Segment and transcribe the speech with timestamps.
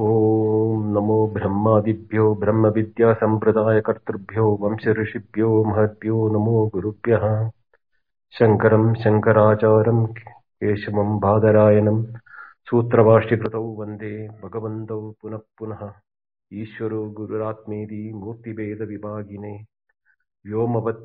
[0.00, 2.24] ओम नमो ब्रह्मादिभ्यो
[4.62, 7.26] वंश ऋषिभ्यो महद्यो नमो गुरुभ्यः
[8.38, 12.02] शङ्करम् शङ्कराचार्यम् केशवम् बादरायणम्
[12.70, 14.10] सूत्रभाष्यकृतौ वंदे
[14.42, 15.88] भगवन्तौ पुनः पुनः
[16.60, 17.02] ईश्वरो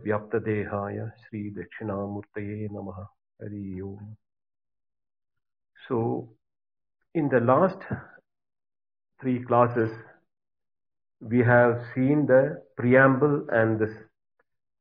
[0.04, 4.14] व्याप्त देहाय श्री श्रीदक्षिणामूर्तये नमः Hari Om
[5.88, 6.00] so
[7.20, 7.94] in the last
[9.22, 9.92] three classes,
[11.21, 13.89] we have seen the preamble and the,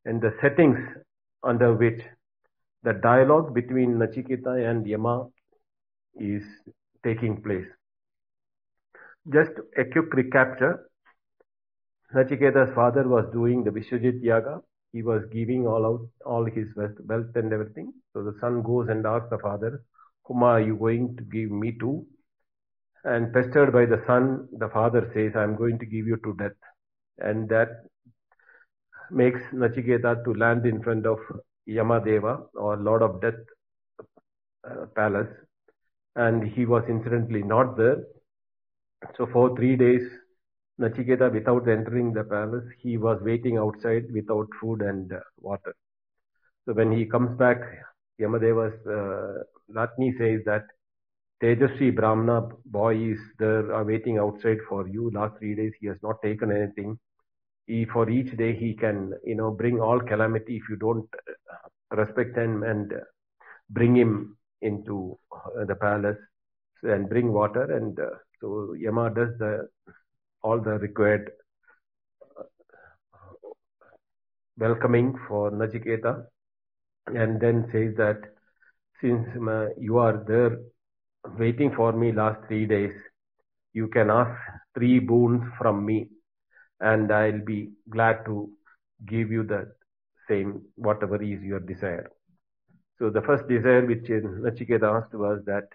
[0.05, 0.79] and the settings
[1.43, 2.01] under which
[2.85, 5.27] the dialogue between Nachiketa and Yama
[6.17, 6.43] is
[7.05, 7.67] taking place.
[9.33, 10.85] Just a quick recapture.
[12.15, 14.61] Nachiketa's father was doing the Vishwajit Yaga.
[14.93, 17.93] He was giving all out all his wealth and everything.
[18.15, 19.83] So the son goes and asks the father,
[20.25, 22.07] Whom are you going to give me to?
[23.05, 26.35] And pestered by the son, the father says, I am going to give you to
[26.35, 26.57] death.
[27.19, 27.69] And that
[29.11, 31.19] makes Nachiketa to land in front of
[31.69, 33.39] Yamadeva or Lord of Death
[34.69, 35.29] uh, palace.
[36.17, 38.05] And he was incidentally not there.
[39.17, 40.03] So for three days,
[40.81, 45.75] Nachiketa, without entering the palace, he was waiting outside without food and uh, water.
[46.67, 47.59] So when he comes back,
[48.21, 50.63] Yamadeva's uh, Latni says that
[51.43, 55.11] Tejasvi Brahmana boy is there uh, waiting outside for you.
[55.15, 56.99] Last three days he has not taken anything.
[57.67, 61.97] He, for each day he can, you know, bring all calamity if you don't uh,
[61.97, 62.97] respect him and uh,
[63.71, 65.17] bring him into
[65.67, 66.19] the palace
[66.83, 67.77] and bring water.
[67.77, 69.69] And uh, so Yama does the,
[70.43, 71.31] all the required
[74.59, 76.25] welcoming for Nachiketa
[77.07, 78.23] and then says that
[79.01, 79.25] since
[79.81, 80.59] you are there
[81.39, 82.93] waiting for me last three days.
[83.73, 84.39] You can ask
[84.75, 86.09] three boons from me,
[86.81, 88.51] and I'll be glad to
[89.07, 89.73] give you the
[90.29, 92.11] same, whatever is your desire.
[92.99, 95.69] So the first desire which Nachiketa asked was that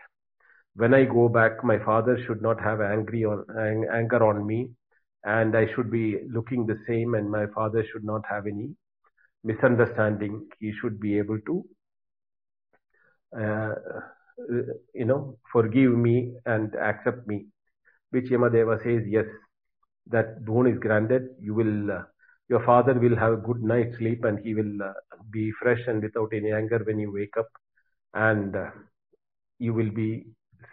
[0.76, 4.70] when I go back, my father should not have angry on, ang- anger on me,
[5.24, 8.76] and I should be looking the same, and my father should not have any
[9.44, 10.48] misunderstanding.
[10.60, 11.66] He should be able to
[13.40, 13.76] uh,
[14.40, 14.62] uh,
[14.96, 17.48] you know, forgive me and accept me.
[18.10, 19.26] Which Yamadeva says, yes,
[20.08, 21.28] that boon is granted.
[21.40, 22.02] You will, uh,
[22.50, 24.94] your father will have a good night's sleep and he will uh,
[25.32, 27.48] be fresh and without any anger when you wake up.
[28.14, 28.70] And uh,
[29.60, 30.26] you will be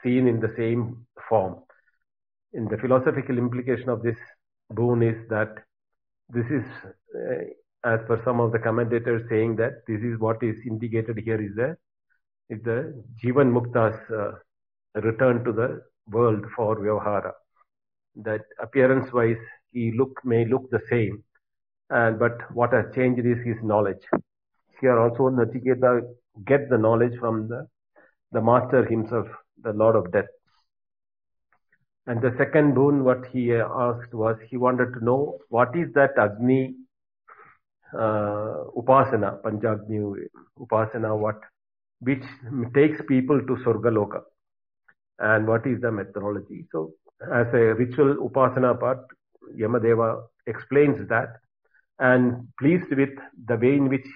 [0.02, 1.56] seen in the same form.
[2.52, 4.18] In the philosophical implication of this
[4.70, 5.52] boon is that
[6.30, 6.64] this is,
[7.14, 11.40] uh, as per some of the commentators saying that this is what is indicated here
[11.40, 11.76] is a
[12.50, 12.78] is the
[13.22, 14.32] Jivan Mukta's uh,
[15.00, 17.32] return to the world for Vyavahara.
[18.16, 19.36] That appearance wise,
[19.72, 21.22] he look may look the same,
[21.88, 24.02] but what has changed is his knowledge.
[24.80, 26.02] Here also Nachiketa
[26.44, 27.68] get the knowledge from the,
[28.32, 29.28] the master himself,
[29.62, 30.30] the Lord of Death.
[32.06, 35.92] And the second boon, what he uh, asked was, he wanted to know what is
[35.92, 36.74] that Agni
[37.94, 40.14] uh, Upasana, Panjagni
[40.58, 41.40] Upasana, what
[42.00, 42.22] which
[42.74, 44.22] takes people to Surgaloka.
[45.18, 46.66] And what is the methodology?
[46.72, 49.04] So, as a ritual upasana part,
[49.56, 51.36] Yamadeva explains that.
[51.98, 53.10] And pleased with
[53.46, 54.06] the way in which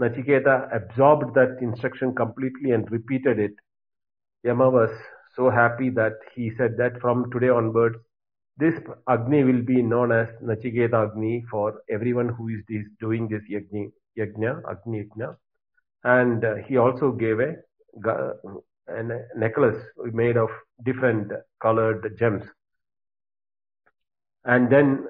[0.00, 3.52] Nachiketa absorbed that instruction completely and repeated it,
[4.44, 4.90] Yama was
[5.36, 7.96] so happy that he said that from today onwards,
[8.56, 8.74] this
[9.08, 12.62] Agni will be known as Nachiketa Agni for everyone who is
[12.98, 15.36] doing this Yajna, Yajna Agni Yajna
[16.04, 17.54] and uh, he also gave a,
[18.88, 19.02] a
[19.36, 19.82] necklace
[20.12, 20.48] made of
[20.84, 22.44] different colored gems.
[24.44, 25.06] And then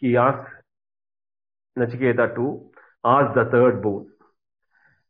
[0.00, 0.50] he asked
[1.78, 2.70] Nachiketa to
[3.04, 4.08] ask the third boon.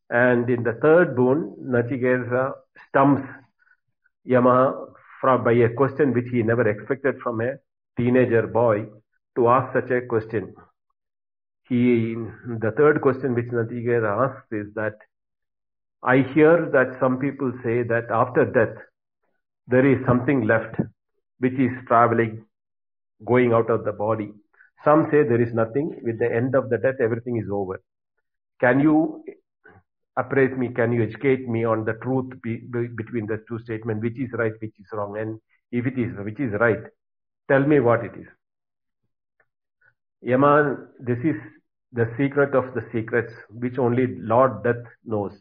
[0.09, 2.53] And in the third boon, Nachiketa
[2.89, 3.23] stumps
[4.27, 4.87] Yamaha
[5.21, 7.53] from, by a question which he never expected from a
[7.97, 8.87] teenager boy
[9.37, 10.55] to ask such a question
[11.69, 12.15] he
[12.65, 14.95] the third question which Nachiketa asked is that
[16.03, 18.77] I hear that some people say that after death
[19.67, 20.77] there is something left
[21.41, 22.45] which is traveling,
[23.25, 24.33] going out of the body.
[24.85, 25.91] Some say there is nothing.
[26.03, 27.83] With the end of the death, everything is over.
[28.61, 29.25] Can you
[30.17, 30.69] appraise me?
[30.69, 34.31] Can you educate me on the truth be, be, between the two statements, which is
[34.35, 35.19] right, which is wrong?
[35.19, 35.41] And
[35.73, 36.79] if it is which is right,
[37.51, 38.27] tell me what it is.
[40.23, 41.37] Yaman, this is
[41.93, 45.39] the secret of the secrets, which only Lord Death knows.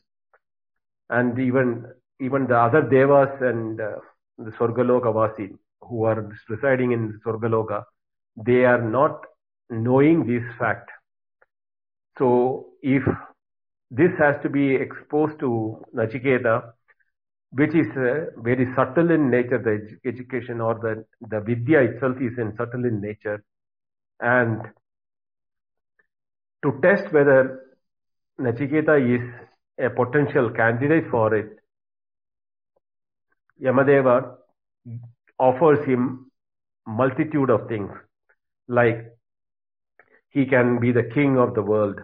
[1.09, 1.85] And even,
[2.19, 3.95] even the other devas and uh,
[4.37, 7.83] the Sorgaloka Vasi, who are residing in Sorgaloka,
[8.45, 9.25] they are not
[9.69, 10.89] knowing this fact.
[12.17, 13.03] So if
[13.91, 16.71] this has to be exposed to Nachiketa,
[17.51, 22.37] which is uh, very subtle in nature, the education or the, the vidya itself is
[22.37, 23.41] in subtle in nature
[24.19, 24.61] and
[26.63, 27.61] to test whether
[28.39, 29.29] Nachiketa is
[29.79, 31.55] a potential candidate for it,
[33.61, 34.35] Yamadeva
[35.39, 36.29] offers him
[36.85, 37.91] multitude of things
[38.67, 39.05] like
[40.29, 41.99] he can be the king of the world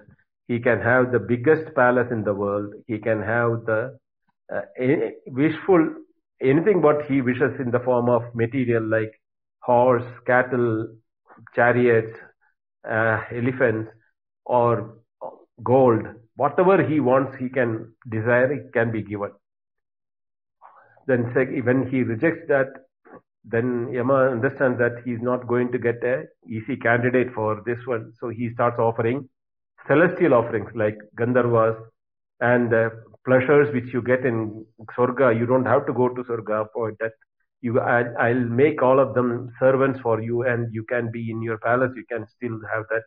[0.47, 3.97] he can have the biggest palace in the world he can have the
[4.53, 4.57] uh,
[5.27, 5.87] wishful
[6.41, 9.21] anything what he wishes in the form of material like
[9.59, 10.87] horse cattle
[11.55, 12.17] chariots,
[12.89, 13.89] uh, elephants,
[14.45, 14.95] or
[15.63, 16.05] gold.
[16.35, 19.31] Whatever he wants, he can desire, it can be given.
[21.07, 21.33] Then
[21.63, 22.67] when he rejects that,
[23.43, 27.79] then Yama understands that he is not going to get a easy candidate for this
[27.85, 28.13] one.
[28.19, 29.27] So he starts offering
[29.87, 31.75] celestial offerings like Gandharvas
[32.39, 32.89] and the uh,
[33.25, 34.63] pleasures which you get in
[34.95, 35.37] Sorga.
[35.37, 37.13] You don't have to go to Sorga for that
[37.61, 41.41] you I, i'll make all of them servants for you and you can be in
[41.41, 43.03] your palace you can still have that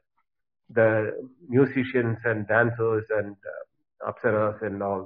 [0.79, 0.91] the
[1.49, 5.03] musicians and dancers and uh, apsaras and all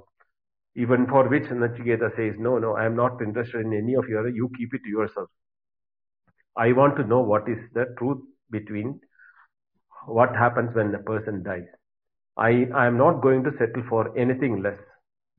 [0.84, 4.24] even for which nachiketa says no no i am not interested in any of your
[4.28, 5.30] you keep it to yourself
[6.66, 8.22] i want to know what is the truth
[8.56, 8.92] between
[10.18, 11.68] what happens when a person dies
[12.36, 12.52] i
[12.82, 14.80] i am not going to settle for anything less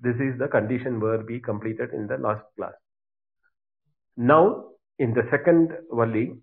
[0.07, 2.77] this is the condition where we completed in the last class
[4.19, 4.65] now,
[4.99, 6.33] in the second Valli,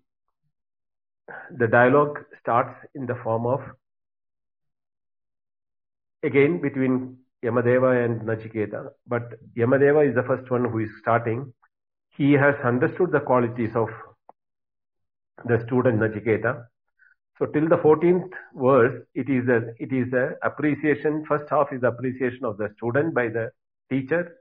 [1.59, 3.61] the dialogue starts in the form of
[6.23, 11.53] again between Yamadeva and Nachiketa, but Yamadeva is the first one who is starting.
[12.09, 13.89] He has understood the qualities of
[15.45, 16.65] the student Nachiketa.
[17.37, 21.23] So till the 14th verse, it is a it is a appreciation.
[21.27, 23.51] First half is appreciation of the student by the
[23.91, 24.33] teacher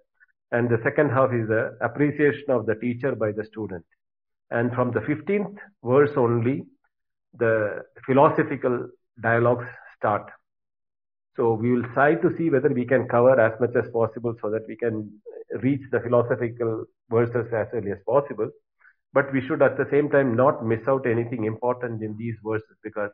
[0.53, 3.85] and the second half is the appreciation of the teacher by the student.
[4.51, 6.65] And from the 15th verse only,
[7.37, 8.89] the philosophical
[9.21, 9.67] dialogues
[9.97, 10.31] start.
[11.37, 14.51] So we will try to see whether we can cover as much as possible so
[14.51, 15.13] that we can
[15.63, 18.49] reach the philosophical verses as early as possible.
[19.13, 22.77] But we should at the same time not miss out anything important in these verses
[22.85, 23.11] because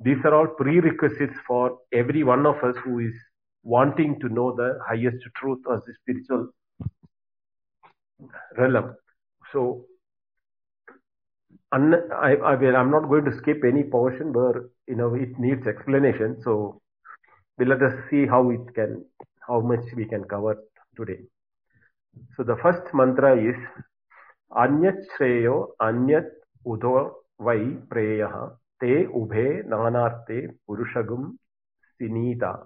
[0.00, 3.14] these are all prerequisites for every one of us who is
[3.62, 6.50] wanting to know the highest truth or the spiritual
[8.56, 8.94] realm.
[9.52, 9.86] So
[11.72, 15.66] un, I, I I'm not going to skip any portion where you know it needs
[15.66, 16.40] explanation.
[16.42, 16.80] So
[17.58, 19.04] we let us see how it can,
[19.46, 20.56] how much we can cover
[20.96, 21.20] today.
[22.36, 23.54] So the first mantra is
[24.52, 26.26] Anyat Shreyo Anyat
[26.66, 31.34] Udo Vai Preyaha Te Ubhe Nanarte Purushagum
[32.00, 32.56] Sinita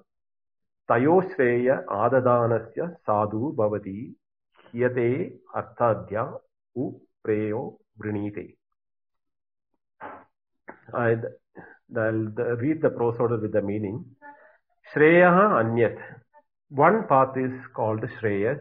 [0.91, 3.99] तयोश्रेय आददानस्य Sadhu भवति
[4.77, 5.37] क्रियते
[8.03, 8.45] वृणीते
[11.01, 11.25] I'll,
[12.03, 12.25] I'll
[12.61, 13.99] read the prose order with the meaning.
[14.93, 15.99] Shreyaha Anyat.
[16.81, 18.59] One path is called Shreyas.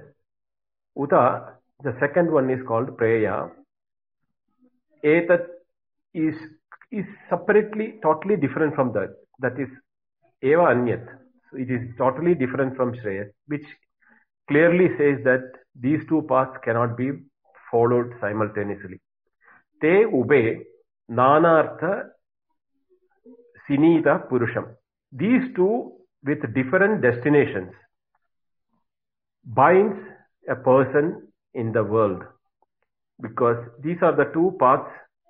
[0.96, 1.22] Uta,
[1.84, 3.36] the second one is called Preya.
[5.04, 5.44] Etat
[6.14, 6.36] is,
[6.92, 9.16] is separately, totally different from that.
[9.40, 9.70] That is
[10.44, 11.08] Eva Anyat.
[11.50, 13.66] So it is totally different from Shreyas, which
[14.48, 15.50] clearly says that
[15.82, 17.08] these two paths cannot be
[17.72, 19.00] followed simultaneously.
[19.82, 20.40] Te ube
[21.20, 21.92] nanartha
[23.68, 24.66] sinita purusham.
[25.14, 25.94] These two
[26.30, 27.72] with different destinations
[29.46, 29.98] binds
[30.50, 32.24] a person in the world
[33.22, 34.90] because these are the two paths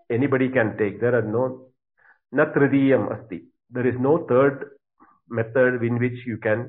[0.09, 0.99] anybody can take.
[0.99, 1.67] There are no
[2.33, 3.41] natridiyam asti.
[3.69, 4.65] There is no third
[5.29, 6.67] method in which you can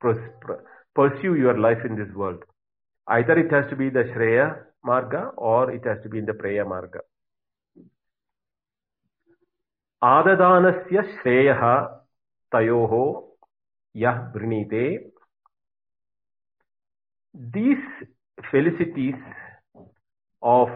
[0.00, 2.44] pursue your life in this world.
[3.08, 6.32] Either it has to be the Shreya Marga or it has to be in the
[6.32, 7.00] Preya Marga.
[10.02, 11.62] आददानस्य श्रेयः
[12.54, 12.92] तयोः
[14.02, 14.82] यः वृणीते
[17.56, 17.88] these
[18.50, 19.16] felicities
[20.42, 20.68] of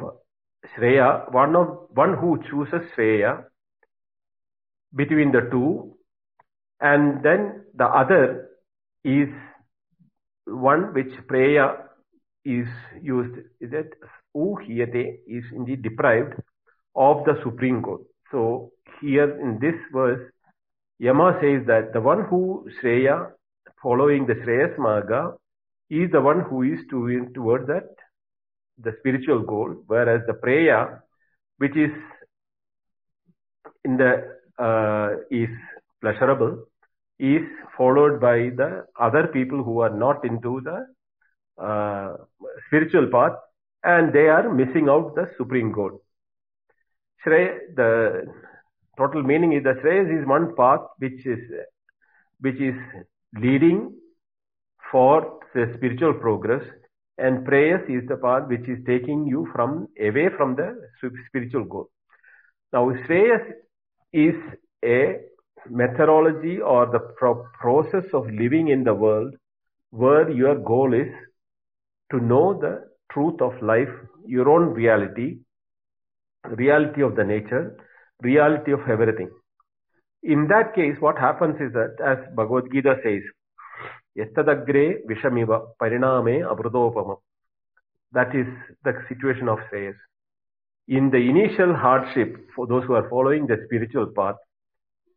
[0.76, 3.44] Shreya, one of one who chooses Shreya
[4.96, 5.96] between the two,
[6.80, 8.48] and then the other
[9.04, 9.28] is
[10.46, 11.81] one which Preya
[12.44, 12.66] is
[13.00, 13.90] used that
[14.34, 14.88] who here
[15.26, 16.34] is indeed deprived
[16.94, 18.02] of the Supreme Court.
[18.30, 20.22] So here in this verse,
[20.98, 23.30] Yama says that the one who Shreya,
[23.82, 25.34] following the Shreyas Marga,
[25.90, 27.88] is the one who is to, toward that,
[28.78, 31.00] the spiritual goal, whereas the Preya,
[31.58, 31.90] which is
[33.84, 35.48] in the, uh, is
[36.00, 36.64] pleasurable,
[37.18, 37.42] is
[37.76, 40.86] followed by the other people who are not into the
[41.58, 42.14] uh,
[42.66, 43.36] spiritual path
[43.84, 46.02] and they are missing out the supreme goal.
[47.26, 48.26] Shreya, the
[48.96, 51.40] total meaning is that Shreyas is one path which is
[52.40, 52.74] which is
[53.38, 53.94] leading
[54.90, 56.62] for the spiritual progress
[57.18, 60.76] and Preyas is the path which is taking you from away from the
[61.28, 61.88] spiritual goal.
[62.72, 63.48] Now Shreyas
[64.12, 64.34] is
[64.84, 65.20] a
[65.70, 69.34] methodology or the pro process of living in the world
[69.90, 71.08] where your goal is
[72.12, 72.72] to know the
[73.12, 73.92] truth of life,
[74.26, 75.38] your own reality,
[76.62, 77.76] reality of the nature,
[78.22, 79.30] reality of everything.
[80.22, 83.22] In that case, what happens is that, as Bhagavad Gita says,
[84.16, 87.16] Yastadagre Vishamiva Pariname Abhrudopama.
[88.12, 88.46] That is
[88.84, 89.94] the situation of says.
[90.86, 94.34] In the initial hardship, for those who are following the spiritual path,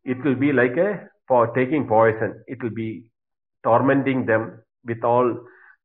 [0.02, 2.42] it will be like a for taking poison.
[2.46, 3.10] It will be
[3.64, 5.36] tormenting them with all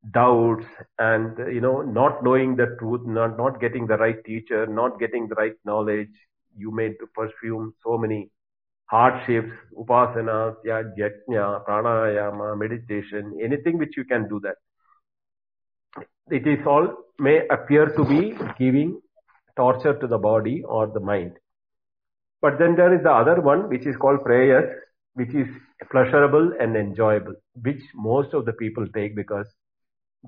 [0.09, 0.65] doubts
[0.97, 5.27] and you know not knowing the truth not not getting the right teacher not getting
[5.27, 6.09] the right knowledge
[6.57, 8.29] you may perfume so many
[8.87, 14.57] hardships upasanas yeah yajna pranayama meditation anything which you can do that
[16.39, 16.87] it is all
[17.19, 18.99] may appear to be giving
[19.55, 21.33] torture to the body or the mind
[22.41, 24.61] but then there is the other one which is called Preya
[25.13, 25.47] which is
[25.91, 29.45] pleasurable and enjoyable which most of the people take because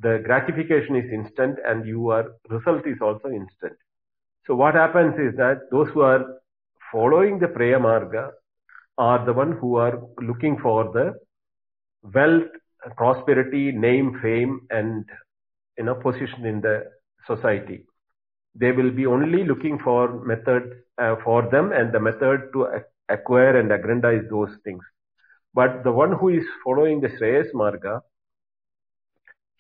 [0.02, 3.74] the gratification is instant and your result is also instant.
[4.46, 6.24] So what happens is that those who are
[6.92, 8.32] following the Preya marga
[8.98, 11.14] are the one who are looking for the
[12.04, 12.50] wealth,
[12.98, 15.06] prosperity, name, fame, and
[15.78, 16.84] you know position in the
[17.26, 17.86] society.
[18.56, 22.68] They will be only looking for methods uh, for them, and the method to
[23.10, 24.84] acquire and aggrandize those things.
[25.56, 28.02] But the one who is following the Shreyas Marga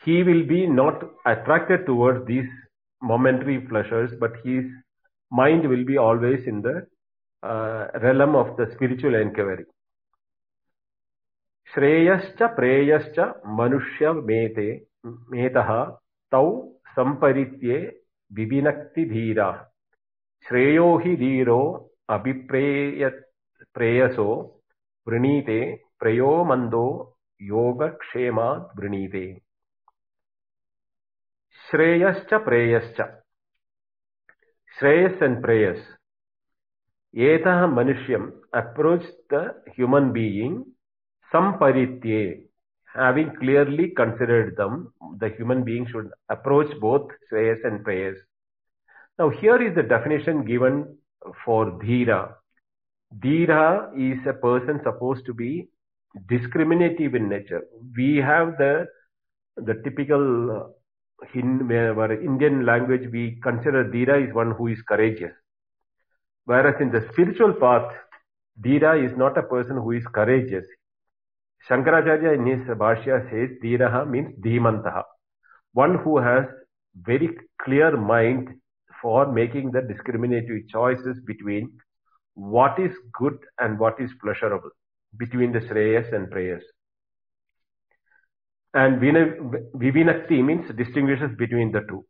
[0.05, 2.48] he will be not attracted towards these
[3.01, 4.65] momentary pleasures, but his
[5.31, 6.86] mind will be always in the
[7.41, 9.63] uh, realm of the spiritual inquiry.
[11.74, 13.19] श्रेयश्च प्रेयश्च
[13.60, 14.65] मनुष्यमेते
[15.33, 15.69] मेतः
[16.31, 16.43] तौ
[16.95, 17.77] सम्परित्ये
[18.39, 19.48] विविनक्ति धीरा
[20.48, 21.60] श्रेयो हि धीरो
[22.17, 23.07] अभिप्रेय
[23.77, 24.27] प्रेयसो
[25.07, 25.60] वृणीते
[26.03, 26.69] प्रयो
[27.53, 29.25] yoga kshema वृणीते
[31.73, 33.01] ശ്രേയശ്ച പ്രേയശ്ച
[34.77, 35.79] Shreyas and Preyas.
[37.31, 38.23] Etaha Manushyam
[38.61, 39.41] approached the
[39.75, 40.53] human being
[41.33, 42.21] Samparitye.
[43.03, 44.73] Having clearly considered them,
[45.21, 48.17] the human being should approach both Shreyas and Preyas.
[49.19, 50.77] Now here is the definition given
[51.45, 52.21] for Dhira.
[53.25, 53.65] Dhira
[54.11, 55.51] is a person supposed to be
[56.35, 57.63] discriminative in nature.
[57.99, 58.73] We have the,
[59.69, 60.23] the typical
[61.34, 65.34] in our Indian language we consider Dhira is one who is courageous.
[66.46, 67.93] Whereas in the spiritual path,
[68.60, 70.65] Dhira is not a person who is courageous.
[71.70, 75.03] Shankaracharya in his Bhashya says Dhiraha means Dhimantaha.
[75.74, 76.46] One who has
[76.96, 77.29] very
[77.62, 78.50] clear mind
[79.01, 81.77] for making the discriminatory choices between
[82.36, 84.70] what is good and what is pleasurable,
[85.17, 86.63] between the Shreyas and Prayas
[88.75, 92.05] and Vivinakti means distinguishes between the two.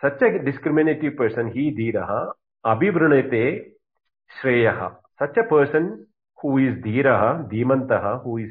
[0.00, 2.32] Such a discriminative person, he dhiraha,
[3.30, 3.60] te
[4.42, 4.96] shreyaha.
[5.18, 6.06] Such a person
[6.40, 8.50] who is dhiraha, dhimantaha, who is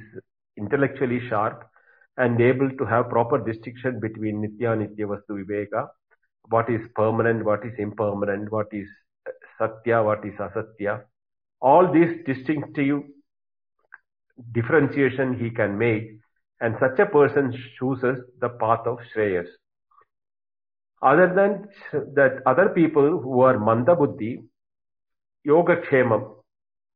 [0.58, 1.64] intellectually sharp
[2.18, 5.88] and able to have proper distinction between nitya, nitya vastu viveka,
[6.50, 8.88] what is permanent, what is impermanent, what is
[9.58, 11.02] satya, what is asatya.
[11.62, 13.02] All these distinctive
[14.54, 16.19] differentiation he can make
[16.62, 19.48] and such a person chooses the path of Shreyas.
[21.02, 21.70] Other than
[22.16, 24.44] that, other people who are Mandabuddhi,
[25.46, 26.36] Yoga Kshemam,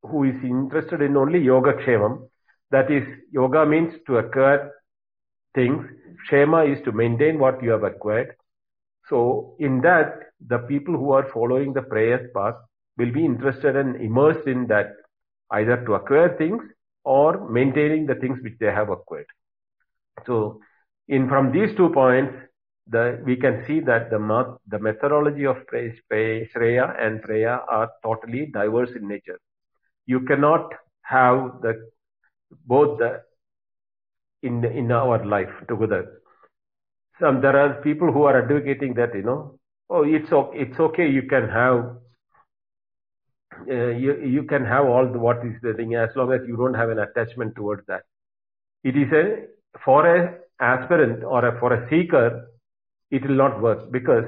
[0.02, 2.28] who is interested in only Yoga Kshemam,
[2.70, 4.70] that is, Yoga means to acquire
[5.54, 5.82] things,
[6.28, 8.34] Shema is to maintain what you have acquired.
[9.08, 12.54] So, in that, the people who are following the Preyas path
[12.98, 14.92] will be interested and immersed in that,
[15.50, 16.62] either to acquire things
[17.04, 19.26] or maintaining the things which they have acquired.
[20.26, 20.60] So
[21.08, 22.32] in from these two points,
[23.24, 29.38] we can see that the methodology of Shreya and Preya are totally diverse in nature.
[30.06, 31.54] You cannot have
[32.66, 33.00] both
[34.42, 36.20] in our life together.
[37.20, 40.30] There are people who are advocating that, you "Oh, it's
[40.80, 41.08] okay.
[41.08, 41.96] You can have
[43.70, 47.86] uh, all what is the thing as long as you don't have an attachment towards
[47.86, 48.02] that."
[48.82, 49.46] It is
[49.82, 52.46] for an aspirant or a, for a seeker,
[53.10, 54.24] it will not work because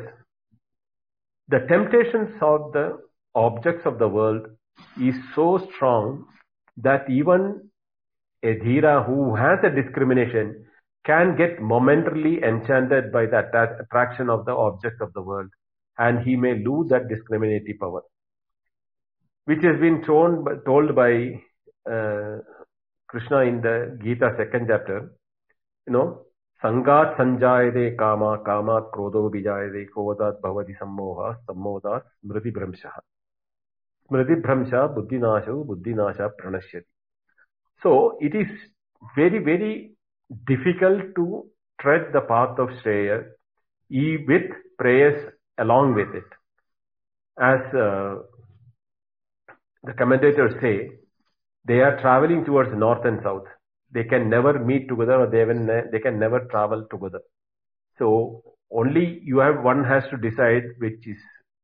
[1.49, 2.99] the temptations of the
[3.35, 4.47] objects of the world
[5.01, 6.25] is so strong
[6.79, 7.61] that even
[8.43, 10.65] a dhira who has a discrimination
[11.05, 15.49] can get momentarily enchanted by the attraction of the objects of the world
[15.99, 18.03] and he may lose that discriminative power
[19.45, 21.41] which has been told, told by
[21.91, 22.39] uh,
[23.09, 25.11] krishna in the gita second chapter
[25.87, 26.19] you know,
[26.63, 32.99] Sangat Sanjayate Kama, Kama Krodho Vijayate, Kodat Bhavati Sammoha, Sammodat Smriti Brahmshaha.
[34.11, 36.85] Smriti Buddhi Brahmsha, Buddhi Buddhinasha Pranashyati.
[37.83, 38.47] So it is
[39.15, 39.93] very, very
[40.47, 41.47] difficult to
[41.81, 43.25] tread the path of Shreya
[43.91, 44.51] with
[44.81, 46.25] Preyas along with it.
[47.39, 48.17] As uh,
[49.85, 50.99] the commentators say,
[51.67, 53.45] they are traveling towards north and south
[53.97, 57.23] they can never meet together or they, even, they can never travel together.
[57.99, 61.17] So only you have one has to decide which is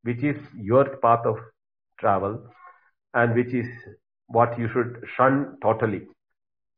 [0.04, 1.36] which is your path of
[2.00, 2.40] travel
[3.12, 3.66] and which is
[4.28, 6.02] what you should shun totally.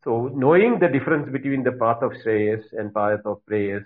[0.02, 3.84] So knowing the difference between the path of Shreyas and path of Prayas,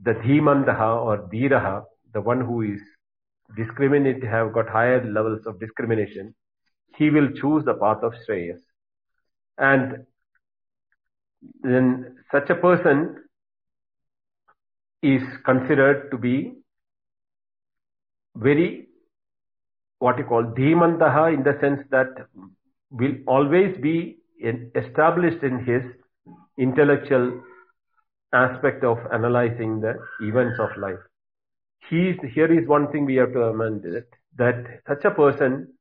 [0.00, 2.80] the Dhimandaha or Dhiraha, the one who is
[3.56, 6.34] discriminate have got higher levels of discrimination,
[6.96, 8.60] he will choose the path of Shreyas.
[9.56, 10.04] And
[11.62, 13.16] then such a person
[15.02, 16.52] is considered to be
[18.36, 18.86] very
[19.98, 22.08] what you call dhimantaha in the sense that
[22.90, 24.18] will always be
[24.74, 25.82] established in his
[26.58, 27.40] intellectual
[28.32, 30.98] aspect of analyzing the events of life.
[31.88, 35.73] He is, here is one thing we have to remember that such a person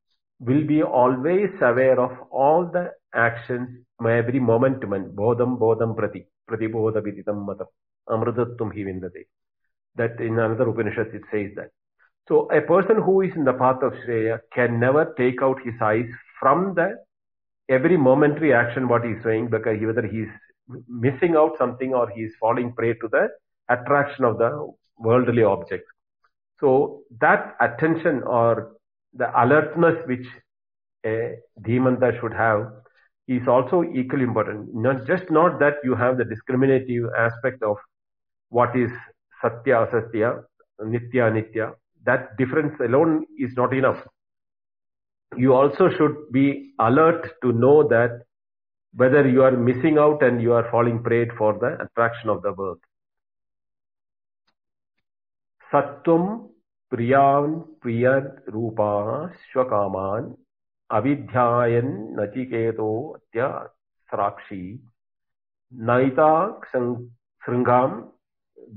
[0.48, 3.70] will be always aware of all the actions
[4.18, 7.70] every moment man bodham bodham prati bodha viditam matam
[8.16, 9.22] amritatvam hi vindate
[10.02, 11.72] that in another upanishad it says that
[12.32, 15.86] so a person who is in the path of shreya can never take out his
[15.92, 16.88] eyes from the
[17.80, 20.34] every momentary action what he is doing because whether he is
[21.08, 23.24] missing out something or he is falling prey to the
[23.78, 24.50] attraction of the
[25.10, 25.96] worldly objects
[26.64, 26.74] so
[27.28, 28.72] that attention or
[29.22, 30.28] the alertness which
[31.06, 32.72] Dhimanta should have
[33.28, 34.74] is also equally important.
[34.74, 37.78] Not just not that you have the discriminative aspect of
[38.50, 38.90] what is
[39.42, 40.44] satya asatya,
[40.82, 41.74] nitya nitya.
[42.06, 44.06] That difference alone is not enough.
[45.36, 48.24] You also should be alert to know that
[48.94, 52.54] whether you are missing out and you are falling prey for the attraction of the
[52.54, 52.78] world.
[55.72, 56.50] Satum
[56.94, 60.36] priyan priyan rupa swakaman
[60.98, 61.88] अविध्यायन
[62.20, 64.60] नचिकेतो अत्यस्राक्षी
[67.44, 67.82] श्रृंगा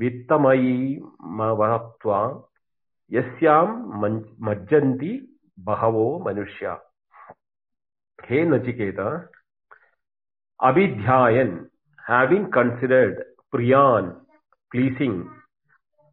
[0.01, 0.77] वित्तमयी
[1.41, 2.21] महत्वा
[3.17, 4.07] यस्याम
[5.69, 6.77] बहवो मनुष्य
[8.29, 9.01] हे नचिकेत
[10.71, 11.51] अविध्यायन
[12.11, 13.23] having considered
[13.57, 14.09] प्रियान
[14.71, 15.23] pleasing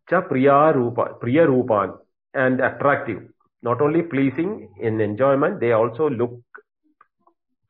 [0.10, 1.98] च प्रिया रूप प्रिय रूपान
[2.44, 3.28] and attractive
[3.64, 6.34] not only pleasing in enjoyment, they also look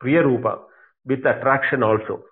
[0.00, 0.58] Priya Rupa
[1.06, 2.22] with attraction also.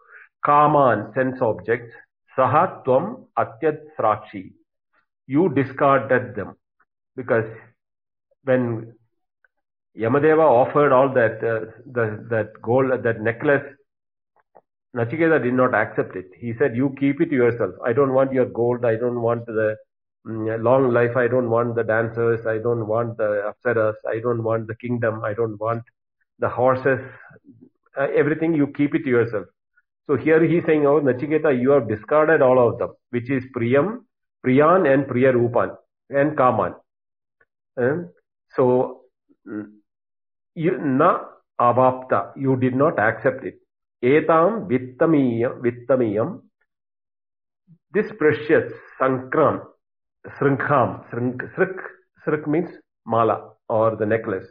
[0.44, 1.94] Karma and sense objects,
[2.36, 4.42] Saha Tvam Atyat
[5.28, 6.56] You discarded them
[7.14, 7.44] because
[8.42, 8.92] when
[9.96, 13.62] Yamadeva offered all that uh, the, that gold, that necklace.
[14.96, 16.26] Nachiketa did not accept it.
[16.40, 17.72] He said, "You keep it yourself.
[17.84, 18.84] I don't want your gold.
[18.86, 19.76] I don't want the
[20.26, 21.16] Mm, long life.
[21.16, 22.46] I don't want the dancers.
[22.46, 23.94] I don't want the apsaras.
[24.08, 25.22] I don't want the kingdom.
[25.24, 25.82] I don't want
[26.38, 27.00] the horses.
[27.96, 29.46] Uh, everything you keep it to yourself.
[30.06, 33.44] So here he is saying, oh Nachiketa, you have discarded all of them, which is
[33.56, 33.98] Priyam,
[34.44, 35.76] Priyan and Priyarupan
[36.10, 36.74] and Kaman.
[37.76, 38.10] And um,
[38.54, 39.00] so
[39.46, 39.66] mm,
[40.54, 41.20] you na
[41.60, 43.60] avapta, you did not accept it.
[44.02, 46.42] Etam vittamiyam, vittamiyam.
[47.92, 49.62] This precious sankram,
[50.38, 51.02] sringham.
[51.10, 51.76] Srink, srik,
[52.26, 52.70] srik means
[53.06, 54.46] mala or the necklace.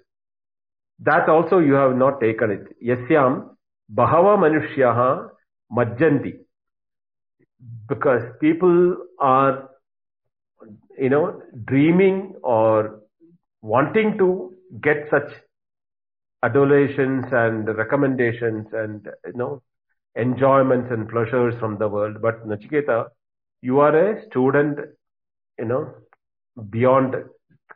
[1.00, 2.68] That also you have not taken it.
[2.84, 3.48] Yasyam
[3.94, 5.30] bahava manushyaha
[5.72, 6.34] majjanti.
[7.88, 9.70] Because people are,
[10.98, 13.02] you know, dreaming or
[13.62, 15.32] wanting to get such
[16.44, 19.62] adulations and recommendations and, you know,
[20.18, 22.18] enjoyments and pleasures from the world.
[22.22, 23.08] But Nachiketa,
[23.62, 24.80] you are a student
[25.58, 25.94] you know
[26.70, 27.16] beyond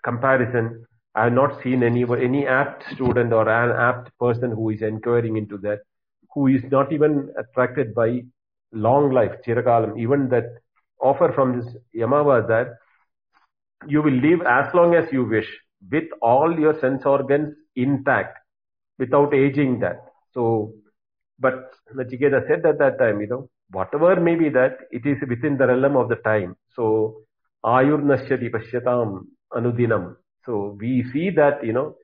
[0.04, 0.86] comparison.
[1.14, 5.38] I have not seen any any apt student or an apt person who is inquiring
[5.38, 5.80] into that,
[6.34, 8.24] who is not even attracted by
[8.74, 9.98] long life, chirakalam.
[10.00, 10.58] Even that
[11.02, 12.74] offer from this was that
[13.88, 15.48] you will live as long as you wish
[15.90, 18.38] with all your sense organs intact
[19.00, 20.04] without aging that.
[20.34, 20.74] So,
[21.40, 25.58] but Nachiketa said at that time, you know, whatever may be that, it is within
[25.58, 26.56] the realm of the time.
[26.76, 27.25] So,
[27.66, 30.16] ayurnashyati pashyatam anudinam.
[30.46, 31.96] So we see that, you know,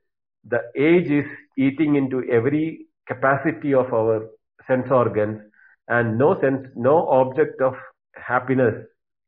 [0.44, 4.28] the age is eating into every capacity of our
[4.66, 5.40] sense organs
[5.88, 7.74] and no sense, no object of
[8.16, 8.74] happiness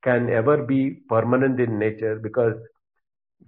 [0.03, 2.55] can ever be permanent in nature because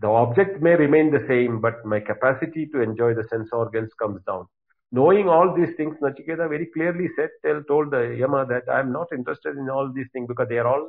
[0.01, 4.23] the object may remain the same, but my capacity to enjoy the sense organs comes
[4.27, 4.47] down.
[4.93, 7.31] Knowing all these things, Nachiketa very clearly said,
[7.67, 10.67] told the Yama that I am not interested in all these things because they are
[10.69, 10.87] all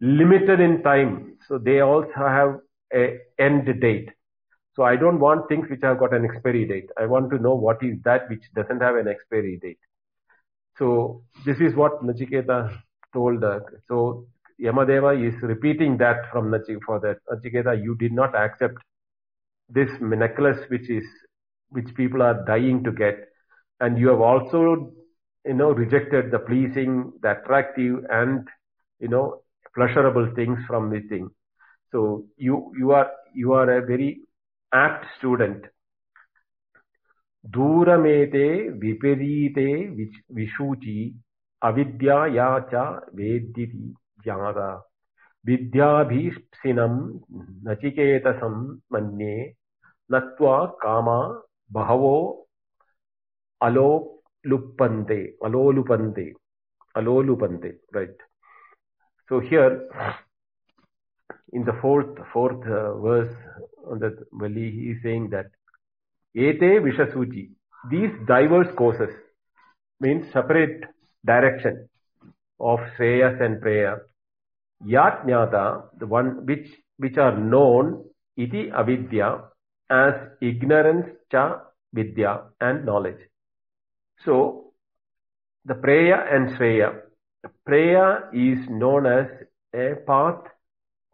[0.00, 1.36] limited in time.
[1.48, 2.58] So they also have
[2.94, 4.10] a end date.
[4.74, 6.90] So I don't want things which have got an expiry date.
[7.00, 9.78] I want to know what is that which doesn't have an expiry date.
[10.76, 12.78] So this is what Nachiketa
[13.14, 13.42] told.
[13.88, 14.26] so
[14.60, 18.74] Yamadeva is repeating that from Nachiketa for that Nachiketa, you did not accept
[19.70, 21.04] this necklace which is
[21.70, 23.16] which people are dying to get,
[23.80, 24.92] and you have also
[25.44, 28.46] you know rejected the pleasing, the attractive, and
[29.00, 29.42] you know
[29.76, 31.26] pleasurable things from the thing.
[31.92, 32.00] So
[32.48, 33.08] you you are
[33.44, 34.08] you are a very
[34.82, 35.62] apt student.
[35.68, 38.46] me Duramete
[38.84, 39.66] viparite
[40.38, 40.96] vishuchi
[41.68, 42.84] avidya yacha
[43.20, 43.78] vediti
[44.24, 44.68] jnana
[45.48, 46.96] vidya bhispsinam
[47.68, 48.56] nachiketasam
[48.94, 49.34] manye
[50.14, 51.18] natva kama
[51.78, 52.16] bhavo
[53.68, 53.88] alo
[54.50, 56.24] lupante alo lupante
[56.96, 58.18] alo lupante right
[59.28, 59.88] so here,
[61.52, 63.34] in the fourth fourth uh, verse
[63.90, 65.46] on that Vali, he is saying that
[66.34, 67.50] Ete Vishasuji,
[67.90, 69.14] these diverse courses
[70.00, 70.84] means separate
[71.24, 71.88] direction
[72.60, 73.98] of Shreyas and Preya.
[74.84, 78.04] Yat the one which which are known,
[78.36, 79.40] iti avidya
[79.90, 81.60] as ignorance cha
[81.92, 83.20] vidya and knowledge.
[84.24, 84.72] So
[85.64, 87.00] the Preya and Shreya
[87.68, 89.26] Preya is known as
[89.74, 90.40] a path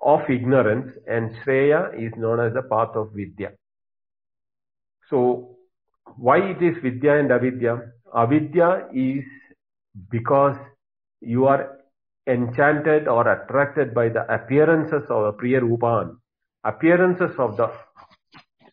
[0.00, 3.52] of ignorance and Shreya is known as the path of Vidya.
[5.08, 5.56] So
[6.16, 7.92] why it is Vidya and Avidya?
[8.14, 9.24] Avidya is
[10.10, 10.56] because
[11.20, 11.78] you are
[12.26, 15.60] enchanted or attracted by the appearances of a priya
[16.64, 17.70] appearances of the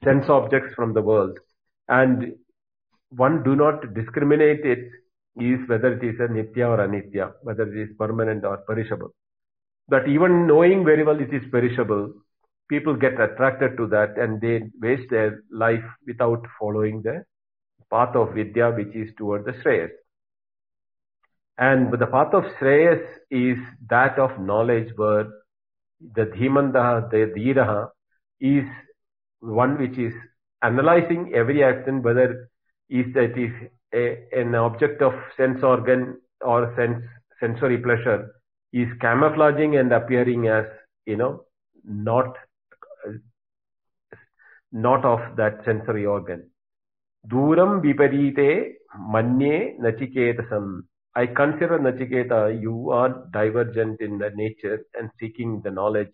[0.03, 1.37] sense objects from the world.
[1.87, 2.35] And
[3.09, 4.91] one do not discriminate it
[5.41, 9.13] is whether it is a nitya or anitya, whether it is permanent or perishable.
[9.87, 12.13] But even knowing very well it is perishable,
[12.69, 17.23] people get attracted to that and they waste their life without following the
[17.89, 19.89] path of Vidya, which is toward the Shreyas.
[21.57, 23.57] And the path of Shreyas is
[23.89, 25.27] that of knowledge where
[25.99, 27.89] the Dhimandaha, the Dhiraha
[28.39, 28.65] is
[29.39, 30.13] one which is
[30.61, 32.49] analyzing every action, whether
[32.89, 33.51] is it is
[33.93, 37.03] a, an object of sense organ or sense
[37.39, 38.31] sensory pleasure
[38.73, 40.65] is camouflaging and appearing as
[41.05, 41.43] you know
[41.85, 42.35] not
[44.71, 46.47] not of that sensory organ.
[47.27, 48.73] Duram viparite
[49.11, 50.81] manye nachiketasam.
[51.15, 56.11] I consider Nachiketa, you are divergent in the nature and seeking the knowledge.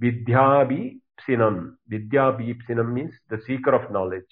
[0.00, 1.74] Vidyabhi psinam.
[1.90, 4.24] Vidyabhi psinam means the seeker of knowledge.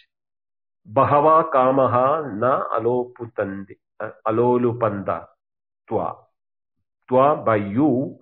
[0.95, 1.95] बहवः कामाः
[2.39, 3.75] na aloputanda
[4.31, 5.25] alolupanda
[5.89, 6.15] twa
[7.09, 8.17] twa by you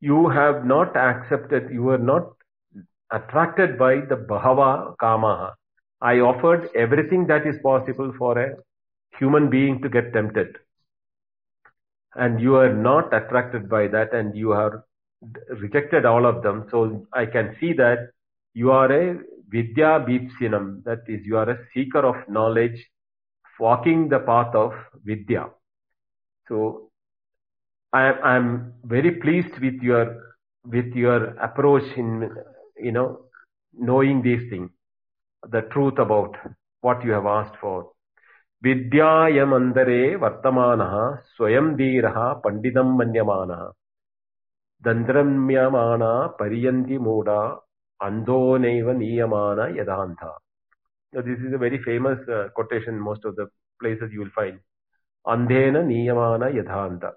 [0.00, 2.28] you have not accepted you are not
[3.18, 4.68] attracted by the bhava
[5.02, 5.48] kamaha
[6.00, 8.48] i offered everything that is possible for a
[9.22, 10.56] human being to get tempted
[12.14, 14.74] and you are not attracted by that and you have
[15.64, 16.86] rejected all of them so
[17.24, 18.08] i can see that
[18.62, 19.04] you are a
[19.52, 22.86] Vidyabhipsinam, that is, you are a seeker of knowledge,
[23.58, 24.72] walking the path of
[25.04, 25.48] Vidya.
[26.48, 26.90] So
[27.92, 30.22] I am very pleased with your
[30.64, 32.30] with your approach in
[32.78, 33.24] you know
[33.74, 34.70] knowing these things,
[35.48, 36.36] the truth about
[36.80, 37.90] what you have asked for.
[38.64, 40.94] विद्यायमन्तरे वर्तमानः
[41.36, 43.62] स्वयं धीरः पण्डितं मन्यमानः
[44.86, 47.40] दन्द्रम्यमाणा pariyanti मूढा
[48.02, 50.32] Andoneva niyamana yadanta.
[51.12, 53.48] Now, this is a very famous uh, quotation most of the
[53.80, 54.58] places you will find.
[55.26, 57.12] Andhena niyamana yadanta.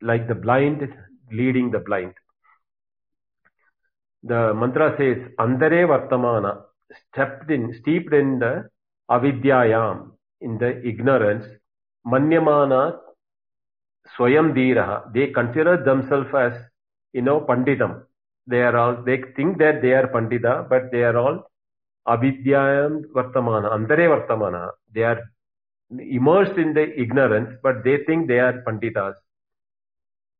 [0.00, 0.88] Like the blind
[1.32, 2.12] leading the blind.
[4.22, 6.62] The mantra says, Andare vartamana,
[7.10, 8.68] stepped in, steeped in the
[9.10, 11.46] avidyayam, in the ignorance,
[12.06, 12.96] manyamana
[14.16, 15.12] swayam dhiraha.
[15.12, 16.52] They consider themselves as,
[17.12, 18.02] you know, panditam
[18.46, 21.42] they are all they think that they are pandita, but they are all
[22.08, 24.70] avidyam vartamana, antare vartamana.
[24.92, 25.20] They are
[25.90, 29.14] immersed in the ignorance, but they think they are panditas.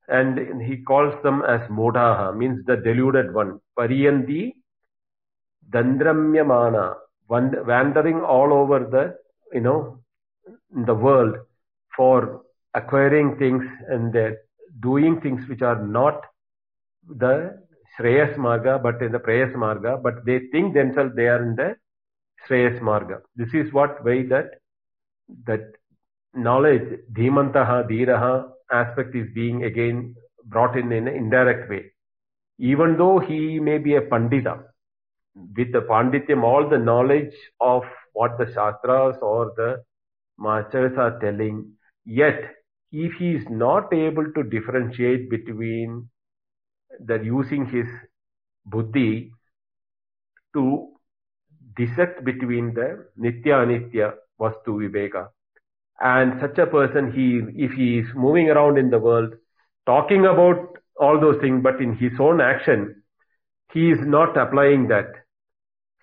[0.08, 3.60] And he calls them as modaha, means the deluded one.
[3.78, 4.52] Pariyanti
[5.70, 6.96] dandramyamana,
[7.28, 9.14] wandering all over the
[9.54, 10.00] you know
[10.74, 11.36] the world
[11.96, 12.42] for
[12.74, 14.12] acquiring things and
[14.80, 16.24] doing things which are not
[17.08, 17.60] the
[17.98, 21.76] Shreyas Marga, but in the Prayas Marga, but they think themselves they are in the
[22.48, 23.20] Shreyas Marga.
[23.37, 24.52] This is what way that
[25.46, 25.72] that
[26.35, 30.14] knowledge, Dhimantaha, raha aspect is being again
[30.46, 31.92] brought in in an indirect way.
[32.59, 34.62] Even though he may be a Pandita,
[35.35, 39.85] with the Pandityam, all the knowledge of what the Shastras or the
[40.38, 41.72] masters are telling,
[42.07, 42.55] yet
[42.90, 46.09] if he is not able to differentiate between
[47.00, 47.87] that using his
[48.66, 49.33] buddhi
[50.55, 50.88] to
[51.76, 55.28] dissect between the nitya anitya vastu viveka.
[56.00, 59.35] And such a person, he if he is moving around in the world,
[59.87, 63.02] talking about all those things, but in his own action,
[63.72, 65.12] he is not applying that.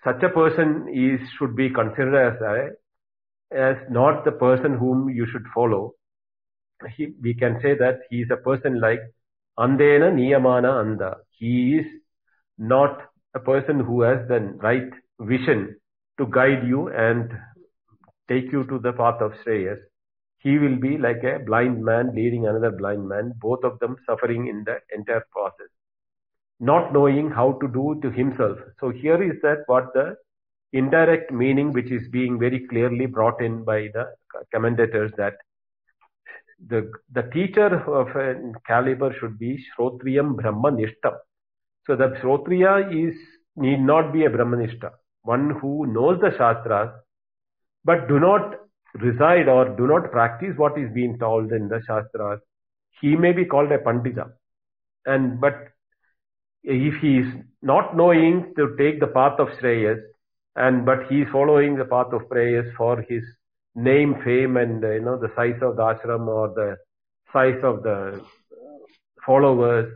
[0.03, 2.69] Such a person is should be considered as a
[3.51, 5.93] as not the person whom you should follow.
[6.95, 8.99] He, we can say that he is a person like
[9.63, 11.17] Andena Niyamana Anda.
[11.37, 11.85] He is
[12.57, 13.01] not
[13.35, 15.75] a person who has the right vision
[16.17, 17.29] to guide you and
[18.29, 19.79] take you to the path of Shreyas.
[20.37, 24.47] He will be like a blind man leading another blind man, both of them suffering
[24.47, 25.67] in the entire process,
[26.61, 28.57] not knowing how to do to himself.
[28.79, 30.15] So here is that what the
[30.71, 34.05] indirect meaning which is being very clearly brought in by the
[34.55, 35.33] commentators that
[36.67, 41.17] the, the teacher of uh, caliber should be Shrotriyam Brahmanishtam.
[41.85, 43.15] So the Shrotriya is,
[43.55, 44.91] need not be a Brahmanishta,
[45.23, 46.89] one who knows the Shastras,
[47.83, 48.55] but do not
[48.95, 52.39] reside or do not practice what is being told in the Shastras.
[53.01, 54.29] He may be called a Pandita.
[55.05, 55.55] And, but
[56.63, 57.27] if he is
[57.61, 60.01] not knowing to take the path of Shreyas,
[60.55, 63.23] and but he is following the path of Preyas for his
[63.79, 66.77] name, fame, and uh, you know the size of the ashram or the
[67.33, 68.19] size of the uh,
[69.25, 69.91] followers.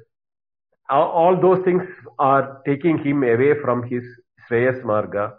[0.90, 1.84] All, all those things
[2.20, 4.04] are taking him away from his
[4.50, 5.34] Shreyas Marga.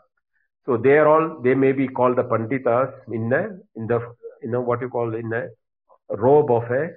[0.66, 3.42] So they are all they may be called the panditas in the
[3.76, 3.98] in the
[4.42, 5.50] you know what you call in the
[6.10, 6.88] robe of a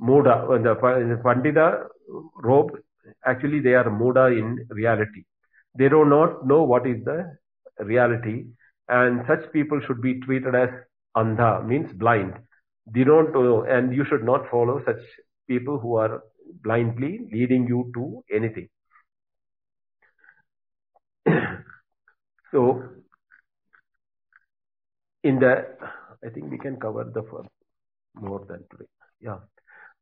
[0.00, 0.46] muda.
[0.48, 0.76] The,
[1.14, 1.84] the pandita
[2.42, 2.72] robe
[3.24, 5.24] actually they are muda in reality.
[5.76, 7.36] They do not know what is the
[7.80, 8.44] reality
[8.88, 10.70] and such people should be treated as
[11.16, 12.34] andha, means blind.
[12.86, 15.00] They don't know, and you should not follow such
[15.48, 16.22] people who are
[16.62, 18.68] blindly leading you to anything.
[22.52, 22.82] so,
[25.22, 25.64] in the,
[26.24, 27.48] I think we can cover the first
[28.14, 28.84] more than today.
[29.20, 29.38] Yeah.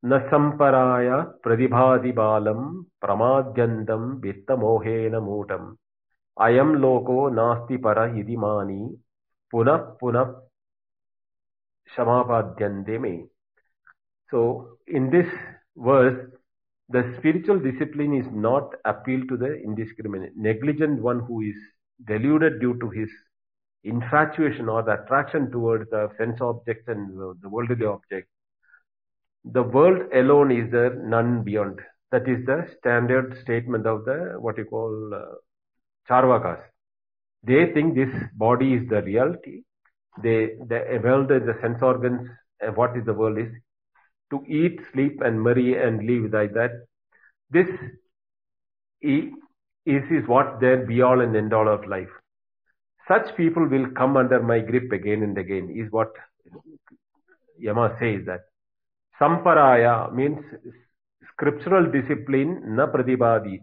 [0.04, 1.08] न सम्पराय
[1.44, 2.66] प्रतिभादिबालम्
[3.02, 5.14] प्रमाद्यन्तम् वित्तमोहेन
[6.40, 8.88] I लोको नास्ति nasti इति मानी
[9.50, 10.40] पुनः पुनः
[11.94, 13.26] Shamapadyante me.
[14.30, 15.26] So in this
[15.76, 16.26] verse,
[16.88, 21.54] the spiritual discipline is not appealed to the indiscriminate, negligent one who is
[22.06, 23.10] deluded due to his
[23.84, 28.30] infatuation or the attraction towards the sense objects and the worldly objects.
[29.44, 31.80] The world alone is there, none beyond.
[32.10, 35.34] That is the standard statement of the what you call uh,
[36.08, 36.60] Charvakas.
[37.44, 39.62] They think this body is the reality.
[40.22, 42.28] They, they well, the, sense organs,
[42.62, 43.48] uh, what is the world is
[44.30, 46.70] to eat, sleep, and marry and live like that.
[47.50, 47.68] This
[49.00, 49.32] is,
[49.86, 52.08] is what their be all and end all of life.
[53.08, 56.12] Such people will come under my grip again and again, is what
[57.58, 58.40] Yama says that.
[59.20, 60.38] Samparaya means
[61.34, 63.60] scriptural discipline na pradibadi.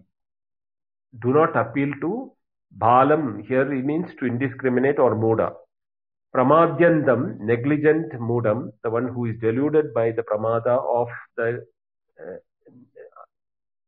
[1.17, 2.31] Do not appeal to
[2.77, 5.53] bhalam here it means to indiscriminate or muda.
[6.35, 11.65] Pramadhyandam, negligent mudam, the one who is deluded by the pramada of the
[12.21, 12.35] uh,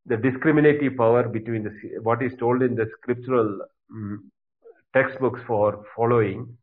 [0.08, 3.60] the discriminative power between the, what is told in the scriptural
[3.92, 4.32] um,
[4.96, 6.58] textbooks for following.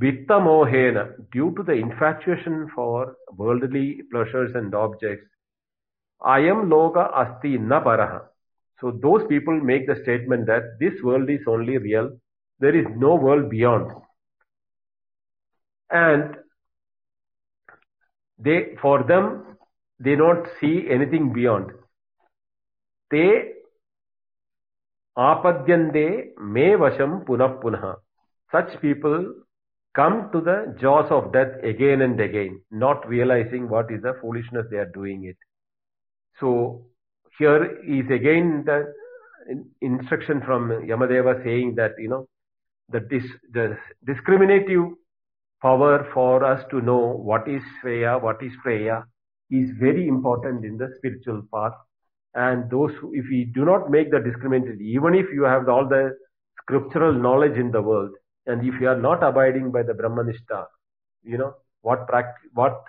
[0.00, 5.26] Vitta mohena, due to the infatuation for worldly pleasures and objects,
[6.24, 8.22] I am loka asti na paraha.
[8.82, 12.10] So those people make the statement that this world is only real,
[12.58, 13.92] there is no world beyond.
[15.88, 16.36] And
[18.38, 19.56] they, for them,
[20.00, 21.70] they don't see anything beyond.
[23.12, 23.52] They
[25.16, 27.96] apadyante me vasham punah
[28.50, 29.32] Such people
[29.94, 34.66] come to the jaws of death again and again, not realizing what is the foolishness
[34.72, 35.36] they are doing it.
[36.40, 36.86] So
[37.38, 38.92] here is again the
[39.80, 42.26] instruction from Yamadeva saying that, you know,
[42.90, 44.82] the, this the discriminative
[45.62, 49.04] power for us to know what is Shreya, what is Preya
[49.50, 51.72] is very important in the spiritual path.
[52.34, 55.86] And those, who, if we do not make the discriminative, even if you have all
[55.86, 56.16] the
[56.62, 58.10] scriptural knowledge in the world,
[58.46, 60.64] and if you are not abiding by the Brahmanishta,
[61.22, 62.08] you know, what,
[62.54, 62.82] what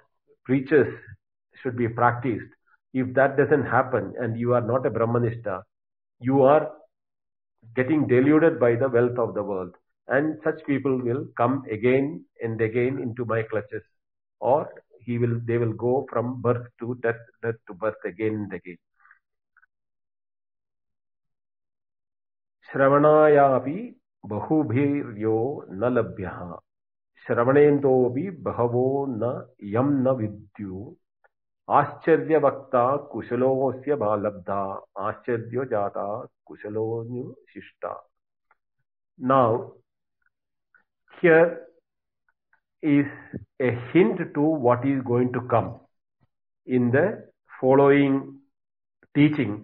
[0.45, 0.87] preaches
[1.61, 2.45] should be practiced
[3.01, 5.63] if that doesn't happen and you are not a Brahmanishta,
[6.19, 6.71] you are
[7.75, 9.73] getting deluded by the wealth of the world.
[10.07, 13.81] And such people will come again and again into my clutches,
[14.41, 18.53] or he will they will go from birth to death, death to birth again and
[18.53, 18.77] again.
[22.73, 23.79] श्रवणायापि
[24.33, 25.33] बहुभिर्यो
[25.71, 26.39] न लभ्यः
[27.25, 29.39] श्रवणेन्दोऽपि बहवो न
[29.73, 30.95] यं vidyu.
[31.71, 32.79] आश्चर्य वक्ता
[33.11, 34.55] कुशलो से बालब्धा
[35.03, 36.05] आश्चर्य जाता
[36.45, 37.03] कुशलो
[37.53, 37.91] शिष्टा
[39.31, 39.57] now
[41.23, 41.47] here
[42.95, 45.71] is a hint to what is going to come
[46.75, 47.05] in the
[47.61, 48.21] following
[49.15, 49.57] teaching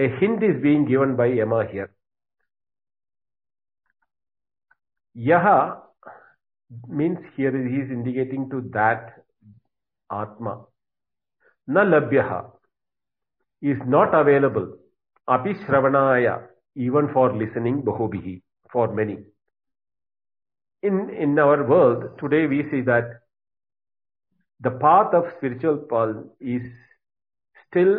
[0.00, 1.94] a hint is being given by Yama here
[5.30, 5.48] यह
[6.98, 9.14] means here is indicating to that
[10.12, 10.54] आत्मा
[11.66, 12.50] Na labhyaha
[13.60, 14.76] is not available
[15.28, 16.42] api shravanaya
[16.74, 19.16] even for listening bahubhi for many
[20.82, 23.04] in in our world today we see that
[24.60, 26.62] the path of spiritual path is
[27.68, 27.94] still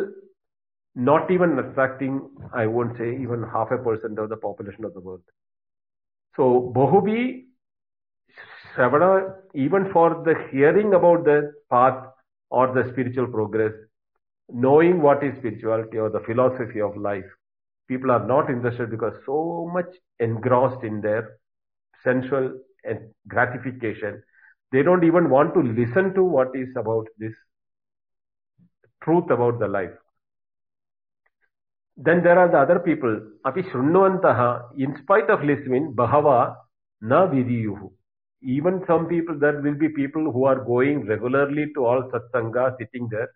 [0.94, 2.20] not even attracting
[2.52, 5.22] i won't say even half a percent of the population of the world
[6.36, 7.20] so bahubhi
[8.76, 9.10] shravana
[9.54, 12.04] even for the hearing about the path
[12.54, 13.72] or the spiritual progress,
[14.48, 17.24] knowing what is spirituality or the philosophy of life.
[17.88, 19.38] People are not interested because so
[19.74, 19.90] much
[20.20, 21.38] engrossed in their
[22.04, 22.52] sensual
[22.84, 24.22] and gratification.
[24.70, 27.34] They don't even want to listen to what is about this
[29.02, 29.98] truth about the life.
[31.96, 33.20] Then there are the other people.
[33.44, 36.56] Api Shrunvantaha, in spite of listening, Bahava
[37.00, 37.90] na vidiyuhu
[38.44, 43.08] even some people, there will be people who are going regularly to all satsanga, sitting
[43.10, 43.30] there.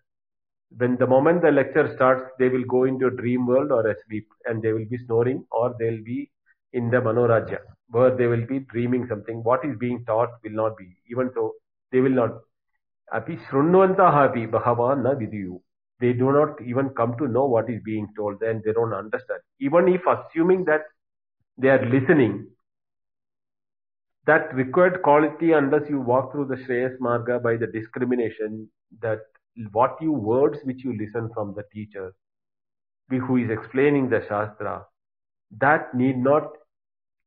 [0.77, 4.27] When the moment the lecture starts, they will go into a dream world or asleep
[4.45, 6.29] and they will be snoring or they'll be
[6.73, 7.57] in the Manorajya
[7.91, 9.43] where they will be dreaming something.
[9.43, 10.95] What is being taught will not be.
[11.09, 11.53] Even though
[11.91, 12.33] they will not.
[13.11, 15.59] Api srunnvantaha api bhava na vidiyu.
[15.99, 19.41] They do not even come to know what is being told and they don't understand.
[19.59, 20.81] Even if assuming that
[21.57, 22.45] they are listening,
[24.25, 28.69] that required quality unless you walk through the Shreyas Marga by the discrimination
[29.01, 29.19] that
[29.71, 32.13] what you words which you listen from the teacher
[33.09, 34.83] who is explaining the Shastra
[35.59, 36.49] that need not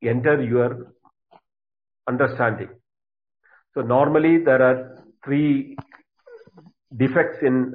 [0.03, 0.93] enter your
[2.07, 2.69] understanding.
[3.75, 5.77] So normally there are three
[6.97, 7.75] defects in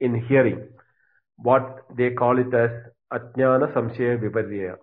[0.00, 0.68] in hearing.
[1.36, 2.70] What they call it as
[3.10, 4.76] Ajnana Samshaya Viparya.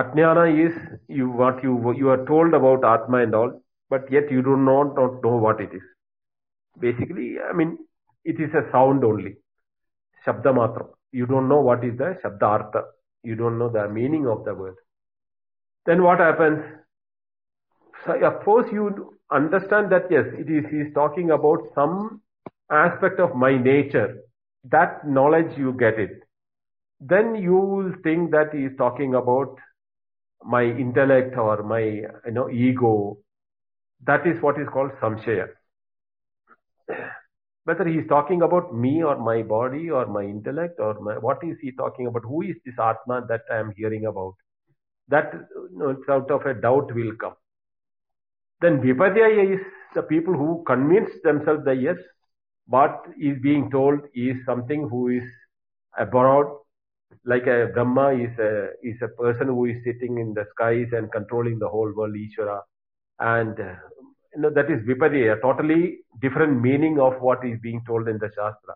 [0.00, 0.76] Ajnana is
[1.16, 3.52] you what you you are told about Atma and all,
[3.88, 5.82] but yet you do not, not know what it is.
[6.80, 7.78] Basically, I mean,
[8.24, 9.36] it is a sound only.
[10.26, 10.86] Shabda matra.
[11.12, 12.82] You don't know what is the Shabda Artha.
[13.22, 14.74] You don't know the meaning of the word.
[15.86, 16.64] Then what happens?
[18.04, 22.20] So of course, you understand that yes, it is he is talking about some
[22.80, 24.08] aspect of my nature.
[24.76, 26.20] That knowledge you get it.
[26.98, 29.56] Then you will think that he is talking about
[30.44, 33.18] my intellect or my you know ego.
[34.06, 35.48] That is what is called samshaya.
[37.64, 41.38] Whether he is talking about me or my body or my intellect or my, what
[41.42, 42.22] is he talking about?
[42.26, 44.34] Who is this Atma that I am hearing about?
[45.08, 47.32] That you know, sort of a doubt will come.
[48.60, 49.60] Then Vipadhyaya is
[49.94, 51.96] the people who convince themselves that yes,
[52.66, 55.24] what is being told is something who is
[55.96, 56.46] abroad
[57.24, 61.10] like a Brahma is a is a person who is sitting in the skies and
[61.10, 62.60] controlling the whole world, Ishvara,
[63.18, 63.74] and uh,
[64.34, 68.18] you know, that is Viparya, a totally different meaning of what is being told in
[68.18, 68.74] the Shastra.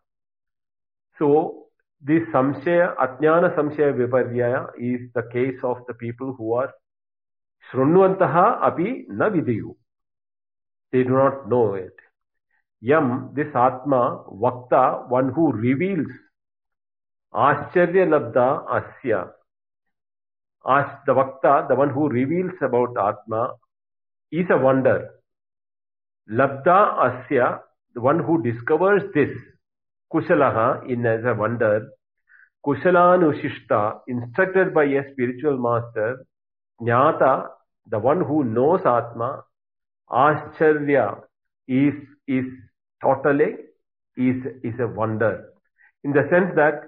[1.19, 1.65] So
[2.01, 6.73] this samshaya, ajnana samshaya viparyaya is the case of the people who are
[7.73, 9.75] shrunvantaha api na vidyu.
[10.93, 11.93] They do not know it.
[12.81, 16.07] Yam, this atma, vakta, one who reveals
[17.35, 19.31] Ascharya-labdha asya.
[20.67, 23.53] Ash, the Vakta, the one who reveals about Atma,
[24.33, 25.11] is a wonder.
[26.31, 27.61] Labdha asya,
[27.95, 29.31] the one who discovers this,
[30.13, 31.89] ha in as a wonder,
[32.67, 36.25] Kushalanusishta, instructed by a spiritual master,
[36.83, 37.49] Jnata,
[37.89, 39.45] the one who knows Atma,
[40.11, 41.21] Ascharya,
[41.67, 41.95] is,
[42.27, 42.45] is
[43.03, 43.55] totally,
[44.17, 45.51] is, is a wonder.
[46.05, 46.83] In the sense that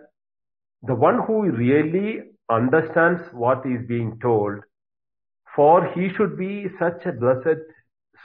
[0.83, 2.21] the one who really
[2.51, 4.61] understands what is being told,
[5.55, 7.61] for he should be such a blessed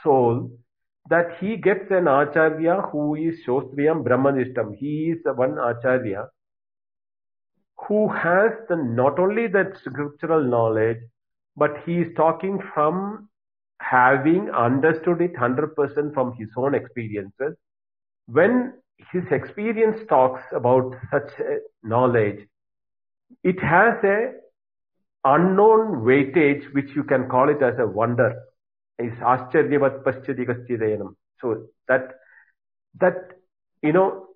[0.02, 0.50] soul
[1.10, 4.74] that he gets an acharya who is Shrotriyam Brahmanishtam.
[4.76, 6.26] He is one acharya
[7.88, 10.98] who has the, not only that scriptural knowledge,
[11.56, 13.28] but he is talking from
[13.80, 17.54] having understood it 100% from his own experiences.
[18.26, 18.72] When
[19.12, 21.30] his experience talks about such
[21.82, 22.36] knowledge.
[23.42, 24.30] It has a
[25.24, 28.34] unknown weightage, which you can call it as a wonder.
[28.98, 29.50] Is So
[31.88, 32.16] that,
[33.00, 33.14] that,
[33.82, 34.26] you know,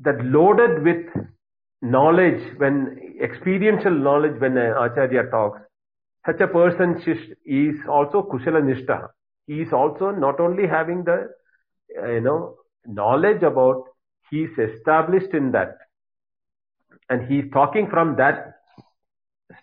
[0.00, 1.06] that loaded with
[1.80, 5.60] knowledge, when experiential knowledge, when Acharya talks,
[6.26, 7.02] such a person
[7.46, 9.08] is also Kushala Nishta.
[9.46, 11.30] He is also not only having the,
[11.88, 12.56] you know,
[12.86, 13.82] knowledge about
[14.30, 15.76] he's established in that
[17.08, 18.54] and he's talking from that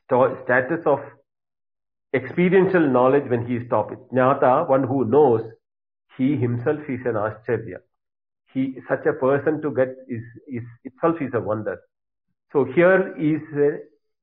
[0.09, 0.99] st- status of
[2.13, 5.41] experiential knowledge when he is talking jnata one who knows
[6.17, 7.77] he himself is an ashcharya
[8.53, 11.79] he such a person to get is, is itself is a wonder
[12.53, 13.71] so here is a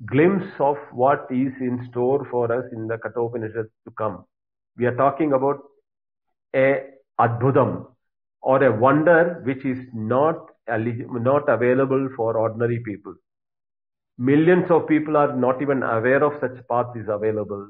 [0.07, 4.25] glimpse of what is in store for us in the Kathopanishad to come
[4.77, 5.59] we are talking about
[6.55, 6.69] a
[7.21, 7.85] adbhudam
[8.45, 10.37] or a wonder which is not,
[11.09, 13.15] not available for ordinary people.
[14.19, 17.67] Millions of people are not even aware of such path is available.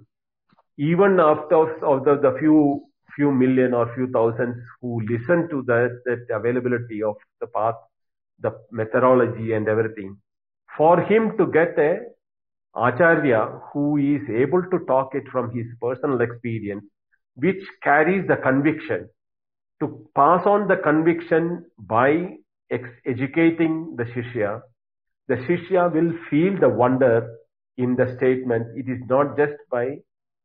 [0.76, 2.82] Even after of the, the few
[3.16, 7.76] few million or few thousands who listen to that, that availability of the path,
[8.40, 10.16] the methodology and everything,
[10.76, 12.00] for him to get a
[12.76, 16.84] acharya who is able to talk it from his personal experience,
[17.36, 19.08] which carries the conviction
[19.84, 22.10] to pass on the conviction by
[22.70, 24.62] educating the Shishya,
[25.28, 27.36] the Shishya will feel the wonder
[27.76, 28.66] in the statement.
[28.76, 29.96] It is not just by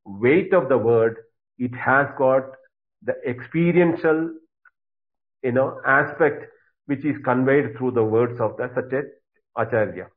[0.06, 1.16] weight of the word,
[1.58, 2.44] it has got
[3.04, 4.30] the experiential,
[5.44, 6.44] you know, aspect
[6.88, 9.10] which is conveyed through the words of the such an
[9.58, 10.08] Acharya.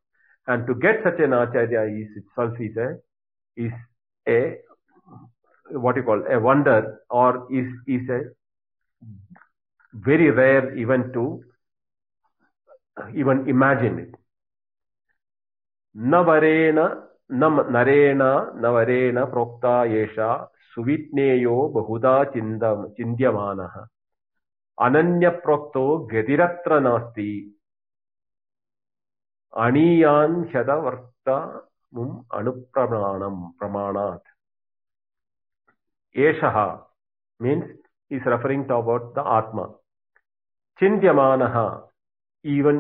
[0.49, 2.97] And to get such an Acharya is itself is a,
[3.57, 3.73] is
[4.29, 4.55] a,
[5.79, 8.23] what you call, a wonder or is, is a
[9.93, 11.43] very rare even to
[13.15, 14.15] even imagine it.
[15.97, 23.87] Navarena nam Narena Navarena Prokta Yesha Suvitneyo Bahuda Chindam chindyamana
[24.81, 27.49] Ananya Prokto Gediratra Nasti
[29.55, 31.61] Aniyan Shadavarta
[31.93, 34.21] Mum Anupranam Pramanat
[36.17, 36.81] Eshaha
[37.41, 37.65] means
[38.17, 39.67] is referring to about the Atma.
[40.81, 41.83] Chintyamanaha
[42.45, 42.77] even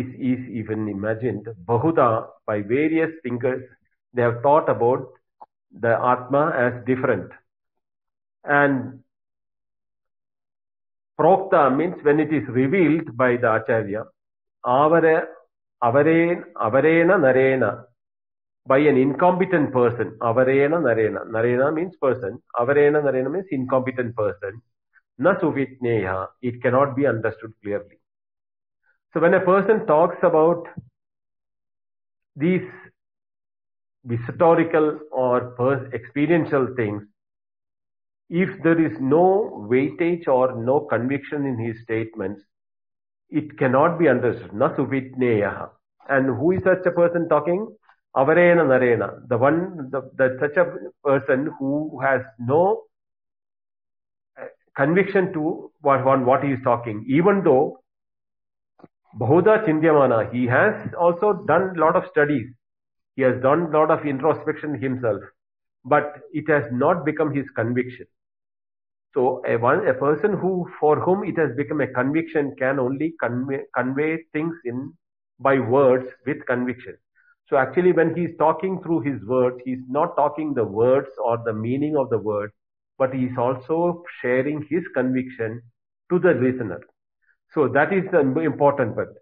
[0.00, 1.46] is, is even imagined.
[1.64, 3.62] Bahuta by various thinkers
[4.14, 5.06] they have thought about
[5.84, 7.30] the Atma as different.
[8.44, 9.00] And
[11.18, 14.04] Prokta means when it is revealed by the Acharya,
[14.66, 15.26] avare,
[15.82, 17.84] avarena, avarena narena,
[18.66, 20.16] by an incompetent person.
[20.20, 21.24] Avarena narena.
[21.26, 22.38] Narena means person.
[22.56, 24.60] Avarena narena means incompetent person
[25.18, 27.98] na suvitneha, it cannot be understood clearly.
[29.12, 30.66] So when a person talks about
[32.34, 32.66] these
[34.08, 37.02] historical or experiential things,
[38.30, 42.42] if there is no weightage or no conviction in his statements,
[43.28, 44.52] it cannot be understood.
[44.54, 45.68] Na suvitneyaha.
[46.08, 47.68] And who is such a person talking?
[48.16, 49.26] Avarena narena.
[49.28, 50.72] The one, the, the, such a
[51.06, 52.82] person who has no
[54.76, 57.80] conviction to what, on what he is talking, even though
[59.18, 62.46] Bahuda Chindyamana, he has also done a lot of studies.
[63.16, 65.20] He has done a lot of introspection himself,
[65.84, 68.06] but it has not become his conviction.
[69.12, 73.12] So a, one, a person who, for whom it has become a conviction can only
[73.22, 74.94] convey, convey things in
[75.38, 76.96] by words with conviction.
[77.50, 81.08] So actually when he is talking through his words, he is not talking the words
[81.22, 82.54] or the meaning of the words
[83.02, 83.76] but he is also
[84.20, 85.60] sharing his conviction
[86.10, 86.80] to the listener.
[87.52, 89.12] So that is the important part.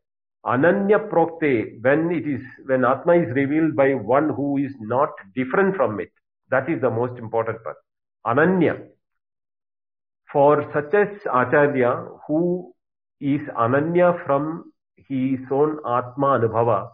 [0.44, 1.52] Ananya prokte,
[1.86, 6.10] when it is, when Atma is revealed by one who is not different from it,
[6.50, 7.76] that is the most important part.
[8.26, 8.74] Ananya.
[10.30, 12.74] For such as Acharya, who
[13.18, 14.72] is Ananya from
[15.08, 16.90] his own Atma Anubhava,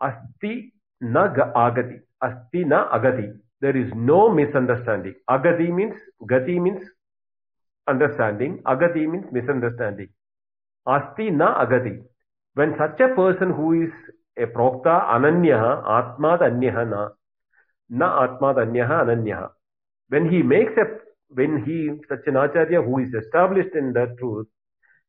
[0.00, 1.28] Asti na
[1.66, 3.30] agati, Asti na agati
[3.60, 5.14] there is no misunderstanding.
[5.28, 5.94] Agati means,
[6.28, 6.82] gati means
[7.86, 8.62] understanding.
[8.66, 10.08] Agati means misunderstanding.
[10.86, 12.00] Asti na agati.
[12.54, 13.90] When such a person who is
[14.38, 17.08] a prokta ananyaha, atmad anyaha na,
[17.90, 19.50] na atmad anyaha ananyaha.
[20.08, 20.84] When he makes a,
[21.28, 24.46] when he, such an acharya who is established in the truth,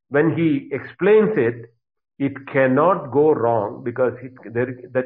[0.10, 1.74] when he explains it,
[2.20, 5.06] it cannot go wrong because it, there, that,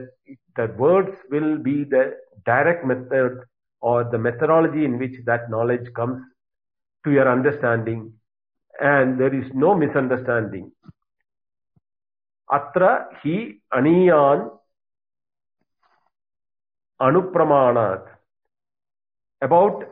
[0.58, 2.16] that words will be the
[2.46, 3.40] direct method
[3.82, 6.22] or the methodology in which that knowledge comes
[7.04, 8.14] to your understanding
[8.80, 10.66] and there is no misunderstanding.
[12.58, 12.92] Atra
[13.24, 13.36] hi
[13.74, 14.44] aniyan
[17.08, 18.06] anupramanat
[19.42, 19.84] about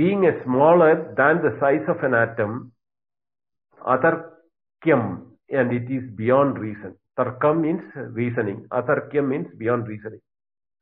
[0.00, 2.72] being a smaller than the size of an atom
[3.96, 5.04] atarkyam
[5.50, 6.96] and it is beyond reason.
[7.18, 7.82] Tarkam means
[8.20, 8.66] reasoning.
[8.70, 10.20] Atarkyam means beyond reasoning.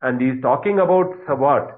[0.03, 1.76] And he's talking about what?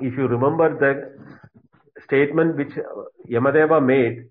[0.00, 2.72] If you remember the statement which
[3.30, 4.24] Yamadeva made,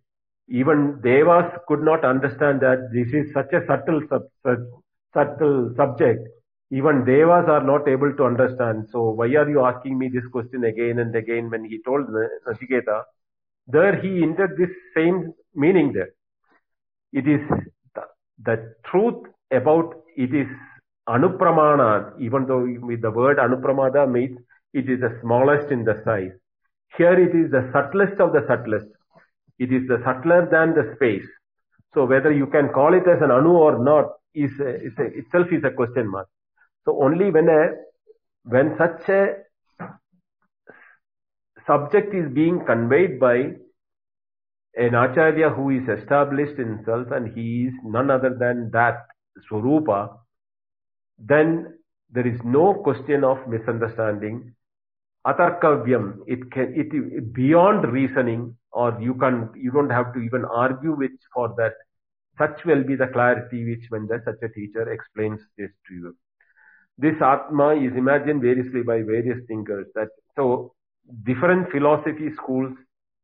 [0.50, 4.58] even Devas could not understand that this is such a subtle, sub, sub,
[5.14, 6.20] subtle subject.
[6.72, 8.88] Even Devas are not able to understand.
[8.92, 12.08] So why are you asking me this question again and again when he told
[12.48, 13.04] Nachiketa?
[13.68, 16.10] There he entered this same meaning there.
[17.14, 17.42] It is
[17.96, 18.02] the,
[18.44, 20.48] the truth about it is
[21.12, 24.40] Anupramana, even though with the word Anupramada means
[24.74, 26.32] it is the smallest in the size.
[26.98, 28.88] Here it is the subtlest of the subtlest.
[29.60, 31.28] It is the subtler than the space.
[31.94, 35.04] So whether you can call it as an Anu or not is, a, is a,
[35.18, 36.28] itself is a question mark.
[36.86, 37.72] So only when a
[38.44, 39.36] when such a
[41.68, 43.52] subject is being conveyed by
[44.76, 49.06] an acharya who is established in himself and he is none other than that
[49.50, 50.10] swarupa,
[51.28, 51.68] then
[52.12, 54.54] there is no question of misunderstanding.
[55.26, 60.44] Atarkavyam, it can, it, it beyond reasoning or you can, you don't have to even
[60.46, 61.74] argue with for that.
[62.38, 66.18] Such will be the clarity which when the, such a teacher explains this to you.
[66.98, 70.74] This Atma is imagined variously by various thinkers that, so
[71.24, 72.74] different philosophy schools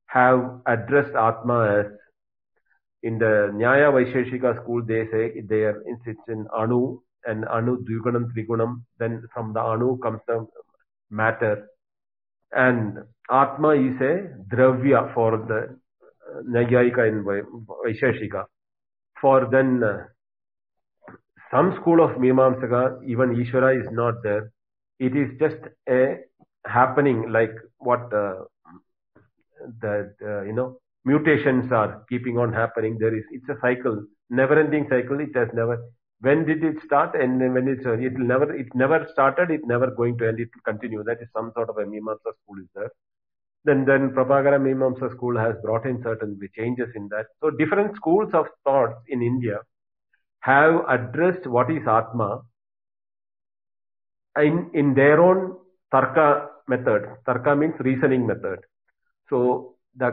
[0.07, 1.85] have addressed Atma as
[3.03, 8.81] in the Nyaya Vaisheshika school, they say they are insistent Anu, and Anu, Dvigunam, Trigunam.
[8.97, 10.47] Then from the Anu comes the
[11.11, 11.67] matter.
[12.53, 12.99] And
[13.29, 15.77] Atma is a Dravya for the
[16.31, 18.45] uh, Naiyayika and Vaisheshika.
[19.21, 20.03] For then uh,
[21.51, 24.51] some school of Mimamsaka, even Ishvara is not there.
[24.99, 25.57] It is just
[25.89, 26.17] a
[26.65, 28.43] happening like what uh,
[29.81, 32.97] the, uh, you know mutations are keeping on happening.
[32.97, 35.19] There is it's a cycle, never-ending cycle.
[35.19, 35.79] It has never
[36.21, 39.87] when did it start and when it's uh, it never it never started it never
[39.91, 42.67] going to end it will continue that is some sort of a mimamsa school is
[42.75, 42.91] there
[43.65, 48.33] then then prabhakara mimamsa school has brought in certain changes in that so different schools
[48.33, 49.59] of thoughts in india
[50.39, 52.29] have addressed what is atma
[54.49, 55.55] in in their own
[55.93, 56.27] tarka
[56.75, 58.59] method tarka means reasoning method
[59.29, 60.09] so the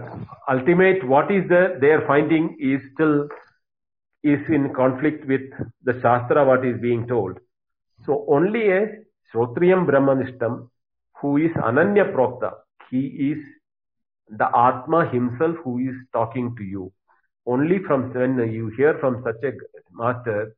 [0.56, 3.16] ultimate what is there their finding is still
[4.32, 5.42] is in conflict with
[5.88, 7.38] the Shastra what is being told.
[8.06, 8.80] So only a
[9.32, 10.68] Shrotriyam Brahmanishtam,
[11.20, 12.52] who is Ananya Prokta,
[12.90, 13.00] he
[13.30, 13.38] is
[14.28, 16.92] the Atma himself who is talking to you.
[17.46, 19.52] Only from when you hear from such a
[19.92, 20.54] master,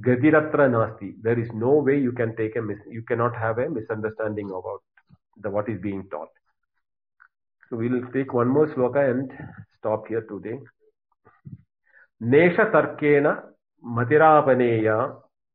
[0.00, 3.68] Gadiratra Nasti, there is no way you can take a mis- you cannot have a
[3.68, 4.82] misunderstanding about
[5.38, 6.28] the what is being taught.
[7.68, 9.32] So we will take one more sloka and
[9.80, 10.58] stop here today.
[12.28, 13.26] नेशतर्केण
[13.96, 14.96] मतिरापनेया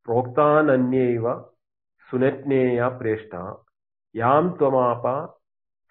[0.05, 1.27] प्रोक्तानन्यैव
[2.09, 3.41] सुनज्ञेया प्रेष्टा
[4.15, 5.03] यां त्वमाप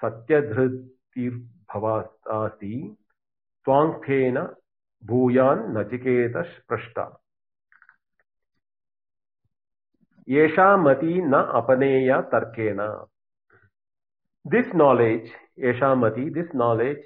[0.02, 0.82] सत्यधृतिर्भवासि
[3.68, 4.38] नचिकेत
[5.10, 7.08] भूयान्नचिकेतस्पृष्टा
[10.32, 12.80] येषा मति न अपनेय तर्केण
[14.54, 15.28] this knowledge
[15.66, 17.04] yeshamati this knowledge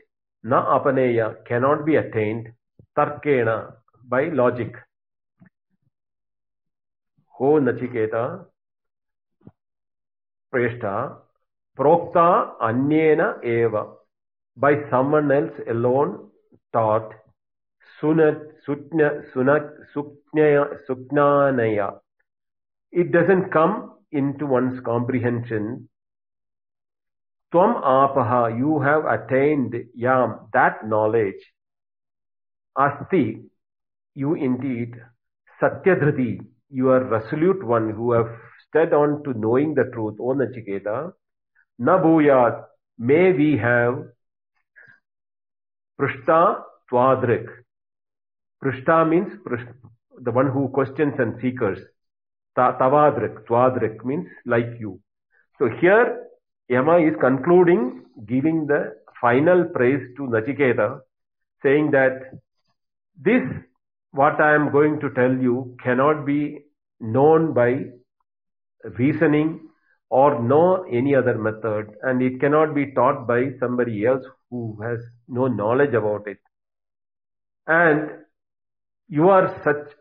[0.53, 2.49] na apaneya cannot be attained
[2.99, 3.49] तर्केण
[4.13, 4.77] बै लॉजिक
[7.41, 8.15] हो नचिकेत
[10.55, 10.95] प्रेष्ठा
[11.81, 12.25] प्रोक्ता
[12.69, 13.21] अन्येन
[13.53, 13.77] एव
[14.65, 16.17] by someone else alone
[16.79, 17.13] taught
[18.01, 21.79] सुनत सुज्ञ सुनक सुज्ञय सुज्ञानय
[23.03, 23.77] it doesn't come
[24.23, 25.73] into one's comprehension
[27.55, 28.35] त्वम आपह
[28.65, 31.47] यू हैव अटेन्ड याम that knowledge
[32.83, 33.21] Asti,
[34.15, 34.93] you indeed,
[35.61, 36.39] Satyadhriti,
[36.71, 38.29] you are resolute one who have
[38.69, 41.13] stood on to knowing the truth, O Nachiketa,
[41.81, 42.65] na bhuyat,
[42.97, 43.95] may we have
[46.01, 46.63] Prishta
[46.93, 47.47] Twadrik.
[48.63, 49.75] Prishta means prishta,
[50.21, 51.79] the one who questions and seekers.
[52.57, 55.01] Tavadrik, Twadrik means like you.
[55.59, 56.25] So here,
[56.69, 61.01] Yama is concluding, giving the final praise to Nachiketa,
[61.63, 62.33] saying that
[63.19, 63.43] this,
[64.13, 66.61] what I am going to tell you, cannot be
[67.01, 67.83] known by
[68.99, 69.61] reasoning
[70.09, 74.99] or know any other method and it cannot be taught by somebody else who has
[75.27, 76.39] no knowledge about it.
[77.67, 78.11] And
[79.09, 79.95] you are such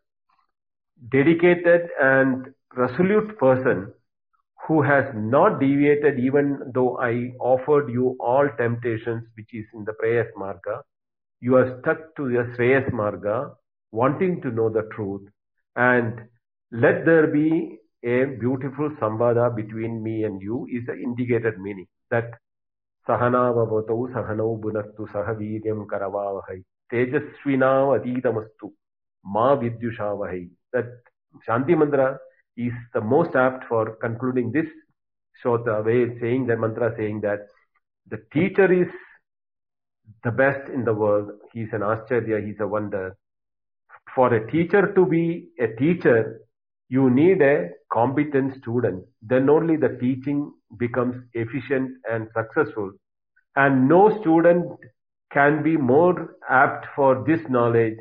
[1.12, 3.94] dedicated and resolute person
[4.68, 9.94] who has not deviated even though I offered you all temptations which is in the
[10.02, 10.82] Preyas Marga
[11.40, 13.52] you are stuck to your Shreyas Marga,
[13.92, 15.22] wanting to know the truth,
[15.76, 16.22] and
[16.72, 22.32] let there be a beautiful samvada between me and you is the indicated meaning that
[23.08, 28.72] Sahana Bhavatau Sahanau Bunastu Sahaviryam Karavavahai Tejasvinav Adidamastu
[29.26, 30.86] Ma Vidyushavahai that
[31.48, 32.18] Shanti Mantra
[32.58, 34.66] is the most apt for concluding this
[35.44, 37.48] shota way saying the mantra saying that
[38.10, 38.88] the teacher is
[40.24, 41.30] the best in the world.
[41.54, 43.18] He's an Ashcharya, he's a wonder.
[44.16, 46.42] For a teacher to be a teacher,
[46.90, 49.04] you need a competent student.
[49.22, 52.94] Then only the teaching becomes efficient and successful.
[53.56, 54.66] And no student
[55.32, 57.98] can be more apt for this knowledge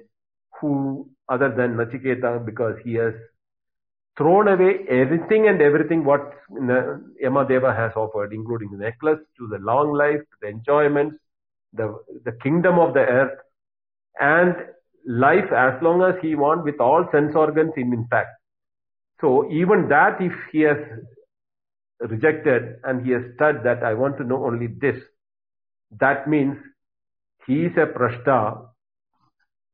[0.60, 3.12] who other than Nachiketa because he has
[4.16, 9.92] thrown away everything and everything what Yamadeva has offered, including the necklace to the long
[9.92, 11.16] life, to the enjoyments,
[11.76, 11.88] the,
[12.24, 13.38] the kingdom of the earth,
[14.18, 14.54] and
[15.06, 18.28] life as long as he wants with all sense organs in intact.
[19.20, 20.78] So even that if he has
[22.00, 25.00] rejected and he has said that I want to know only this,
[26.00, 26.56] that means
[27.46, 28.66] he is a prashta,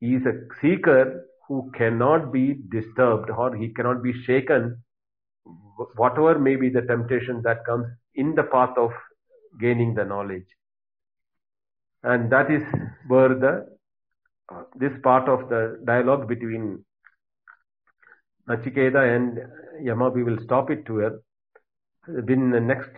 [0.00, 4.82] he is a seeker who cannot be disturbed or he cannot be shaken
[5.96, 8.92] whatever may be the temptation that comes in the path of
[9.60, 10.46] gaining the knowledge
[12.04, 12.62] and that is
[13.06, 13.66] where the
[14.52, 16.84] uh, this part of the dialogue between
[18.48, 19.38] Nachiketa and
[19.86, 21.20] Yama we will stop it here.
[22.08, 22.90] Then the next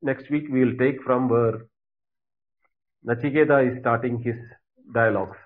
[0.00, 1.66] next week we will take from where
[3.06, 4.36] Nachiketa is starting his
[4.94, 5.36] dialogues,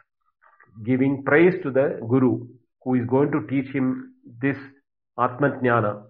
[0.85, 2.47] giving praise to the Guru
[2.83, 4.59] who is going to teach him this
[5.19, 6.03] Atmajnana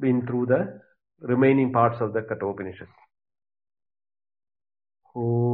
[0.00, 0.80] Been through the
[1.20, 2.88] remaining parts of the Kathopanishad.
[5.14, 5.51] Oh.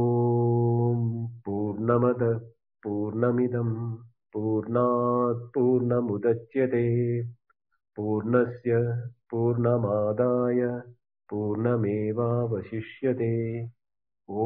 [1.91, 3.73] पूर्णमिदम्
[4.33, 6.83] पूर्णात् पूर्णमुदच्यते
[7.95, 8.73] पूर्णस्य
[9.29, 10.61] पूर्णमादाय
[11.29, 13.31] पूर्णमेवावशिष्यते
[14.43, 14.45] ॐ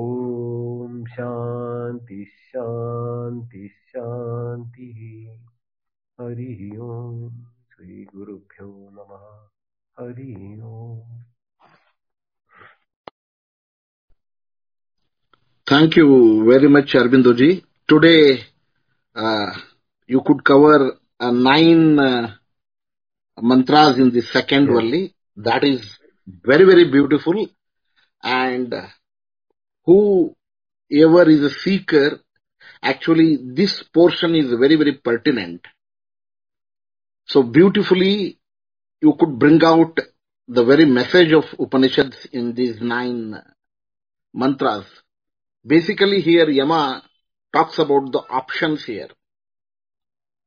[1.16, 2.74] शान्तिः
[6.22, 7.30] हरिः ओं
[7.74, 9.28] श्रीगुरुभ्यो नमः
[10.00, 10.78] हरिः ओ
[15.74, 17.34] Thank you very much, Arbindo
[17.88, 18.46] Today,
[19.16, 19.52] uh,
[20.06, 22.36] you could cover uh, nine uh,
[23.42, 24.76] mantras in the second yeah.
[24.76, 25.16] only.
[25.36, 25.98] That is
[26.28, 27.48] very, very beautiful.
[28.22, 28.72] And
[29.84, 32.20] whoever is a seeker,
[32.84, 35.66] actually, this portion is very, very pertinent.
[37.26, 38.38] So beautifully,
[39.02, 40.00] you could bring out
[40.48, 43.42] the very message of Upanishads in these nine uh,
[44.36, 44.86] mantras.
[45.66, 47.02] Basically, here Yama
[47.56, 49.08] talks about the options here.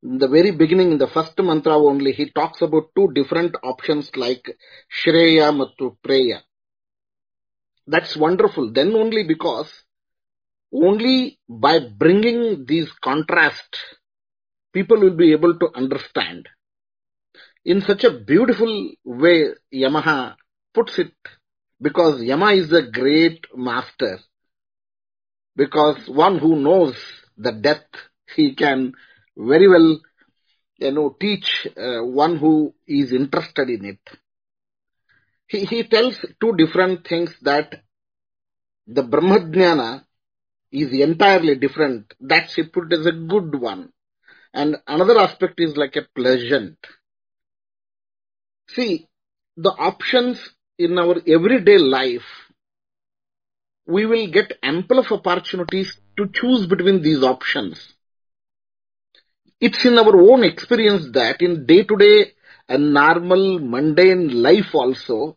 [0.03, 4.15] In the very beginning, in the first mantra only, he talks about two different options
[4.15, 4.59] like
[4.93, 6.43] Shreya Matu Preya.
[7.87, 8.71] That's wonderful.
[8.73, 9.71] Then only because
[10.73, 13.75] only by bringing these contrast,
[14.75, 16.47] people will be able to understand.
[17.65, 20.35] In such a beautiful way, Yamaha
[20.75, 21.15] puts it
[21.81, 24.21] because Yama is a great master
[25.57, 26.95] because one who knows
[27.39, 27.85] the death,
[28.37, 28.93] he can
[29.37, 30.01] very well,
[30.79, 34.01] you know, teach uh, one who is interested in it.
[35.49, 37.83] He, he tells two different things that
[38.87, 40.05] the Brahmajnana
[40.73, 42.13] is entirely different.
[42.21, 43.91] That she put as a good one.
[44.53, 46.79] And another aspect is like a pleasant.
[48.69, 49.07] See,
[49.57, 50.39] the options
[50.79, 52.46] in our everyday life
[53.87, 57.79] we will get ample of opportunities to choose between these options.
[59.61, 62.33] It's in our own experience that in day to day
[62.69, 65.37] and normal mundane life also,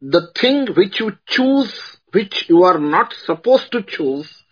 [0.00, 4.42] the thing which you choose, which you are not supposed to choose,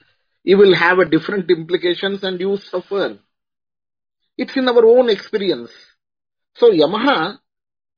[0.42, 3.18] you will have a different implications and you suffer.
[4.36, 5.70] It's in our own experience.
[6.56, 7.38] So Yamaha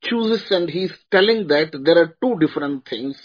[0.05, 3.17] chooses and he's telling that there are two different things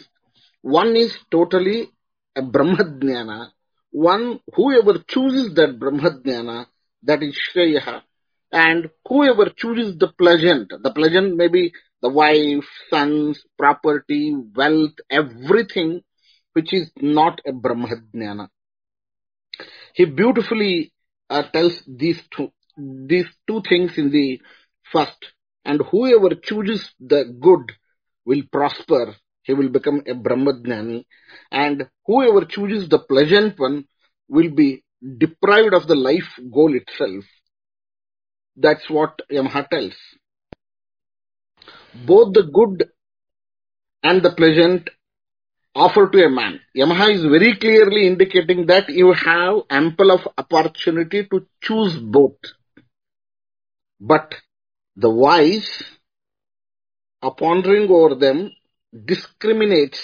[0.62, 1.92] one is totally
[2.36, 3.52] a Brahmajnana.
[3.92, 6.68] One, whoever chooses that Brahmajnana,
[7.04, 8.02] that is shreya.
[8.52, 16.02] And whoever chooses the pleasant, the pleasant may be the wife, sons, property, wealth, everything
[16.54, 18.50] which is not a Brahmajnana.
[19.94, 20.92] He beautifully
[21.30, 24.42] uh, tells these two, these two things in the
[24.92, 25.34] first.
[25.64, 27.72] And whoever chooses the good
[28.26, 31.06] will prosper he will become a Brahmajnani.
[31.52, 33.86] And whoever chooses the pleasant one
[34.28, 34.84] will be
[35.18, 37.24] deprived of the life goal itself.
[38.56, 39.96] That's what Yamaha tells.
[42.06, 42.88] Both the good
[44.04, 44.90] and the pleasant
[45.76, 46.60] offer to a man.
[46.76, 52.38] Yamaha is very clearly indicating that you have ample of opportunity to choose both.
[54.00, 54.36] But
[54.96, 55.84] the wise,
[57.22, 58.52] upon pondering over them,
[58.94, 60.00] discriminates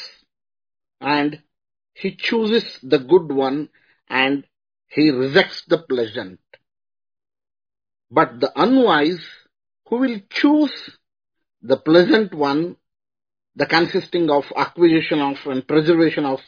[1.02, 1.42] and
[1.94, 3.70] he chooses the good one
[4.10, 4.46] and
[4.88, 6.40] he rejects the pleasant.
[8.10, 9.22] But the unwise
[9.90, 10.92] who will choose
[11.62, 12.78] the pleasant one,
[13.56, 16.40] the consisting of acquisition of and preservation of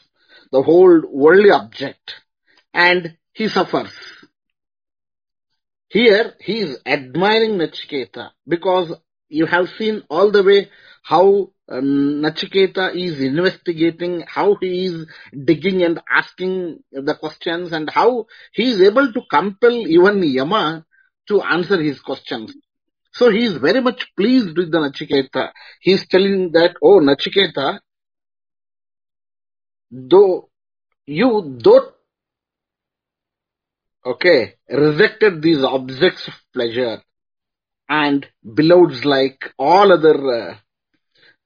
[0.51, 2.15] the whole worldly object,
[2.73, 3.91] and he suffers.
[5.89, 8.93] Here he is admiring Nachiketa because
[9.27, 10.69] you have seen all the way
[11.13, 15.07] how um, Nachiketa is investigating, how he is
[15.43, 20.85] digging and asking the questions, and how he is able to compel even Yama
[21.27, 22.53] to answer his questions.
[23.11, 25.49] So he is very much pleased with the Nachiketa.
[25.81, 27.79] He is telling that, oh Nachiketa,
[29.89, 30.49] though
[31.07, 31.89] you though
[34.05, 37.01] okay rejected these objects of pleasure
[37.89, 40.55] and beloves like all other uh,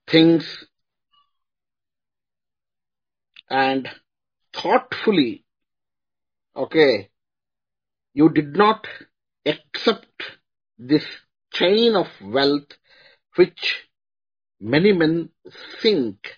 [0.07, 0.65] things
[3.49, 3.89] and
[4.53, 5.43] thoughtfully,
[6.55, 7.09] okay,
[8.13, 8.87] you did not
[9.45, 10.23] accept
[10.77, 11.05] this
[11.51, 12.71] chain of wealth
[13.35, 13.87] which
[14.59, 15.29] many men
[15.81, 16.35] think.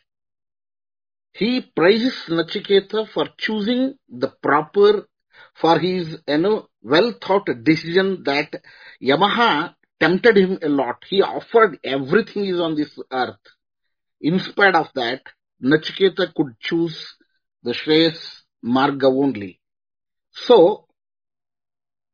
[1.34, 5.08] He praises Nachiketa for choosing the proper,
[5.54, 8.54] for his you know, well thought decision that
[9.02, 11.04] Yamaha tempted him a lot.
[11.10, 13.36] He offered everything is on this earth.
[14.22, 15.22] In spite of that,
[15.64, 17.16] Nachiketa could choose
[17.64, 19.60] the Shreyas Marga only.
[20.32, 20.88] So,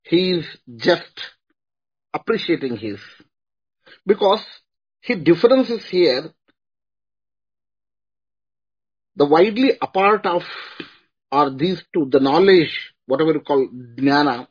[0.03, 0.45] he is
[0.75, 1.31] just
[2.13, 2.99] appreciating his.
[4.05, 4.43] Because
[5.01, 6.33] he differences here
[9.15, 10.43] the widely apart of
[11.31, 14.47] are these two, the knowledge, whatever you call jnana,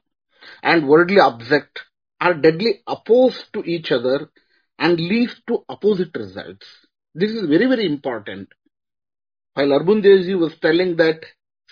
[0.63, 1.83] and worldly object
[2.21, 4.31] are deadly opposed to each other
[4.79, 6.67] and leads to opposite results.
[7.15, 8.49] This is very, very important.
[9.55, 11.25] While Arbun Devji was telling that,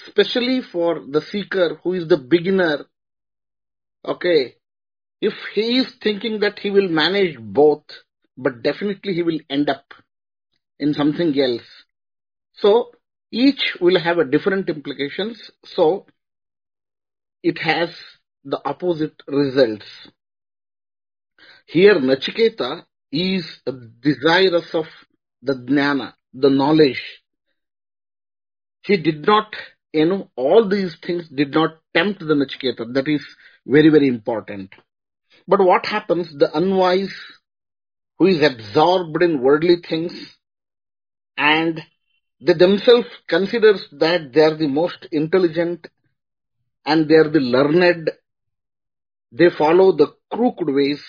[0.06, 2.86] especially for the seeker who is the beginner,
[4.04, 4.56] okay,
[5.20, 7.84] if he is thinking that he will manage both,
[8.36, 9.84] but definitely he will end up
[10.80, 11.84] in something else.
[12.54, 12.92] So
[13.30, 15.50] each will have a different implications.
[15.64, 16.06] So
[17.44, 17.90] it has
[18.44, 19.86] the opposite results.
[21.66, 23.48] Here Nachiketa is
[24.00, 24.86] desirous of
[25.42, 27.02] the jnana, the knowledge.
[28.84, 29.54] He did not,
[29.92, 32.92] you know, all these things did not tempt the Nachiketa.
[32.94, 33.24] That is
[33.66, 34.72] very, very important.
[35.46, 36.32] But what happens?
[36.36, 37.14] The unwise
[38.18, 40.12] who is absorbed in worldly things
[41.36, 41.80] and
[42.40, 45.86] they themselves considers that they are the most intelligent
[46.84, 48.10] and they are the learned.
[49.32, 51.02] They follow the crooked ways.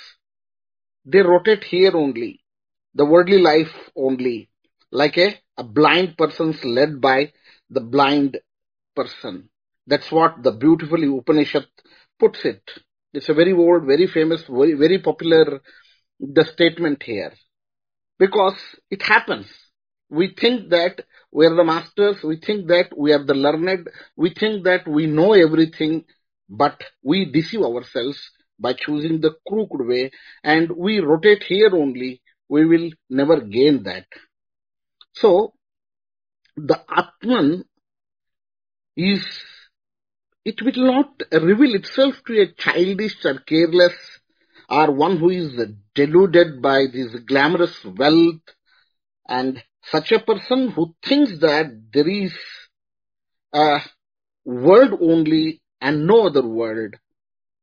[1.06, 2.42] They rotate here only
[2.96, 4.50] the worldly life only,
[4.92, 7.32] like a, a blind person's led by
[7.70, 8.40] the blind
[8.96, 9.50] person.
[9.88, 11.66] That's what the beautiful Upanishad
[12.20, 12.62] puts it.
[13.14, 15.62] It's a very old, very famous, very, very popular
[16.20, 17.34] the statement here.
[18.18, 18.58] Because
[18.92, 19.48] it happens.
[20.10, 24.32] We think that we are the masters, we think that we are the learned, we
[24.32, 26.06] think that we know everything,
[26.50, 30.12] but we deceive ourselves by choosing the crooked way
[30.44, 34.08] and we rotate here only we will never gain that.
[35.14, 35.54] So,
[36.58, 37.64] the Atman
[38.98, 39.24] is,
[40.44, 43.96] it will not reveal itself to a childish or careless
[44.68, 45.52] or one who is
[45.94, 48.42] deluded by this glamorous wealth
[49.28, 52.34] and such a person who thinks that there is
[53.54, 53.80] a
[54.44, 56.96] world only and no other world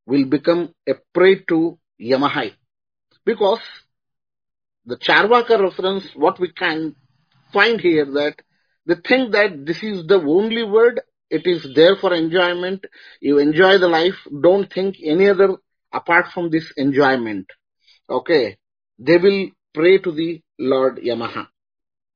[0.07, 2.53] will become a prey to Yamahai.
[3.25, 3.61] Because
[4.87, 6.95] the Charvaka reference, what we can
[7.53, 8.37] find here that
[8.87, 12.85] they think that this is the only word, it is there for enjoyment,
[13.21, 15.57] you enjoy the life, don't think any other
[15.93, 17.47] apart from this enjoyment.
[18.09, 18.59] Okay.
[18.99, 21.49] They will pray to the Lord Yamaha.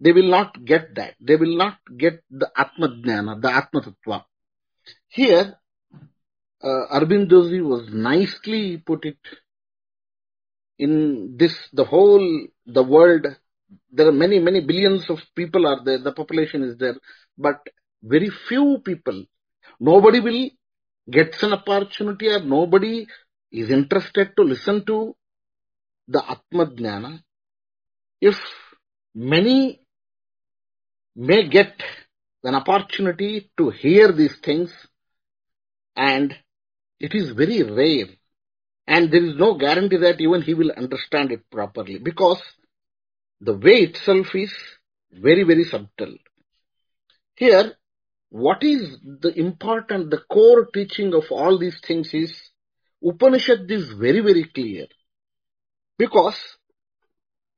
[0.00, 1.14] They will not get that.
[1.20, 4.24] They will not get the Atma Jnana, the Atma Tattva.
[5.08, 5.56] Here,
[6.62, 7.30] uh, Arvind
[7.62, 9.18] was nicely put it
[10.80, 12.26] in this, the whole,
[12.66, 13.26] the world,
[13.92, 16.96] there are many, many billions of people are there, the population is there,
[17.36, 17.58] but
[18.02, 19.24] very few people,
[19.78, 20.48] nobody will
[21.18, 23.06] gets an opportunity or nobody
[23.52, 25.14] is interested to listen to
[26.08, 27.20] the Atma Jnana.
[28.20, 28.38] If
[29.14, 29.80] many
[31.14, 31.74] may get
[32.44, 34.72] an opportunity to hear these things
[35.96, 36.34] and
[36.98, 38.12] it is very rare
[38.86, 42.42] and there is no guarantee that even he will understand it properly because
[43.40, 44.52] the way itself is
[45.12, 46.16] very, very subtle.
[47.36, 47.74] Here,
[48.28, 52.32] what is the important, the core teaching of all these things is
[53.04, 54.86] Upanishad is very, very clear
[55.98, 56.38] because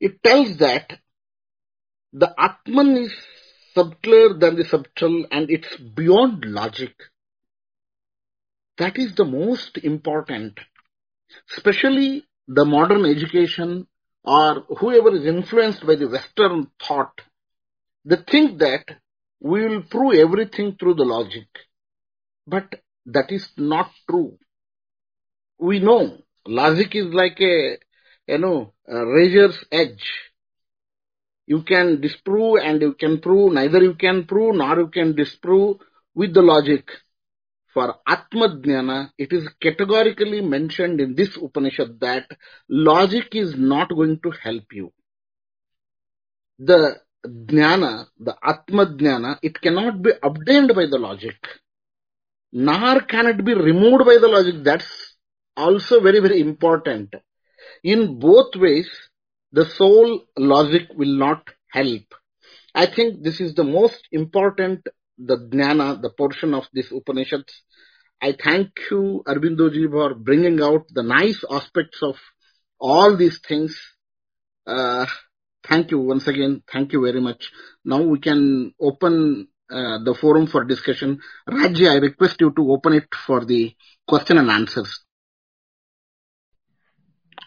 [0.01, 0.99] it tells that
[2.13, 3.13] the Atman is
[3.75, 6.95] subtler than the subtle and it's beyond logic.
[8.79, 10.59] That is the most important
[11.57, 13.87] especially the modern education
[14.25, 17.21] or whoever is influenced by the Western thought,
[18.05, 18.85] they think that
[19.41, 21.49] we will prove everything through the logic.
[22.47, 24.39] But that is not true.
[25.59, 27.79] We know logic is like a,
[28.29, 30.05] you know, a razor's edge.
[31.47, 35.79] You can disprove and you can prove, neither you can prove nor you can disprove
[36.15, 36.89] with the logic
[37.73, 42.31] for Atmajnana, it is categorically mentioned in this Upanishad that
[42.69, 44.93] logic is not going to help you.
[46.59, 51.37] The jnana, the Atmajnana, it cannot be obtained by the logic,
[52.53, 54.63] nor can it be removed by the logic.
[54.63, 55.17] That's
[55.57, 57.15] also very, very important.
[57.83, 58.91] In both ways,
[59.53, 62.03] the soul logic will not help.
[62.75, 64.87] I think this is the most important
[65.27, 67.63] the jnana, the portion of this Upanishads.
[68.21, 72.17] I thank you, Arvindoji, for bringing out the nice aspects of
[72.79, 73.79] all these things.
[74.67, 75.07] Uh,
[75.67, 76.63] thank you once again.
[76.73, 77.51] Thank you very much.
[77.85, 81.21] Now we can open uh, the forum for discussion.
[81.49, 83.75] Raji, I request you to open it for the
[84.07, 85.01] question and answers.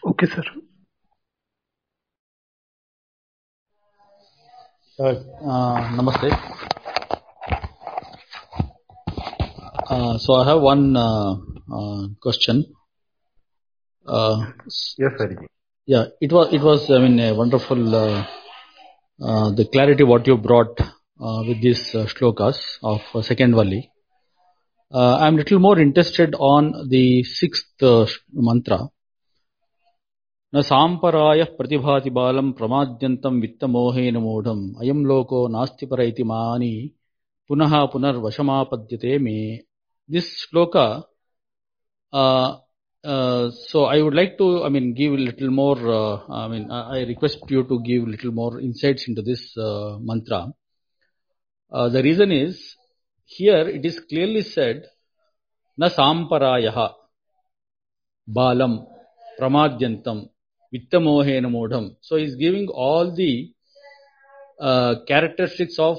[0.06, 0.42] Okay, sir.
[4.98, 6.84] Uh, namaste.
[9.94, 11.36] Uh, so I have one uh,
[11.72, 12.64] uh, question.
[14.04, 14.38] Uh,
[14.98, 15.36] yes, sir.
[15.92, 18.24] Yeah, it was it was I mean a wonderful uh,
[19.20, 20.76] the clarity what you brought
[21.46, 23.88] with these shlokas of second Valli.
[24.92, 27.84] I'm little more interested on the sixth
[28.32, 28.88] mantra.
[30.54, 36.70] न साम्पराय प्रतिभाति बालं प्रमाद्यन्तं वित्तमोहेन मूढम् अयं लोको नास्ति पर इति मानि
[37.48, 39.36] पुनः पुनर्वशमापद्यते मे
[40.08, 41.04] this shloka,
[42.12, 42.56] uh,
[43.04, 46.70] uh, so I would like to, I mean, give a little more, uh, I mean,
[46.70, 50.52] I, request you to give a little more insights into this uh, mantra.
[51.70, 52.76] Uh, the reason is,
[53.24, 54.86] here it is clearly said,
[55.76, 56.92] na samparayaha,
[58.28, 58.86] balam,
[59.40, 60.28] pramadyantam,
[60.72, 61.96] vittamohena modham.
[62.00, 63.52] So he is giving all the
[64.60, 65.98] uh, characteristics of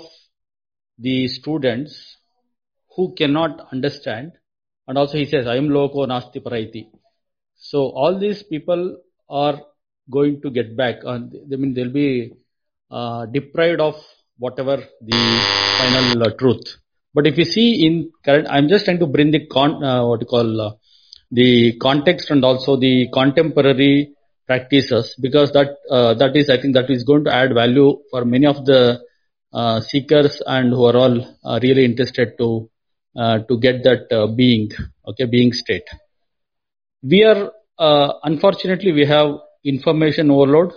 [0.97, 2.16] the students
[2.98, 4.34] who cannot understand.
[4.88, 6.88] And also he says, Ayam loko nasti paraiti.
[7.56, 8.98] So all these people
[9.30, 9.62] are
[10.10, 10.98] going to get back.
[11.04, 12.34] And I mean, they'll be
[12.91, 13.95] uh, deprived of
[14.39, 16.78] whatever the final uh, truth.
[17.14, 20.20] But if you see in current, I'm just trying to bring the con, uh, what
[20.22, 20.72] you call uh,
[21.32, 24.14] the context and also the contemporary
[24.45, 28.24] practices because that uh, that is I think that is going to add value for
[28.24, 29.02] many of the
[29.52, 32.70] uh, seekers and who are all really interested to
[33.18, 34.70] uh, to get that uh, being,
[35.07, 35.88] okay, being state.
[37.01, 40.72] We are, uh, unfortunately, we have information overload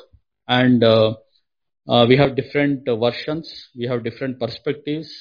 [0.49, 0.80] and
[2.09, 5.12] we have different versions, we have different perspectives,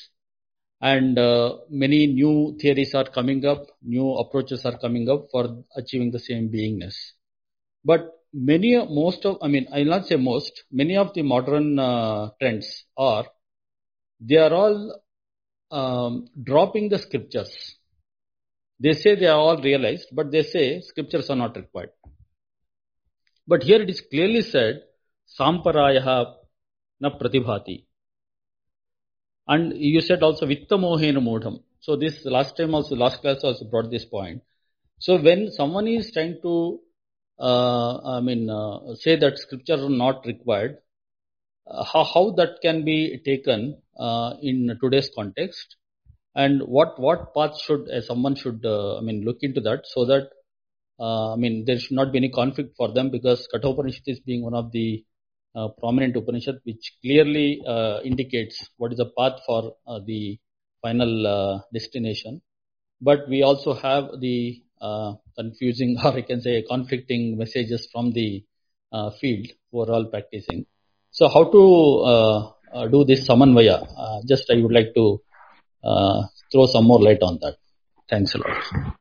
[0.80, 1.15] and
[1.70, 6.49] many new theories are coming up, new approaches are coming up for achieving the same
[6.49, 6.95] beingness.
[7.84, 12.30] But many most of i mean i'll not say most many of the modern uh,
[12.39, 13.26] trends are
[14.22, 15.01] they are all
[15.72, 17.76] um, dropping the scriptures.
[18.80, 21.89] They say they are all realized, but they say scriptures are not required.
[23.47, 24.84] But here it is clearly said,
[25.39, 26.34] Samparayaha
[27.01, 27.86] na pratibhati.
[29.47, 31.63] And you said also Vittamohena modham.
[31.82, 34.41] So this last time also, last class also brought this point.
[34.99, 36.80] So when someone is trying to,
[37.39, 40.78] uh, I mean, uh, say that scriptures are not required,
[41.67, 45.76] uh, how, how that can be taken uh, in today's context?
[46.34, 50.06] And what what path should uh, someone should uh, I mean look into that so
[50.06, 50.30] that
[51.04, 54.54] I mean there should not be any conflict for them because Kathopanishad is being one
[54.54, 55.04] of the
[55.82, 57.62] prominent Upanishad which clearly
[58.06, 59.74] indicates what is the path for
[60.06, 60.39] the
[60.82, 62.41] final destination.
[63.02, 68.45] But we also have the uh, confusing or I can say conflicting messages from the
[68.93, 70.66] uh, field who are all practicing.
[71.12, 71.74] So how to
[72.12, 73.88] uh, uh, do this samanvaya?
[73.97, 75.20] Uh, just I would like to
[75.84, 77.57] uh, throw some more light on that.
[78.09, 78.93] Thanks a lot.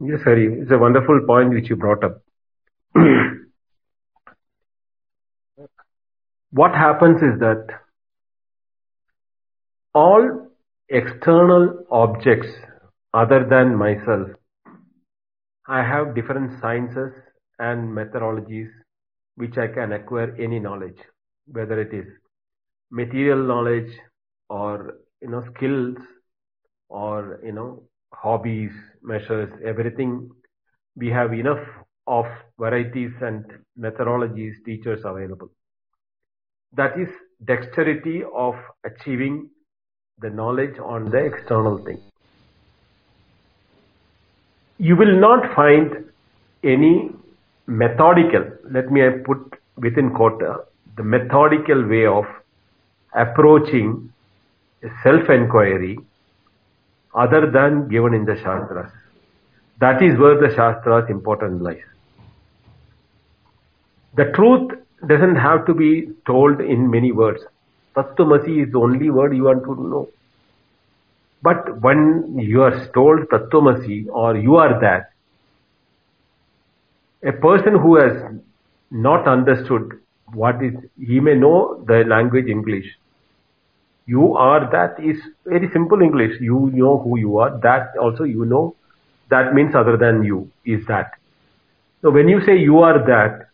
[0.00, 0.60] Yes, Hari.
[0.62, 2.22] It's a wonderful point which you brought up.
[6.50, 7.66] what happens is that
[9.94, 10.48] all
[10.88, 12.48] external objects
[13.14, 14.28] other than myself,
[15.66, 17.12] I have different sciences
[17.58, 18.70] and methodologies
[19.36, 20.98] which I can acquire any knowledge,
[21.46, 22.06] whether it is
[22.98, 23.90] material knowledge
[24.50, 25.96] or you know skills
[26.90, 27.82] or you know
[28.12, 28.72] hobbies
[29.02, 30.12] measures everything
[30.96, 31.64] we have enough
[32.06, 32.26] of
[32.60, 33.46] varieties and
[33.86, 35.50] methodologies teachers available
[36.80, 37.08] that is
[37.52, 38.56] dexterity of
[38.90, 39.40] achieving
[40.20, 41.98] the knowledge on the external thing
[44.90, 45.96] you will not find
[46.76, 46.94] any
[47.66, 48.44] methodical
[48.78, 50.52] let me put within quota
[51.00, 52.24] the methodical way of
[53.14, 54.10] approaching
[55.02, 55.98] self-enquiry
[57.14, 58.90] other than given in the Shastras.
[59.80, 61.82] That is where the Shastra's importance lies.
[64.16, 64.72] The truth
[65.06, 67.42] doesn't have to be told in many words.
[67.96, 70.08] Tattvamasi is the only word you want to know.
[71.42, 75.12] But when you are told Tattvamasi or you are that,
[77.22, 78.22] a person who has
[78.90, 80.00] not understood
[80.32, 82.86] what is, he may know the language English,
[84.06, 86.40] you are that is very simple English.
[86.40, 87.58] You know who you are.
[87.60, 88.74] That also you know.
[89.30, 91.12] That means other than you is that.
[92.02, 93.48] So when you say you are that,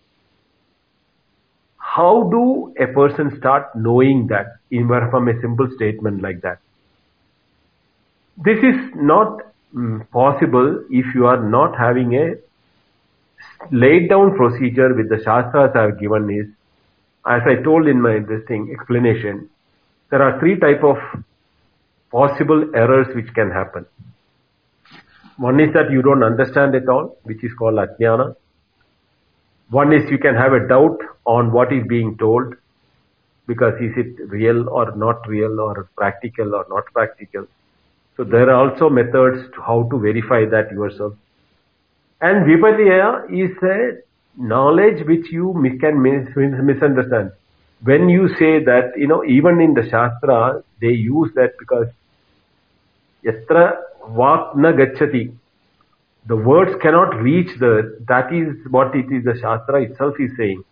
[1.78, 6.58] how do a person start knowing that in from a simple statement like that?
[8.42, 9.42] This is not
[9.74, 12.34] mm, possible if you are not having a
[13.70, 16.46] laid down procedure with the shastras have given is,
[17.26, 19.48] as I told in my this thing explanation,
[20.10, 20.96] there are three type of
[22.10, 23.86] possible errors which can happen.
[25.36, 28.34] One is that you don't understand it all, which is called ajnana.
[29.70, 30.96] One is you can have a doubt
[31.26, 32.54] on what is being told,
[33.46, 37.46] because is it real or not real or practical or not practical.
[38.16, 41.14] So there are also methods to how to verify that yourself.
[42.20, 43.98] And viparyaya is a
[44.42, 47.32] knowledge which you can misunderstand
[47.82, 51.86] when you say that, you know, even in the Shastra, they use that because
[53.24, 53.76] yatra
[54.08, 55.32] vak na gachati.
[56.26, 60.62] The words cannot reach the, that is what it is, the Shastra itself is saying.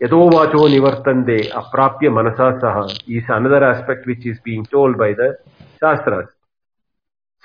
[0.00, 5.38] vacho nivartande aprapya manasa saha is another aspect which is being told by the
[5.80, 6.28] Shastras.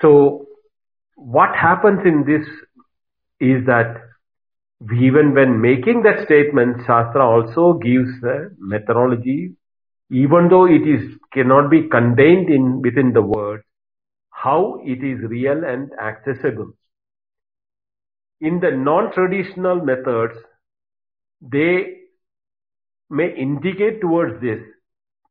[0.02, 0.48] So,
[1.14, 2.44] what happens in this
[3.40, 4.03] is that
[4.92, 9.54] even when making that statement, Shastra also gives a methodology,
[10.10, 13.62] even though it is cannot be contained in within the word,
[14.30, 16.72] how it is real and accessible.
[18.42, 20.34] In the non-traditional methods,
[21.40, 21.96] they
[23.08, 24.60] may indicate towards this,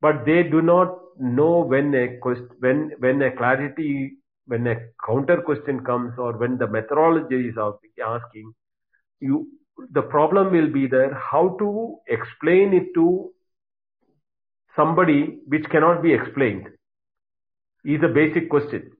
[0.02, 4.14] but they do not know when a quest, when when a clarity,
[4.48, 7.56] when a counter question comes, or when the methodology is
[8.04, 8.52] asking
[9.20, 9.48] you
[9.92, 13.32] the problem will be there how to explain it to
[14.76, 16.68] somebody which cannot be explained
[17.84, 18.92] is a basic question.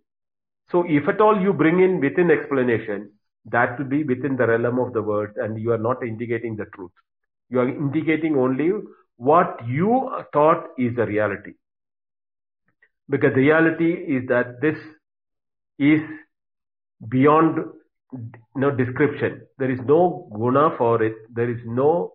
[0.72, 3.12] So if at all you bring in within explanation,
[3.46, 6.66] that will be within the realm of the words and you are not indicating the
[6.76, 6.92] truth.
[7.50, 8.72] You are indicating only
[9.18, 11.54] what you thought is the reality.
[13.10, 14.78] Because the reality is that this
[15.80, 16.02] is
[17.08, 17.60] beyond
[18.56, 19.42] no description.
[19.58, 21.16] There is no guna for it.
[21.34, 22.14] There is no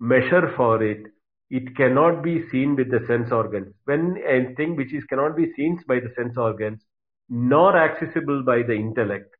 [0.00, 1.04] measure for it.
[1.50, 3.74] It cannot be seen with the sense organs.
[3.84, 6.82] When a thing which is cannot be seen by the sense organs,
[7.30, 9.34] nor accessible by the intellect,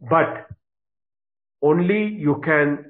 [0.00, 0.46] but
[1.62, 2.84] only you can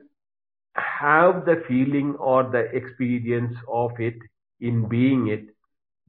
[0.77, 4.15] have the feeling or the experience of it
[4.61, 5.47] in being it.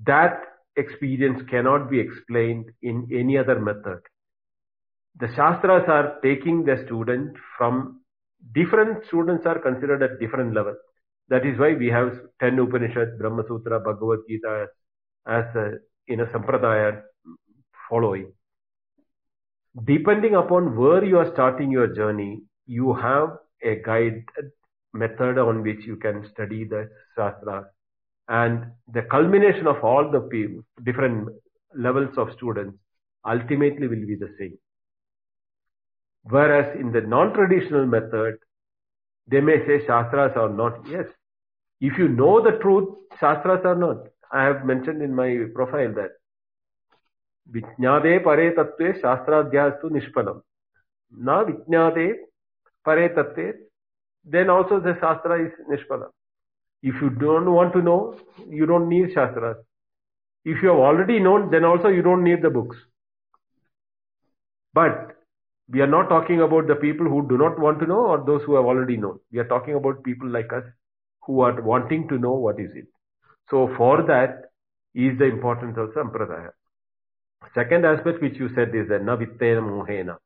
[0.05, 0.41] That
[0.75, 3.99] experience cannot be explained in any other method
[5.17, 8.01] the shastras are taking the student from
[8.53, 10.75] different students are considered at different level.
[11.29, 14.67] That is why we have 10 Upanishads, Brahma Sutra, Bhagavad Gita
[15.27, 15.71] as, a, uh,
[16.07, 17.01] in a sampradaya
[17.89, 18.31] following.
[19.85, 24.43] Depending upon where you are starting your journey, you have a guide uh,
[24.93, 27.65] method on which you can study the shastras.
[28.27, 31.29] And the culmination of all the different
[31.75, 32.77] levels of students
[33.27, 34.57] ultimately will be the same.
[36.23, 38.37] Whereas in the non-traditional method,
[39.27, 40.85] they may say Shastras are not.
[40.87, 41.05] Yes.
[41.81, 42.89] If you know the truth,
[43.19, 43.97] Shastras are not.
[44.31, 46.11] I have mentioned in my profile that
[47.51, 50.41] Vijnade pare tattve Shastradhyastu nishpalam.
[51.11, 52.13] Na Vijnade
[52.85, 53.53] pare tattve,
[54.25, 56.09] then also the Shastra is nishpalam.
[56.83, 58.17] If you don't want to know,
[58.47, 59.57] you don't need Shastras.
[60.45, 62.77] If you have already known, then also you don't need the books.
[64.73, 65.18] But
[65.71, 68.41] we are not talking about the people who do not want to know or those
[68.43, 69.19] who have already known.
[69.31, 70.63] We are talking about people like us
[71.25, 72.85] who are wanting to know what is it.
[73.49, 74.51] So for that
[74.95, 76.49] is the importance of sampradaya.
[77.53, 80.17] Second aspect which you said is that na mohena.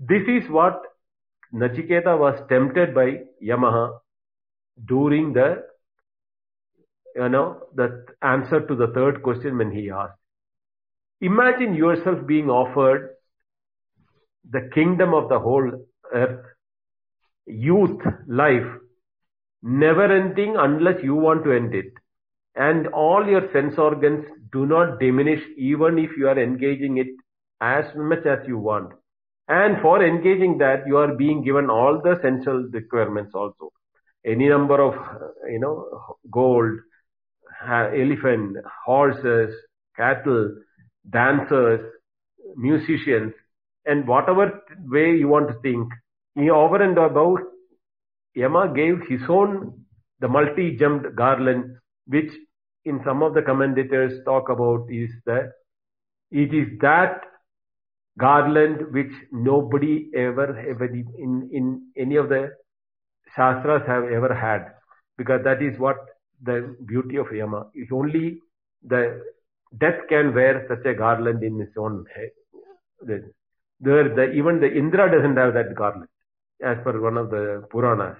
[0.00, 0.80] This is what
[1.54, 3.98] Nachiketa was tempted by Yama
[4.84, 5.62] during the
[7.14, 10.14] you know the answer to the third question when he asked.
[11.20, 13.14] Imagine yourself being offered
[14.50, 15.70] the kingdom of the whole
[16.12, 16.44] earth,
[17.46, 18.66] youth, life,
[19.62, 21.92] never ending unless you want to end it.
[22.54, 27.06] And all your sense organs do not diminish even if you are engaging it
[27.60, 28.92] as much as you want.
[29.48, 33.72] And for engaging that, you are being given all the essential requirements also.
[34.24, 34.94] Any number of,
[35.48, 36.72] you know, gold,
[37.68, 39.54] elephant, horses,
[39.96, 40.54] cattle,
[41.08, 41.80] dancers,
[42.56, 43.32] musicians,
[43.90, 44.44] and whatever
[44.94, 45.92] way you want to think.
[46.62, 47.38] Over and above,
[48.34, 49.84] Yama gave his own,
[50.20, 51.64] the multi-gemmed garland,
[52.06, 52.30] which
[52.84, 55.50] in some of the commentators talk about is that
[56.30, 57.22] it is that
[58.18, 62.50] garland which nobody ever, ever in, in any of the
[63.34, 64.66] shastras have ever had,
[65.16, 65.96] because that is what
[66.42, 68.38] the beauty of Yama is only
[68.82, 69.20] the
[69.80, 73.22] death can wear such a garland in his own head.
[73.80, 76.10] There, the, even the Indra doesn't have that garment,
[76.62, 78.16] as per one of the Puranas.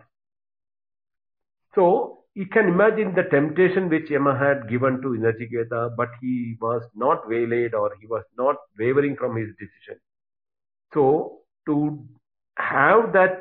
[1.74, 6.82] So you can imagine the temptation which Yama had given to Nachiketa, but he was
[6.94, 10.00] not waylaid or he was not wavering from his decision.
[10.94, 12.06] So to
[12.56, 13.40] have that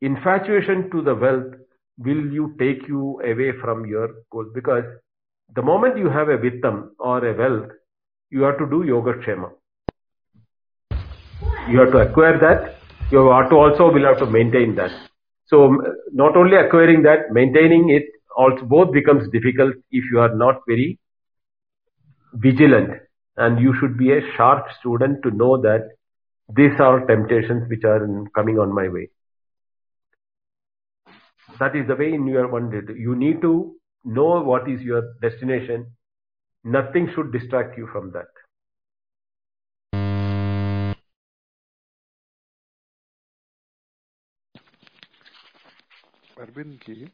[0.00, 1.52] infatuation to the wealth
[1.98, 4.46] will you take you away from your goal?
[4.54, 4.84] because
[5.54, 7.70] the moment you have a vittam or a wealth,
[8.30, 9.50] you have to do yoga kshema
[11.68, 12.76] you have to acquire that.
[13.10, 14.90] You have to also will have to maintain that.
[15.46, 15.76] So
[16.12, 18.04] not only acquiring that, maintaining it
[18.36, 20.98] also both becomes difficult if you are not very
[22.34, 22.90] vigilant.
[23.36, 25.90] And you should be a sharp student to know that
[26.54, 28.00] these are temptations which are
[28.34, 29.08] coming on my way.
[31.58, 32.80] That is the way in your one day.
[32.96, 33.74] You need to
[34.04, 35.92] know what is your destination.
[36.64, 38.26] Nothing should distract you from that.
[46.36, 47.08] Arvind ji,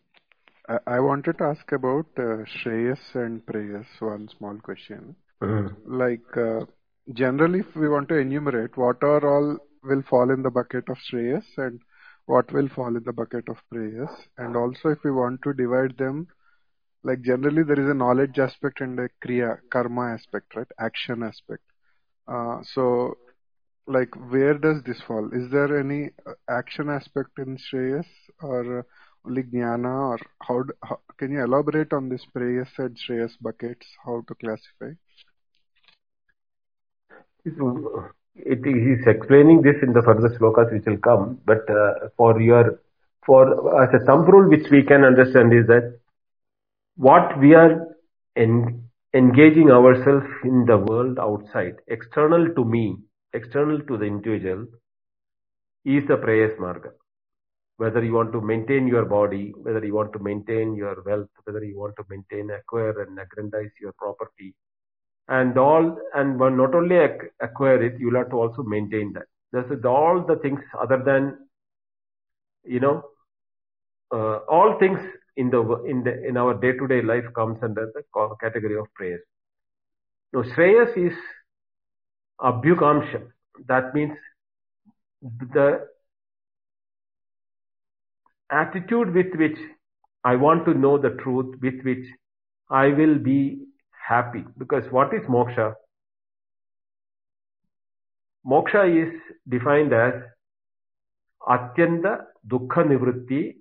[0.86, 5.14] I wanted to ask about uh, Shreyas and Preyas, one small question.
[5.42, 5.94] Mm-hmm.
[5.98, 6.64] Like, uh,
[7.12, 10.96] generally, if we want to enumerate, what are all will fall in the bucket of
[11.10, 11.80] Shreyas and
[12.26, 15.96] what will fall in the bucket of Preyas, and also if we want to divide
[15.98, 16.28] them,
[17.02, 20.66] like generally there is a knowledge aspect and a Kriya, Karma aspect, right?
[20.78, 21.62] Action aspect.
[22.28, 23.14] Uh, so,
[23.86, 25.28] like, where does this fall?
[25.32, 28.04] Is there any uh, action aspect in Shreyas
[28.42, 28.84] or
[29.26, 34.22] only jnana, or how, how can you elaborate on this Preyas and Shreyas buckets, how
[34.26, 34.94] to classify?
[37.44, 42.80] It is explaining this in the further slokas which will come, but uh, for your
[43.26, 45.98] for as a thumb rule which we can understand is that
[46.96, 47.88] what we are
[48.36, 48.84] en-
[49.14, 52.96] engaging ourselves in the world outside, external to me,
[53.32, 54.66] external to the individual,
[55.84, 56.90] is the Preyas Marga
[57.80, 61.64] whether you want to maintain your body, whether you want to maintain your wealth, whether
[61.64, 64.54] you want to maintain, acquire, and aggrandize your property.
[65.28, 66.96] And all, and not only
[67.40, 69.24] acquire it, you'll have to also maintain that.
[69.52, 71.32] This is all the things other than,
[72.64, 73.02] you know,
[74.12, 74.98] uh, all things
[75.38, 78.02] in the in the in our day-to-day life comes under the
[78.46, 79.20] category of prayer.
[80.34, 81.16] Now, Shreyas is
[82.42, 83.22] abhyukamsha.
[83.68, 84.18] That means
[85.22, 85.88] the
[88.50, 89.58] attitude with which
[90.24, 92.04] I want to know the truth, with which
[92.70, 93.64] I will be
[94.08, 94.44] happy.
[94.58, 95.74] Because what is moksha?
[98.46, 99.18] Moksha is
[99.48, 100.14] defined as
[101.48, 103.54] Atyanta Dukkha Nivritti,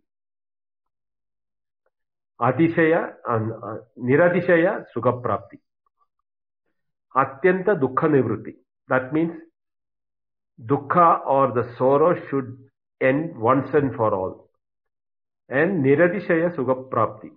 [2.41, 5.59] Atishaya and uh, Niratishaya Sukha Prapti.
[7.15, 8.53] Atyanta Dukkha Nivritti.
[8.87, 9.33] That means
[10.65, 12.57] dukkha or the sorrow should
[13.01, 14.48] end once and for all
[15.49, 17.29] and niratishaya sukhaprapti.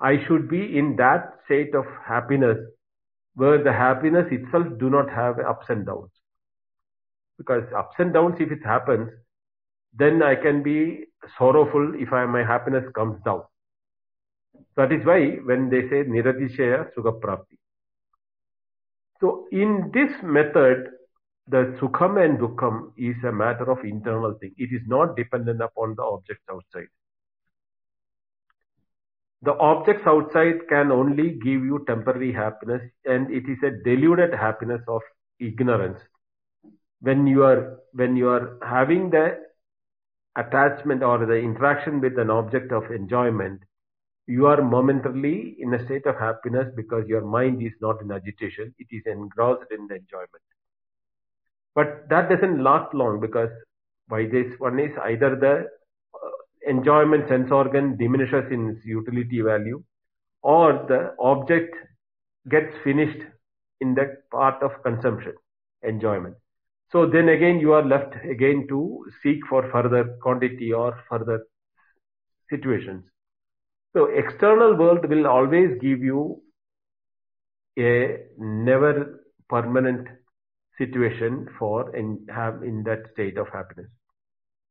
[0.00, 2.58] I should be in that state of happiness
[3.34, 6.10] where the happiness itself do not have ups and downs.
[7.36, 9.10] Because ups and downs, if it happens,
[9.94, 11.04] then I can be
[11.38, 13.42] sorrowful if I, my happiness comes down.
[14.76, 17.58] That is why when they say niratishaya sukhaprapti.
[19.20, 20.88] So in this method,
[21.48, 24.54] the sukham and dukham is a matter of internal thing.
[24.56, 26.88] It is not dependent upon the objects outside.
[29.42, 34.82] The objects outside can only give you temporary happiness and it is a deluded happiness
[34.88, 35.00] of
[35.38, 36.00] ignorance.
[37.00, 39.38] When you are, when you are having the
[40.36, 43.62] attachment or the interaction with an object of enjoyment,
[44.26, 48.74] you are momentarily in a state of happiness because your mind is not in agitation,
[48.78, 50.42] it is engrossed in the enjoyment.
[51.76, 53.50] But that doesn't last long because
[54.08, 55.68] by this one is either the
[56.66, 59.82] enjoyment sense organ diminishes in its utility value
[60.42, 61.74] or the object
[62.50, 63.20] gets finished
[63.80, 65.34] in that part of consumption
[65.82, 66.34] enjoyment
[66.90, 71.44] so then again you are left again to seek for further quantity or further
[72.50, 73.04] situations
[73.94, 76.40] so external world will always give you
[77.78, 80.08] a never permanent
[80.76, 81.92] situation for
[82.28, 83.88] have in that state of happiness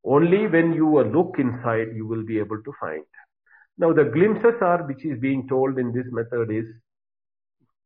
[0.08, 3.04] only when you look inside, you will be able to find.
[3.78, 6.66] Now, the glimpses are, which is being told in this method is,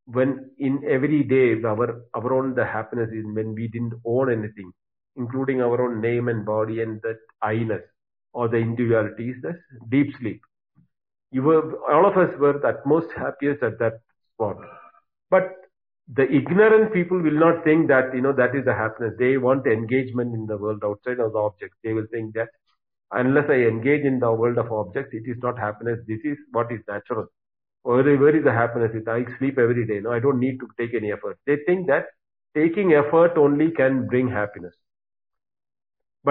[0.06, 4.72] when in every day, our, our own the happiness is when we didn't own anything,
[5.16, 7.82] including our own name and body and that I-ness
[8.34, 10.42] or the individuality is the deep sleep.
[11.32, 13.94] You were, all of us were the most happiest at that
[14.36, 14.58] spot.
[15.32, 15.54] But
[16.14, 19.66] the ignorant people will not think that you know that is the happiness they want
[19.74, 22.50] engagement in the world outside of the objects they will think that
[23.20, 26.72] unless i engage in the world of objects it is not happiness this is what
[26.78, 27.28] is natural
[27.84, 30.68] or where is the happiness if i sleep every day no i don't need to
[30.82, 32.12] take any effort they think that
[32.60, 34.76] taking effort only can bring happiness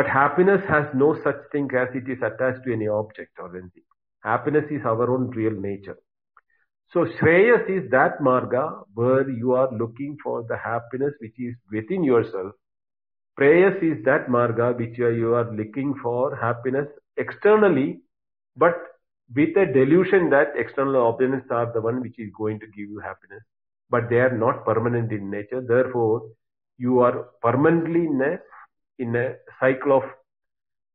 [0.01, 3.89] but happiness has no such thing as it is attached to any object or anything
[4.32, 5.98] happiness is our own real nature
[6.92, 8.62] so Shreyas is that marga
[8.94, 12.52] where you are looking for the happiness which is within yourself.
[13.38, 18.00] Preyas is that marga which you are, looking for happiness externally,
[18.56, 18.74] but
[19.36, 22.98] with a delusion that external opinions are the one which is going to give you
[23.04, 23.42] happiness.
[23.88, 25.60] But they are not permanent in nature.
[25.66, 26.22] Therefore,
[26.76, 28.38] you are permanently in a,
[28.98, 30.02] in a cycle of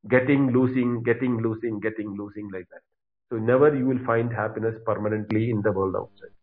[0.10, 2.82] getting, losing, getting, losing, getting, losing like that.
[3.30, 6.34] So never you will find happiness permanently in the world outside.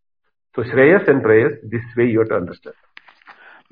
[0.56, 2.74] So Shreyas and Preyas, this way you have to understand.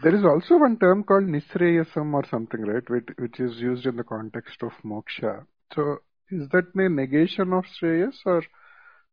[0.03, 3.97] There is also one term called Nisreyasam or something, right, which, which is used in
[3.97, 5.45] the context of moksha.
[5.75, 5.99] So
[6.31, 8.43] is that a negation of Shreyas or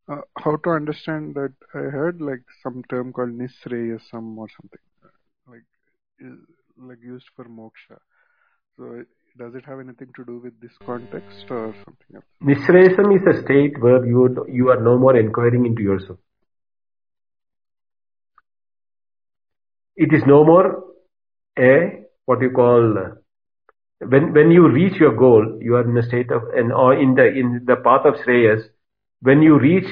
[0.10, 1.53] uh, how to understand that?
[1.74, 5.11] I heard like some term called Nisreyasam or something,
[5.49, 5.64] like,
[6.78, 7.98] like used for moksha.
[8.78, 9.04] So
[9.40, 12.26] does it have anything to do with this context or something else?
[12.44, 16.20] Vishresham is a state where you, you are no more inquiring into yourself.
[19.95, 20.84] It is no more
[21.58, 22.94] a what you call
[23.99, 27.16] when when you reach your goal, you are in a state of and or in
[27.16, 28.62] the in the path of Shreyas,
[29.24, 29.88] when you reach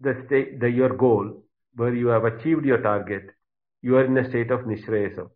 [0.00, 1.40] the state the your goal
[1.76, 3.30] where you have achieved your target,
[3.80, 5.28] you are in a state of Nishreyasam.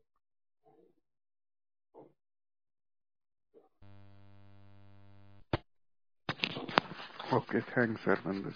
[7.32, 7.60] Okay.
[7.74, 8.52] Thanks, Arvind.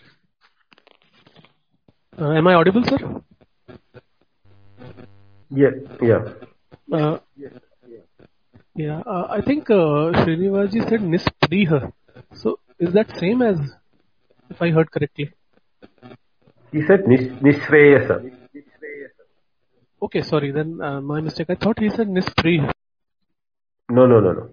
[2.18, 2.98] Uh, am I audible, sir?
[3.68, 4.90] Uh,
[5.50, 5.70] yeah,
[6.00, 6.32] Yeah.
[6.92, 9.02] Uh, yeah.
[9.06, 11.92] I think Srinivas ji said Nisprih.
[12.78, 13.58] Is that same as
[14.48, 15.30] if I heard correctly?
[16.70, 17.04] He said
[17.66, 18.30] sir.
[20.00, 20.22] Okay.
[20.22, 20.52] Sorry.
[20.52, 21.50] Then My mistake.
[21.50, 22.72] I thought he said Nisprih.
[23.88, 24.50] No, no, no.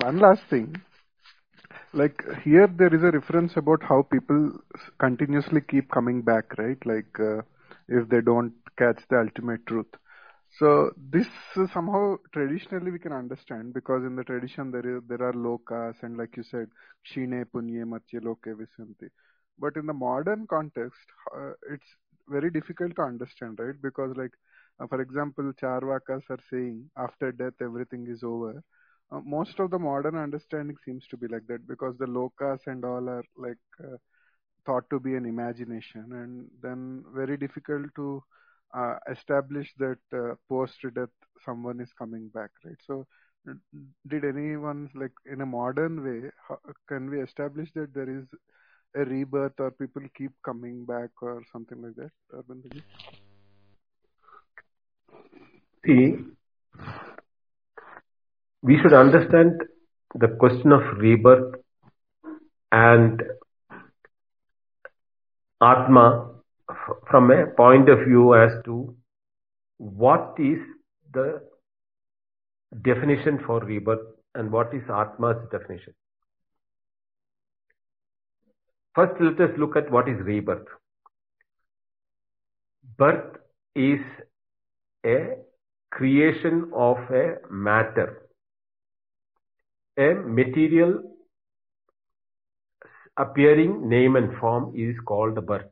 [0.00, 0.74] one last thing.
[1.92, 4.52] Like here, there is a reference about how people
[5.00, 6.76] continuously keep coming back, right?
[6.84, 7.42] Like uh,
[7.88, 9.86] if they don't catch the ultimate truth.
[10.58, 11.26] So this
[11.56, 15.94] uh, somehow traditionally we can understand because in the tradition there is there are lokas
[16.02, 16.66] and like you said,
[17.02, 19.06] shine punye matye loke visanti.
[19.58, 21.04] But in the modern context,
[21.36, 21.86] uh, it's
[22.28, 23.74] very difficult to understand, right?
[23.82, 24.32] Because like
[24.80, 28.62] uh, for example, charvakas are saying after death everything is over,
[29.12, 32.84] uh, most of the modern understanding seems to be like that because the lokas and
[32.84, 33.96] all are like uh,
[34.64, 38.22] thought to be an imagination and then very difficult to
[38.76, 41.08] uh, establish that uh, post death
[41.44, 43.04] someone is coming back right so
[44.08, 46.56] did anyone like in a modern way how,
[46.86, 48.26] can we establish that there is
[48.94, 52.62] a rebirth or people keep coming back or something like that urban
[55.86, 56.16] See,
[58.62, 59.62] we should understand
[60.24, 61.54] the question of rebirth
[62.72, 63.22] and
[65.62, 66.30] Atma
[67.10, 68.94] from a point of view as to
[69.78, 70.58] what is
[71.12, 71.42] the
[72.84, 75.94] definition for rebirth and what is Atma's definition.
[78.94, 80.66] First, let us look at what is rebirth.
[82.98, 83.36] Birth
[83.74, 84.00] is
[85.04, 85.36] a
[85.90, 88.26] creation of a matter
[90.00, 90.92] a material
[93.22, 95.68] appearing name and form is called the birth.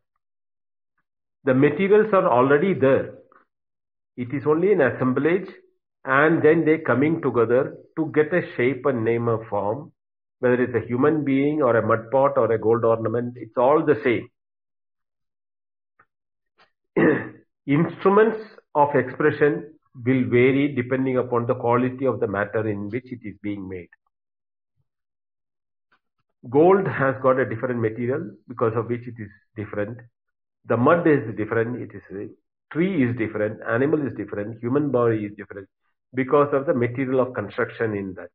[1.45, 3.15] The materials are already there.
[4.19, 5.49] It is only an assemblage
[6.05, 9.93] and then they coming together to get a shape and name and form.
[10.41, 13.83] Whether it's a human being or a mud pot or a gold ornament, it's all
[13.83, 14.29] the same.
[17.67, 18.41] Instruments
[18.75, 19.73] of expression
[20.05, 23.89] will vary depending upon the quality of the matter in which it is being made
[26.49, 29.99] gold has got a different material because of which it is different.
[30.67, 31.77] The mud is different.
[31.83, 32.31] It is
[32.73, 33.61] tree is different.
[33.69, 34.61] Animal is different.
[34.63, 35.69] Human body is different
[36.15, 38.31] because of the material of construction in that,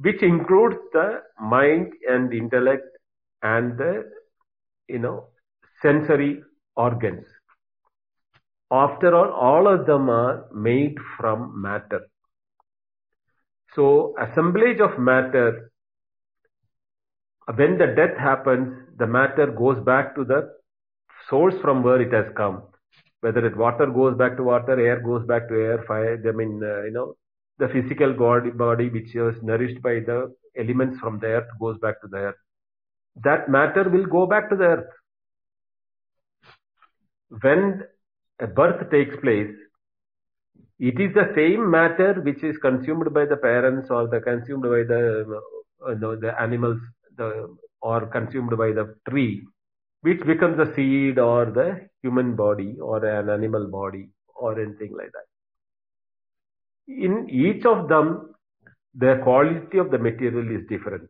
[0.00, 2.84] which includes the mind and the intellect
[3.42, 4.08] and the
[4.88, 5.28] you know
[5.82, 6.42] sensory
[6.76, 7.26] organs.
[8.70, 12.00] After all, all of them are made from matter.
[13.76, 15.70] So assemblage of matter,
[17.54, 20.50] when the death happens, the matter goes back to the
[21.28, 22.62] source from where it has come.
[23.20, 26.16] Whether it water goes back to water, air goes back to air, fire.
[26.26, 27.14] I mean, uh, you know,
[27.58, 32.08] the physical body which was nourished by the elements from the earth goes back to
[32.08, 32.34] the earth.
[33.24, 34.92] That matter will go back to the earth.
[37.42, 37.82] When
[38.40, 39.50] a birth takes place,
[40.78, 44.82] it is the same matter which is consumed by the parents or the consumed by
[44.84, 45.24] the
[45.80, 46.80] you uh, know, the animals
[47.16, 49.46] the, or consumed by the tree,
[50.02, 55.10] which becomes a seed or the human body or an animal body or anything like
[55.12, 55.24] that.
[56.92, 58.34] In each of them,
[58.94, 61.08] the quality of the material is different.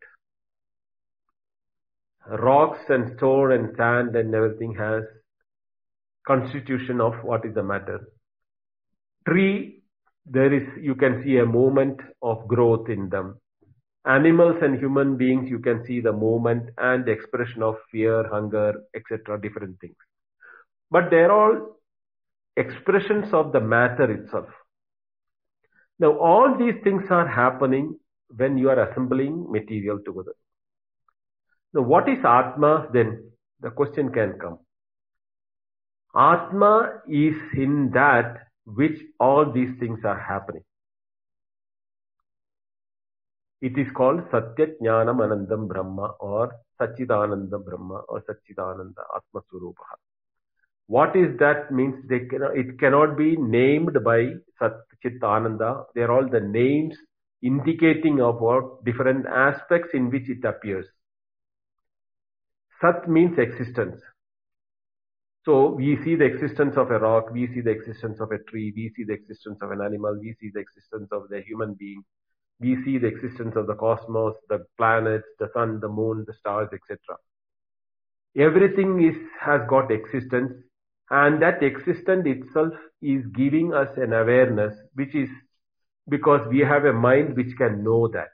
[2.28, 5.02] Rocks and stone and sand and everything has
[6.24, 8.05] constitution of what is the matter
[9.27, 9.82] tree
[10.24, 13.39] there is you can see a movement of growth in them
[14.16, 18.73] animals and human beings you can see the movement and the expression of fear hunger
[18.94, 20.07] etc different things
[20.90, 21.55] but they're all
[22.57, 24.48] expressions of the matter itself
[25.98, 27.90] now all these things are happening
[28.43, 30.36] when you are assembling material together
[31.74, 33.12] now what is atma then
[33.66, 34.59] the question can come
[36.31, 36.73] atma
[37.27, 40.62] is in that which all these things are happening.
[43.62, 49.97] It is called Satyajnanam Anandam Brahma or Sachidananda Brahma or Sachidananda Atma Surupaha.
[50.88, 51.94] What is that means?
[52.09, 55.84] They cannot, it cannot be named by Satchit Ananda.
[55.94, 56.97] They are all the names
[57.43, 60.86] indicating what different aspects in which it appears.
[62.80, 64.01] Sat means existence.
[65.47, 68.73] So we see the existence of a rock, we see the existence of a tree,
[68.74, 72.02] we see the existence of an animal, we see the existence of the human being,
[72.59, 76.68] we see the existence of the cosmos, the planets, the sun, the moon, the stars,
[76.74, 76.98] etc.
[78.36, 80.51] Everything is, has got existence
[81.10, 85.28] and that existence itself is giving us an awareness which is
[86.09, 88.31] because we have a mind which can know that.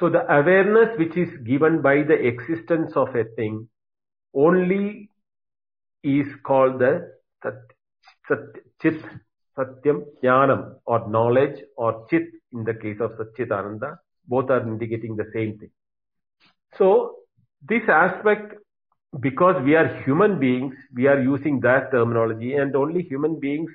[0.00, 3.68] So the awareness which is given by the existence of a thing
[4.34, 5.10] only
[6.02, 7.08] is called the
[8.82, 9.02] Chit
[9.56, 13.96] Satyam Jnanam or knowledge or Chit in the case of Satchitananda.
[14.26, 15.70] Both are indicating the same thing.
[16.76, 17.16] So
[17.66, 18.54] this aspect,
[19.20, 23.70] because we are human beings, we are using that terminology and only human beings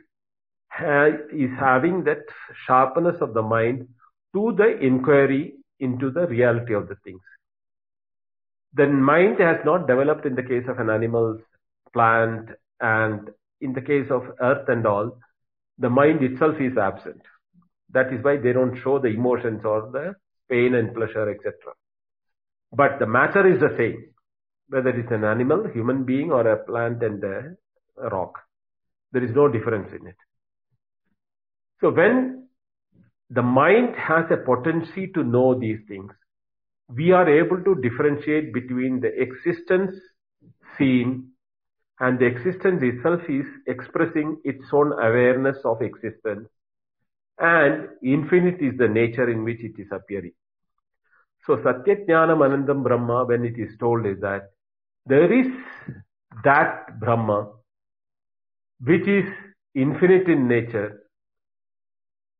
[0.69, 1.09] ha uh,
[1.45, 2.21] is having that
[2.67, 3.83] sharpness of the mind
[4.35, 5.43] to the inquiry
[5.79, 7.21] into the reality of the things
[8.73, 11.37] the mind has not developed in the case of an animal,
[11.93, 12.49] plant
[12.81, 13.29] and
[13.61, 15.17] in the case of earth and all,
[15.77, 17.21] the mind itself is absent.
[17.91, 20.15] That is why they don't show the emotions or the
[20.49, 21.53] pain and pleasure, etc.
[22.71, 24.05] But the matter is the same,
[24.69, 27.55] whether it's an animal, human being, or a plant and a
[28.09, 28.39] rock.
[29.11, 30.15] There is no difference in it.
[31.81, 32.47] So when
[33.29, 36.11] the mind has a potency to know these things,
[36.89, 39.95] we are able to differentiate between the existence
[40.77, 41.29] seen
[41.99, 46.47] and the existence itself is expressing its own awareness of existence
[47.39, 50.33] and infinite is the nature in which it is appearing.
[51.45, 54.49] So Satyajnanam Anandam Brahma when it is told is that
[55.05, 55.47] there is
[56.43, 57.51] that Brahma
[58.81, 59.25] which is
[59.73, 60.99] infinite in nature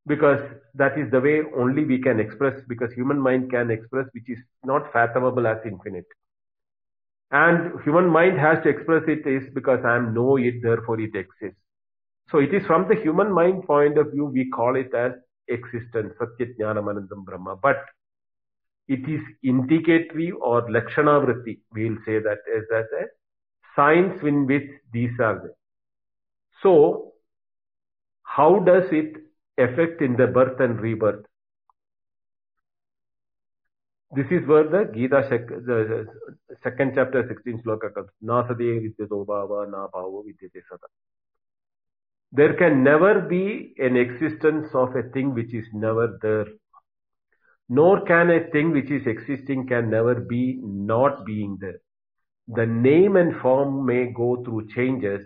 [0.06, 0.42] because
[0.76, 4.40] that is the way only we can express because human mind can express which is
[4.64, 6.06] not fathomable as infinite
[7.32, 11.16] and human mind has to express it is because i am know it therefore it
[11.24, 11.62] exists
[12.32, 15.12] so it is from the human mind point of view we call it as
[15.58, 17.84] existence satyat jnanam anandam brahma but
[18.96, 23.04] it is indicatory or lakshana vritti we'll say that is as a
[23.78, 24.68] science in which
[24.98, 25.58] these are there
[26.64, 26.74] so
[28.38, 29.20] how does it
[29.58, 31.26] effect in the birth and rebirth.
[34.16, 36.06] This is where the Gita, the
[36.64, 38.10] second chapter, 16th sloka comes.
[38.22, 40.84] Na sadaya vidyate bhava, na bhavo vidyate sada.
[42.32, 46.46] There can never be an existence of a thing which is never there.
[47.70, 51.80] Nor can a thing which is existing can never be not being there.
[52.48, 55.22] The name and form may go through changes,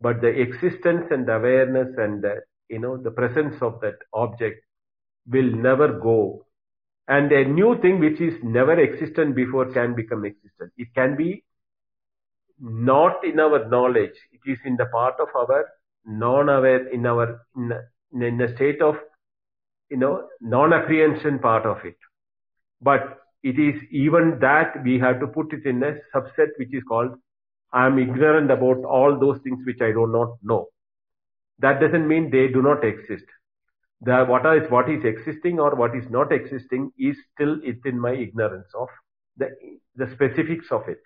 [0.00, 2.40] but the existence and awareness and the
[2.70, 4.64] you know, the presence of that object
[5.28, 6.46] will never go.
[7.08, 10.72] And a new thing which is never existent before can become existent.
[10.78, 11.44] It can be
[12.60, 14.16] not in our knowledge.
[14.32, 15.66] It is in the part of our
[16.06, 18.94] non-aware, in our, in a, in a state of,
[19.90, 21.96] you know, non-apprehension part of it.
[22.80, 26.84] But it is even that we have to put it in a subset which is
[26.88, 27.10] called
[27.72, 30.66] I am ignorant about all those things which I do not know
[31.60, 33.24] that doesn't mean they do not exist.
[34.02, 38.12] The what is what is existing or what is not existing is still within my
[38.12, 38.88] ignorance of
[39.36, 39.48] the
[39.96, 40.98] the specifics of it.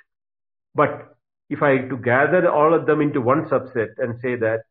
[0.74, 1.16] But
[1.50, 4.62] if I to gather all of them into one subset and say that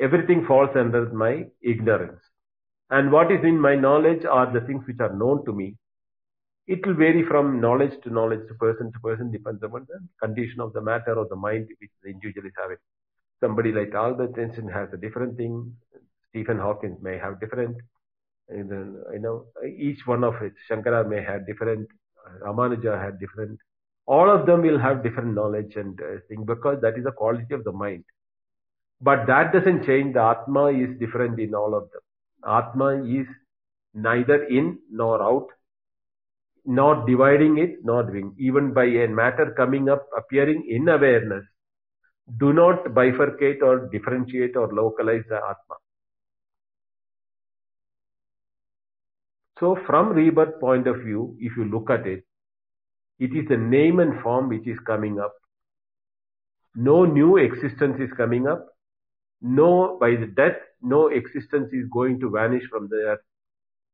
[0.00, 2.20] everything falls under my ignorance.
[2.90, 5.76] And what is in my knowledge are the things which are known to me.
[6.66, 10.60] It will vary from knowledge to knowledge to person to person, depends upon the condition
[10.60, 12.76] of the matter or the mind which the individual is having.
[13.42, 15.74] Somebody like Albert Einstein has a different thing.
[16.30, 17.76] Stephen Hawking may have different.
[18.48, 21.88] And then, you know, each one of it, Shankara may have different,
[22.44, 23.58] Ramanuja had different.
[24.06, 27.52] All of them will have different knowledge and uh, thing because that is the quality
[27.54, 28.04] of the mind.
[29.00, 32.02] But that doesn't change the Atma is different in all of them.
[32.48, 33.26] Atma is
[33.92, 35.48] neither in nor out,
[36.64, 38.36] not dividing it, not doing.
[38.38, 41.44] Even by a matter coming up, appearing in awareness,
[42.38, 45.76] do not bifurcate or differentiate or localize the Atma.
[49.58, 52.24] So from rebirth point of view, if you look at it,
[53.18, 55.32] it is the name and form which is coming up.
[56.74, 58.66] No new existence is coming up.
[59.40, 63.18] No, by the death, no existence is going to vanish from the earth.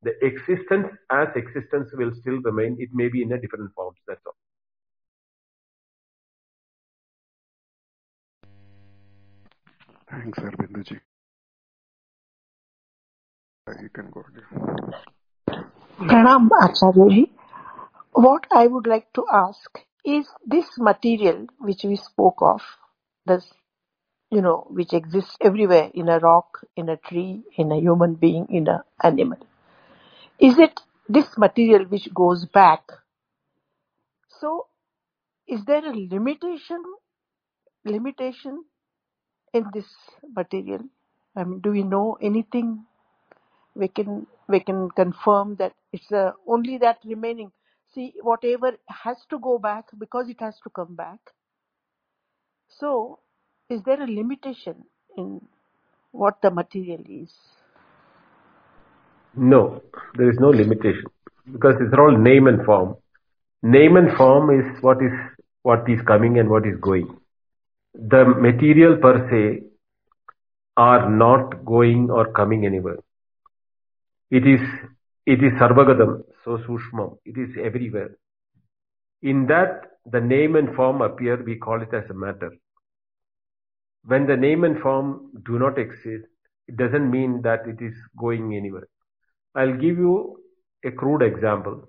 [0.03, 2.77] The existence as existence will still remain.
[2.79, 3.95] It may be in a different form.
[4.07, 4.35] That's all.
[10.11, 10.99] Thanks, Harvinder ji.
[13.83, 14.25] You can go
[15.99, 17.33] Pranam, Acharya ji.
[18.13, 22.63] What I would like to ask is this material which we spoke of,
[23.27, 23.45] this,
[24.31, 28.47] you know, which exists everywhere in a rock, in a tree, in a human being,
[28.49, 29.39] in an animal.
[30.39, 32.89] Is it this material which goes back?
[34.41, 34.69] So,
[35.47, 36.83] is there a limitation,
[37.85, 38.65] limitation
[39.53, 39.85] in this
[40.35, 40.81] material?
[41.37, 42.85] I mean, do we know anything?
[43.75, 47.53] We can we can confirm that it's uh, only that remaining.
[47.95, 51.19] See, whatever has to go back because it has to come back.
[52.81, 53.20] So,
[53.70, 54.85] is there a limitation
[55.16, 55.41] in
[56.12, 57.33] what the material is?
[59.37, 59.83] No,
[60.16, 61.05] there is no limitation
[61.53, 62.97] because it's all name and form.
[63.62, 65.12] Name and form is what is
[65.62, 67.15] what is coming and what is going
[67.94, 69.62] the material per se
[70.77, 72.98] are not going or coming anywhere.
[74.31, 74.60] It is
[75.27, 78.16] it is sarvagadam, so sushmam, it is everywhere.
[79.23, 82.52] In that the name and form appear, we call it as a matter.
[84.05, 86.27] When the name and form do not exist,
[86.66, 88.89] it doesn't mean that it is going anywhere.
[89.55, 90.40] I'll give you
[90.85, 91.89] a crude example.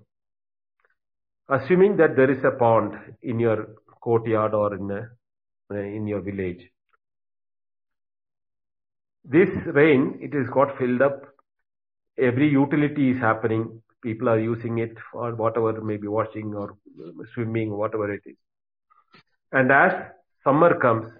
[1.48, 3.68] Assuming that there is a pond in your
[4.02, 5.08] courtyard or in a
[5.72, 6.68] uh, in your village.
[9.24, 11.22] This rain, it has got filled up.
[12.18, 13.80] Every utility is happening.
[14.02, 18.34] People are using it for whatever, maybe washing or uh, swimming, whatever it is.
[19.52, 19.92] And as
[20.42, 21.12] summer comes,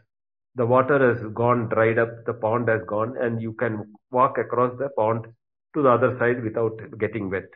[0.57, 4.77] the water has gone, dried up, the pond has gone, and you can walk across
[4.79, 5.27] the pond
[5.75, 7.47] to the other side without getting wet.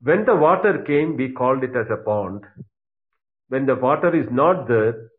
[0.00, 2.46] When the water came, we called it as a pond
[3.48, 5.10] when the water is not there,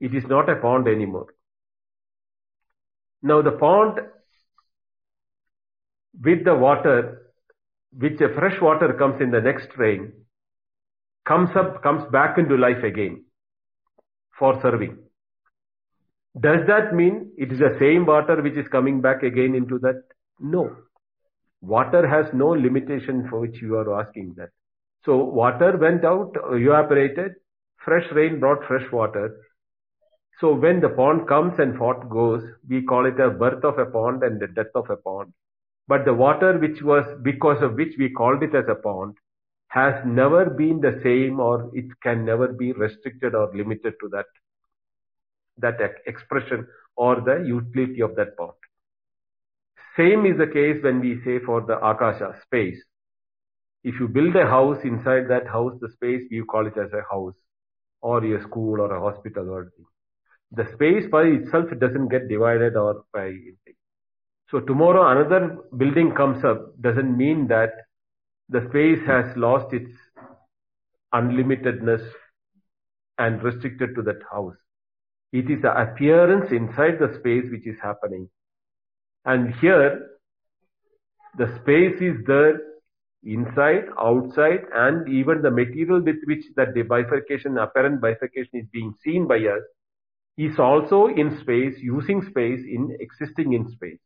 [0.00, 1.26] it is not a pond anymore.
[3.22, 4.00] Now the pond
[6.22, 7.26] with the water,
[7.92, 10.12] which a fresh water comes in the next rain,
[11.26, 13.24] comes up, comes back into life again
[14.38, 14.96] for serving.
[16.38, 20.02] Does that mean it is the same water which is coming back again into that?
[20.38, 20.70] No.
[21.62, 24.50] Water has no limitation for which you are asking that.
[25.04, 27.32] So water went out, evaporated,
[27.86, 29.26] Fresh rain brought fresh water.
[30.40, 33.86] So when the pond comes and forth goes, we call it a birth of a
[33.86, 35.32] pond and the death of a pond.
[35.86, 39.14] But the water which was because of which we called it as a pond
[39.68, 44.26] has never been the same or it can never be restricted or limited to that,
[45.58, 48.54] that expression or the utility of that pond.
[49.96, 52.82] Same is the case when we say for the akasha, space.
[53.84, 57.02] If you build a house, inside that house, the space, you call it as a
[57.08, 57.34] house
[58.02, 59.70] or a school or a hospital or
[60.52, 63.74] The space by itself doesn't get divided or by anything.
[64.50, 67.72] So tomorrow another building comes up doesn't mean that
[68.48, 69.90] the space has lost its
[71.12, 72.02] unlimitedness
[73.18, 74.56] and restricted to that house.
[75.32, 78.28] It is the appearance inside the space which is happening.
[79.24, 80.10] And here,
[81.36, 82.60] the space is there
[83.26, 88.94] inside, outside, and even the material with which that the bifurcation, apparent bifurcation is being
[89.02, 89.62] seen by us,
[90.38, 93.98] is also in space, using space, in existing in space.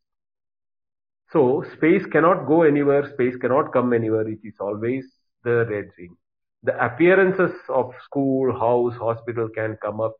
[1.32, 5.04] So space cannot go anywhere, space cannot come anywhere, it is always
[5.44, 6.16] the red ring.
[6.62, 10.14] The appearances of school, house, hospital can come up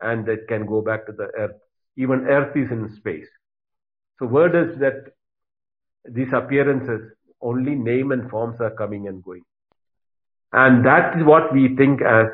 [0.00, 1.56] and that can go back to the earth.
[1.96, 3.28] Even earth is in space.
[4.18, 5.12] So where does that,
[6.04, 9.42] these appearances, only name and forms are coming and going.
[10.52, 12.26] And that is what we think as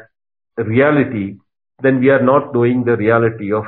[0.57, 1.37] reality,
[1.83, 3.65] then we are not knowing the reality of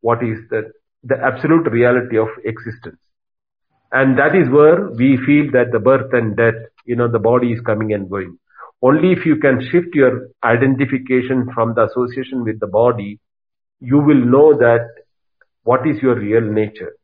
[0.00, 0.72] what is the,
[1.04, 2.98] the absolute reality of existence.
[3.92, 6.54] And that is where we feel that the birth and death,
[6.86, 8.38] you know, the body is coming and going.
[8.80, 13.20] Only if you can shift your identification from the association with the body,
[13.80, 14.88] you will know that
[15.64, 16.94] what is your real nature.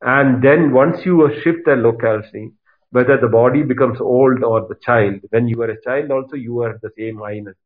[0.00, 2.52] And then once you shift the locality,
[2.96, 5.18] whether the body becomes old or the child.
[5.30, 7.56] When you were a child also, you were the same I-ness.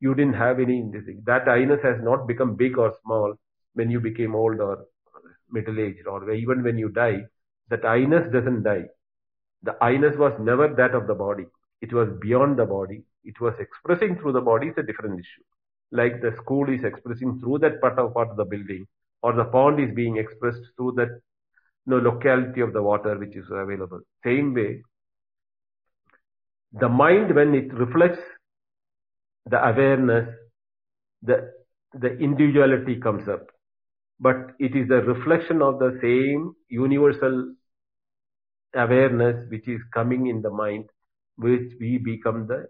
[0.00, 0.84] You didn't have any,
[1.24, 3.34] that I-ness has not become big or small
[3.74, 4.84] when you became old or
[5.50, 7.22] middle-aged or even when you die.
[7.70, 8.86] That I-ness doesn't die.
[9.62, 11.46] The I-ness was never that of the body.
[11.80, 13.04] It was beyond the body.
[13.24, 15.44] It was expressing through the body is a different issue.
[15.92, 18.86] Like the school is expressing through that part of, part of the building
[19.22, 21.20] or the pond is being expressed through that
[21.86, 24.00] no know, locality of the water which is available.
[24.24, 24.82] Same way,
[26.72, 28.20] the mind when it reflects
[29.48, 30.28] the awareness,
[31.22, 31.52] the,
[31.94, 33.46] the individuality comes up.
[34.18, 37.54] But it is the reflection of the same universal
[38.74, 40.86] awareness which is coming in the mind,
[41.36, 42.66] which we become the,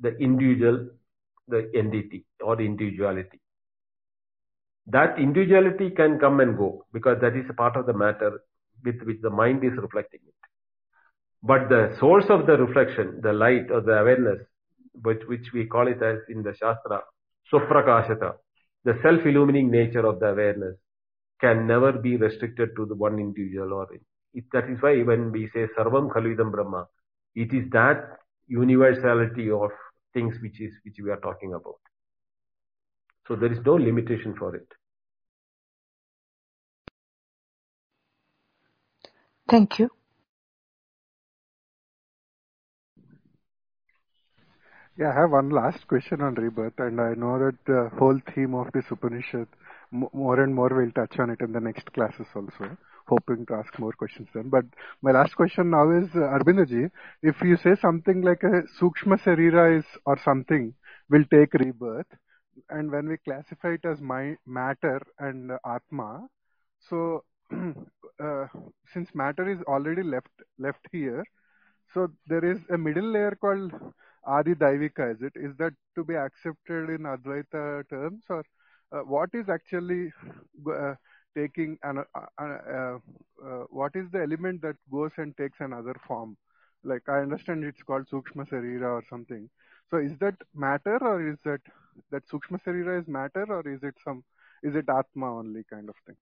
[0.00, 0.88] the individual,
[1.46, 3.38] the entity or the individuality
[4.88, 8.40] that individuality can come and go because that is a part of the matter
[8.84, 10.34] with which the mind is reflecting it.
[11.42, 14.40] But the source of the reflection, the light or the awareness,
[15.02, 17.00] which, which we call it as in the Shastra,
[17.52, 18.34] Svaprakashata,
[18.84, 20.76] the self-illumining nature of the awareness
[21.40, 23.88] can never be restricted to the one individual or
[24.34, 26.86] it, that is why when we say Sarvam khalvidam Brahma,
[27.34, 29.70] it is that universality of
[30.14, 31.80] things which is which we are talking about
[33.28, 34.66] so there is no limitation for it.
[39.48, 39.88] Thank you.
[44.98, 48.54] Yeah, I have one last question on rebirth, and I know that the whole theme
[48.54, 49.46] of this Upanishad,
[49.92, 52.76] more and more we'll touch on it in the next classes also,
[53.06, 54.48] hoping to ask more questions then.
[54.48, 54.64] But
[55.02, 56.90] my last question now is, uh, Arbindaji,
[57.22, 60.72] if you say something like a Sukshma Sarira is, or something
[61.10, 62.06] will take rebirth,
[62.70, 66.26] and when we classify it as my, matter and atma,
[66.88, 67.22] so
[67.52, 68.46] uh,
[68.92, 70.28] since matter is already left
[70.58, 71.24] left here,
[71.94, 73.72] so there is a middle layer called
[74.26, 75.14] Adi Daivika.
[75.14, 78.42] Is it is that to be accepted in Advaita terms, or
[78.92, 80.12] uh, what is actually
[80.76, 80.94] uh,
[81.36, 82.98] taking an uh, uh,
[83.46, 86.36] uh, what is the element that goes and takes another form?
[86.82, 89.48] Like I understand it's called Sukshma Sarira or something.
[89.88, 91.60] So is that matter or is that
[92.10, 94.22] that Sukshma Sarira is matter or is it some
[94.62, 96.16] is it Atma only kind of thing?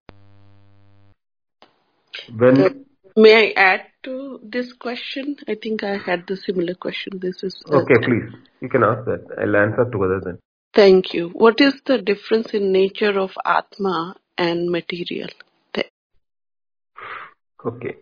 [2.37, 2.87] When
[3.17, 5.37] may I add to this question?
[5.49, 7.19] I think I had the similar question.
[7.21, 7.95] This is okay.
[8.05, 8.31] Please,
[8.61, 9.25] you can ask that.
[9.41, 10.39] I'll answer together then.
[10.75, 11.29] Thank you.
[11.29, 15.29] What is the difference in nature of Atma and material?
[17.67, 17.97] Okay.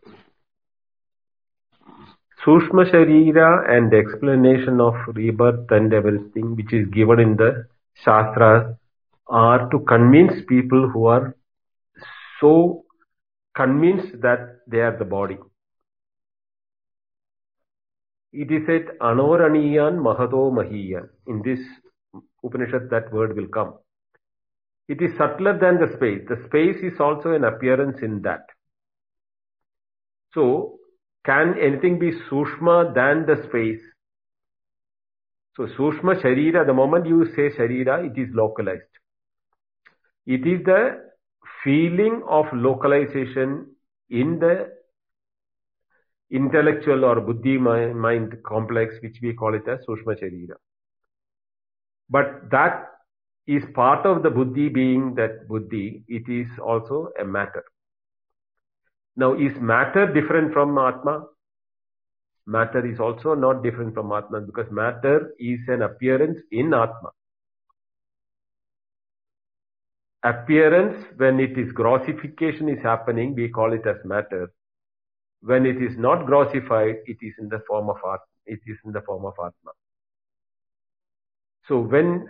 [2.45, 7.67] Sushma Sooshmasharira and the explanation of rebirth and everything which is given in the
[8.05, 8.75] Shastras
[9.29, 11.37] are to convince people who are
[12.41, 12.83] so
[13.55, 15.39] convinced that they are the body.
[18.33, 21.07] It is said Anoraniyan Mahato Mahiya.
[21.29, 21.61] In this
[22.43, 23.75] Upanishad, that word will come.
[24.89, 26.23] It is subtler than the space.
[26.29, 28.41] The space is also an appearance in that.
[30.35, 30.79] So,
[31.25, 33.81] can anything be Sushma than the space?
[35.57, 38.83] So Sushma Sharira, the moment you say Sharira, it is localized.
[40.27, 41.03] It is the
[41.63, 43.67] feeling of localization
[44.09, 44.73] in the
[46.31, 50.57] intellectual or buddhi mind complex, which we call it as Sushma Sharira.
[52.11, 52.89] But that
[53.47, 57.65] is part of the buddhi being that buddhi, it is also a matter.
[59.17, 61.25] Now, is matter different from Atma?
[62.47, 67.11] Matter is also not different from Atma because matter is an appearance in Atma.
[70.25, 74.51] Appearance, when it is grossification is happening, we call it as matter.
[75.43, 78.19] When it is not grossified, it is in the form of Atma.
[78.47, 79.73] It is in the form of Atma.
[81.69, 82.29] So when,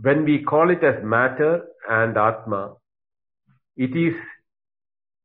[0.00, 2.74] when we call it as matter and Atma,
[3.76, 4.14] it is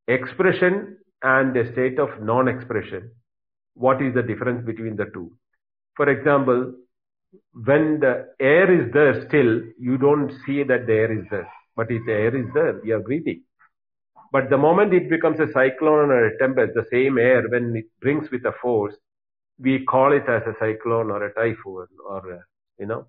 [0.10, 3.11] expression and a state of non-expression.
[3.76, 5.31] What is the difference between the two?
[5.95, 6.73] For example,
[7.53, 11.48] when the air is there still, you don't see that the air is there.
[11.76, 13.44] But if the air is there, you are breathing.
[14.31, 17.86] But the moment it becomes a cyclone or a tempest, the same air, when it
[18.02, 18.95] brings with a force,
[19.60, 22.41] we call it as a cyclone or a typhoon or, a, uh,
[22.80, 23.06] you know,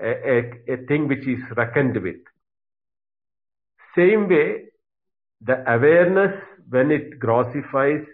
[0.00, 0.40] a, a,
[0.72, 2.16] a thing which is reckoned with.
[3.94, 4.67] Same way,
[5.40, 6.34] the awareness
[6.68, 8.04] when it grossifies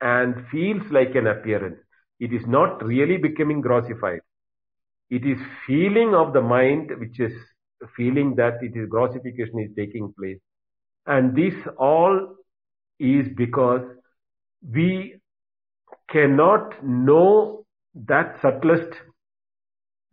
[0.00, 1.78] and feels like an appearance,
[2.18, 4.20] it is not really becoming grossified.
[5.10, 7.32] It is feeling of the mind which is
[7.94, 10.38] feeling that it is grossification is taking place.
[11.06, 12.36] And this all
[12.98, 13.82] is because
[14.66, 15.20] we
[16.08, 17.64] cannot know
[18.06, 18.94] that subtlest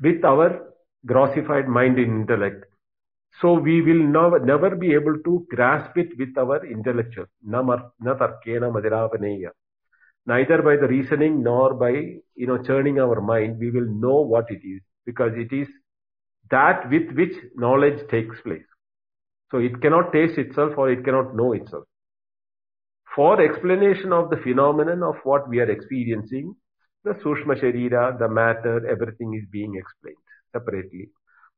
[0.02, 0.72] with our
[1.08, 2.66] grossified mind and intellect.
[3.42, 4.06] So we will
[4.40, 7.92] never be able to grasp it with our intellectual, neither
[10.62, 14.62] by the reasoning nor by you know churning our mind, we will know what it
[14.66, 15.68] is because it is
[16.52, 18.68] that with which knowledge takes place.
[19.50, 21.86] So it cannot taste itself or it cannot know itself.
[23.16, 26.56] For explanation of the phenomenon of what we are experiencing,
[27.04, 30.18] the Sushma Sharira, the matter, everything is being explained
[30.52, 31.10] separately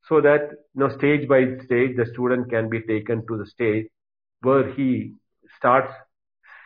[0.07, 3.86] so that you know stage by stage the student can be taken to the stage
[4.41, 4.88] where he
[5.57, 5.94] starts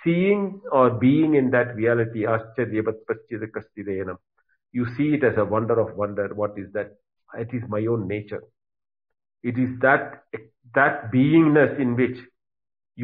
[0.04, 2.22] seeing or being in that reality
[4.72, 6.92] you see it as a wonder of wonder what is that
[7.44, 8.44] it is my own nature
[9.44, 10.24] it is that
[10.76, 12.18] that beingness in which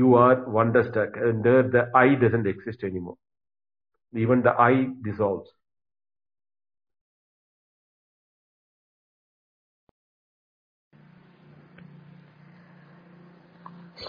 [0.01, 3.17] you are wonderstruck and there the i doesn't exist anymore
[4.23, 5.49] even the i dissolves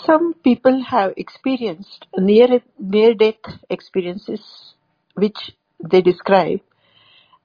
[0.06, 4.74] Some people have experienced near-death experiences
[5.14, 5.50] which
[5.92, 6.60] they describe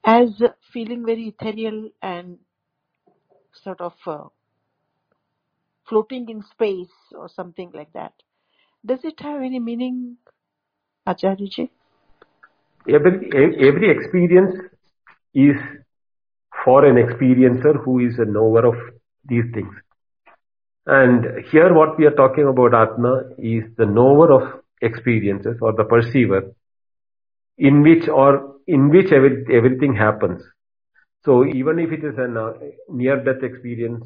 [0.04, 0.30] as
[0.72, 2.38] feeling very ethereal and
[3.64, 4.26] sort of uh,
[5.90, 8.14] floating in space or something like that.
[8.86, 10.18] Does it have any meaning,
[11.08, 11.68] Acharya
[12.88, 13.28] Every,
[13.68, 14.56] every experience
[15.34, 15.56] is
[16.64, 18.76] for an experiencer who is a knower of
[19.28, 19.74] these things.
[20.88, 25.84] And here what we are talking about Atma is the knower of experiences or the
[25.84, 26.54] perceiver
[27.58, 30.44] in which or in which every, everything happens.
[31.24, 32.54] So even if it is a uh,
[32.90, 34.04] near-death experience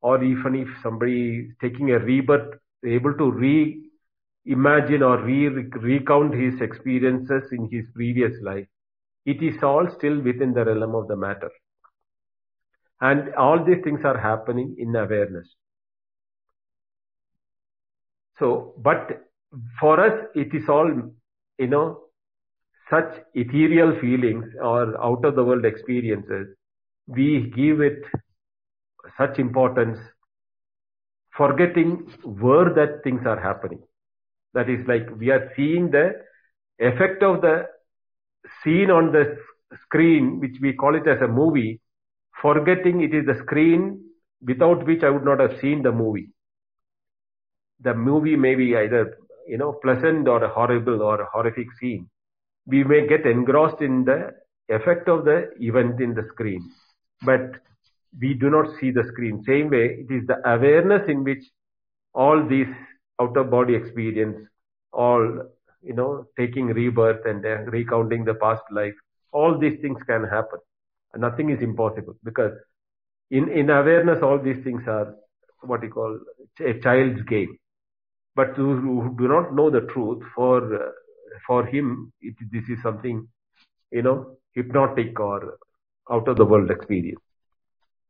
[0.00, 2.54] or even if somebody is taking a rebirth,
[2.84, 8.66] able to re-imagine or re recount his experiences in his previous life,
[9.26, 11.50] it is all still within the realm of the matter.
[13.00, 15.48] And all these things are happening in awareness.
[18.38, 19.10] So, but
[19.80, 20.88] for us, it is all,
[21.58, 22.00] you know,
[22.90, 26.48] such ethereal feelings or out of the world experiences.
[27.06, 28.00] We give it
[29.18, 29.98] such importance,
[31.36, 33.82] forgetting where that things are happening.
[34.54, 36.20] That is like we are seeing the
[36.78, 37.68] effect of the
[38.62, 39.36] scene on the
[39.86, 41.80] screen, which we call it as a movie,
[42.40, 44.04] forgetting it is the screen
[44.44, 46.32] without which I would not have seen the movie
[47.80, 49.16] the movie may be either
[49.46, 52.08] you know pleasant or horrible or horrific scene,
[52.66, 54.30] we may get engrossed in the
[54.68, 56.70] effect of the event in the screen,
[57.22, 57.50] but
[58.20, 59.42] we do not see the screen.
[59.46, 61.42] Same way, it is the awareness in which
[62.14, 62.68] all these
[63.20, 64.36] out of body experience,
[64.92, 65.26] all
[65.82, 67.42] you know, taking rebirth and
[67.72, 68.94] recounting the past life,
[69.32, 70.58] all these things can happen.
[71.16, 72.52] Nothing is impossible because
[73.30, 75.14] in in awareness, all these things are
[75.62, 76.18] what you call
[76.60, 77.58] a child's game
[78.36, 78.66] but who
[79.18, 80.90] do not know the truth for uh,
[81.46, 83.16] for him it, this is something
[83.90, 84.16] you know
[84.54, 85.40] hypnotic or
[86.14, 87.22] out of the world experience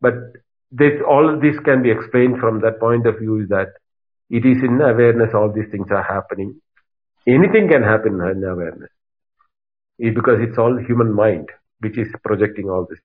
[0.07, 0.15] but
[0.83, 3.71] this all this can be explained from that point of view is that
[4.39, 6.51] it is in awareness all these things are happening
[7.37, 8.93] anything can happen in awareness
[9.99, 11.49] it, because it's all human mind
[11.81, 13.01] which is projecting all this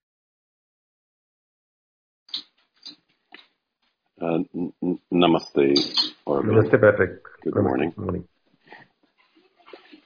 [4.19, 7.21] Uh, n- n- namaste, or Namaste, Patrick.
[7.43, 7.91] Good morning.
[7.95, 8.27] Good morning.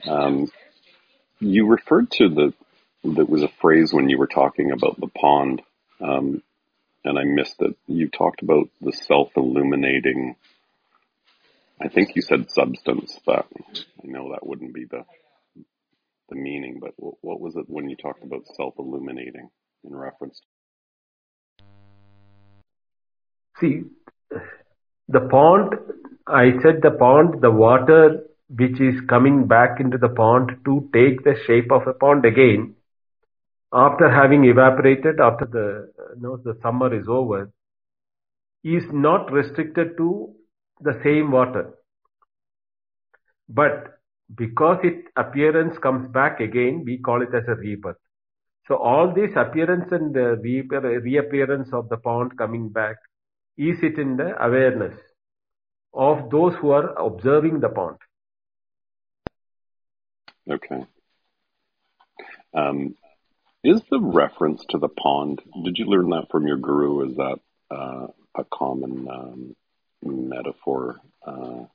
[0.05, 0.47] Um,
[1.39, 2.53] you referred to the
[3.09, 5.61] that was a phrase when you were talking about the pond,
[6.01, 6.43] um,
[7.05, 7.77] and I missed it.
[7.87, 10.35] You talked about the self-illuminating.
[11.81, 15.05] I think you said substance, but I know that wouldn't be the
[16.27, 16.79] the meaning.
[16.81, 19.49] But what was it when you talked about self-illuminating
[19.85, 20.41] in reference
[23.61, 23.83] See,
[25.07, 25.75] the pond,
[26.27, 31.23] I said the pond, the water which is coming back into the pond to take
[31.23, 32.75] the shape of a pond again
[33.71, 37.51] after having evaporated, after the, you know, the summer is over,
[38.63, 40.33] is not restricted to
[40.81, 41.75] the same water.
[43.47, 43.99] But
[44.35, 47.95] because its appearance comes back again, we call it as a rebirth.
[48.67, 52.95] So all this appearance and the uh, reappearance of the pond coming back
[53.57, 54.99] is it in the awareness
[55.93, 57.97] of those who are observing the pond.
[60.49, 60.85] Okay.
[62.53, 62.95] Um,
[63.63, 65.41] is the reference to the pond?
[65.65, 67.09] Did you learn that from your guru?
[67.09, 67.37] Is that
[67.69, 69.55] uh, a common um,
[70.03, 70.99] metaphor?
[71.25, 71.65] Uh,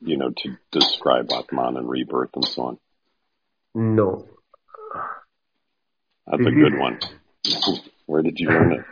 [0.00, 2.78] you know, to describe Atman and rebirth and so on.
[3.74, 4.26] No.
[6.26, 6.98] That's a good one.
[8.06, 8.84] Where did you learn it?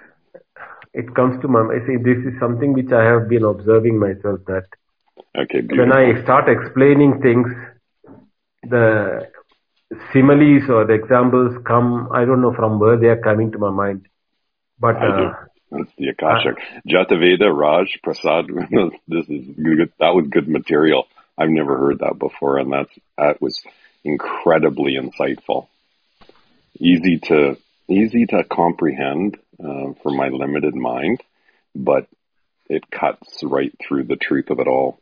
[0.93, 1.83] it comes to my mind.
[1.87, 4.67] say this is something which I have been observing myself that
[5.37, 7.49] okay, when I start explaining things,
[8.62, 9.29] the
[10.12, 13.71] similes or the examples come, I don't know from where they are coming to my
[13.71, 14.07] mind.
[14.79, 15.35] But uh,
[15.97, 16.57] the Akashic.
[16.59, 18.47] Uh, Jataveda, Raj, Prasad,
[19.09, 19.93] this is good.
[20.01, 21.07] That was good material.
[21.39, 23.62] I've never heard that before, and that's that was
[24.05, 25.69] incredibly insightful.
[26.79, 27.57] Easy to
[27.89, 31.23] easy to comprehend uh, for my limited mind,
[31.74, 32.07] but
[32.69, 34.99] it cuts right through the truth of it all.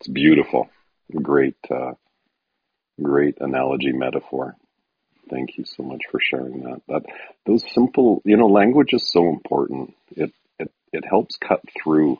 [0.00, 0.68] It's beautiful.
[1.14, 1.92] Great, uh,
[3.00, 4.56] great analogy metaphor.
[5.30, 6.82] Thank you so much for sharing that.
[6.88, 7.02] That
[7.46, 9.94] those simple, you know, language is so important.
[10.10, 12.18] It it it helps cut through,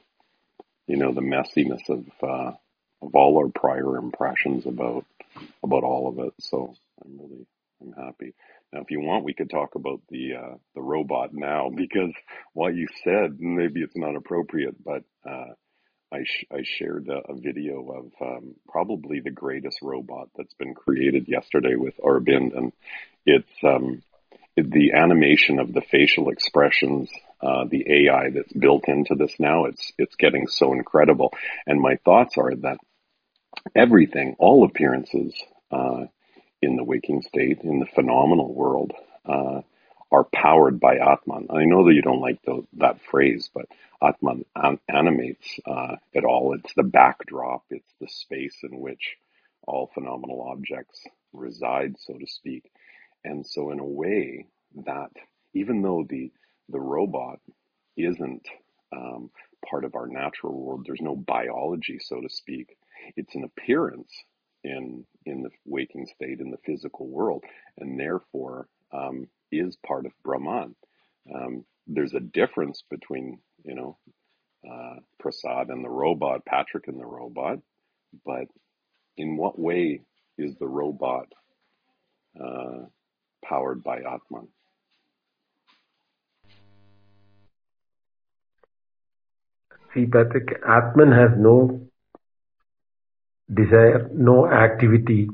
[0.86, 2.56] you know, the messiness of uh,
[3.02, 5.05] of all our prior impressions about
[5.62, 6.32] about all of it.
[6.40, 6.74] So
[7.05, 7.47] I'm really
[7.82, 8.35] I'm happy.
[8.75, 12.13] Now, if you want, we could talk about the uh, the robot now because
[12.53, 15.53] what you said maybe it's not appropriate, but uh,
[16.13, 20.75] I sh- I shared a, a video of um, probably the greatest robot that's been
[20.75, 22.73] created yesterday with Arbind, and
[23.25, 24.03] it's um,
[24.57, 27.09] the animation of the facial expressions,
[27.41, 29.67] uh, the AI that's built into this now.
[29.67, 31.33] It's it's getting so incredible,
[31.65, 32.79] and my thoughts are that
[33.77, 35.33] everything, all appearances.
[35.71, 36.07] Uh,
[36.65, 38.93] in the waking state, in the phenomenal world,
[39.27, 39.61] uh,
[40.11, 41.49] are powered by Atman.
[41.51, 43.66] I know that you don't like the, that phrase, but
[44.03, 46.55] Atman an- animates uh, it all.
[46.55, 49.16] It's the backdrop, it's the space in which
[49.66, 51.01] all phenomenal objects
[51.32, 52.70] reside, so to speak.
[53.24, 54.47] And so, in a way,
[54.86, 55.11] that
[55.55, 56.32] even though the
[56.69, 57.41] the robot
[57.97, 58.47] isn't
[58.95, 59.31] um,
[59.69, 62.77] part of our natural world, there's no biology, so to speak.
[63.16, 64.11] It's an appearance
[64.65, 67.45] in in the waking state in the physical world,
[67.78, 70.74] and therefore um, is part of Brahman.
[71.35, 73.97] Um, there's a difference between you know
[74.69, 77.59] uh, Prasad and the robot, Patrick and the robot,
[78.24, 78.47] but
[79.16, 80.01] in what way
[80.39, 81.28] is the robot
[82.43, 82.81] uh,
[83.45, 84.49] powered by Atman?
[89.95, 91.86] See, Patrick, Atman has no
[93.53, 95.29] desire, no activity.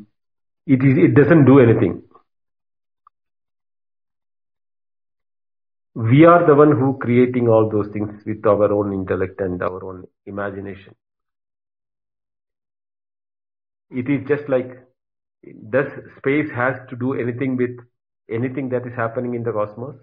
[0.66, 2.02] It is it doesn't do anything.
[5.94, 9.84] We are the one who creating all those things with our own intellect and our
[9.84, 10.94] own imagination.
[13.90, 14.70] It is just like
[15.70, 15.86] does
[16.18, 17.76] space has to do anything with
[18.30, 19.96] anything that is happening in the cosmos?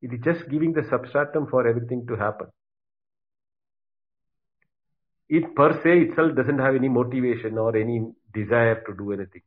[0.00, 2.48] It is just giving the substratum for everything to happen
[5.38, 7.94] it per se itself doesn't have any motivation or any
[8.38, 9.40] desire to do anything.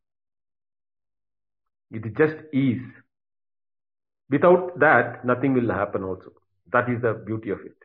[1.92, 2.80] It just is.
[4.36, 6.32] Without that, nothing will happen also.
[6.74, 7.78] That is the beauty of it.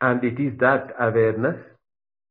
[0.00, 1.60] And it is that awareness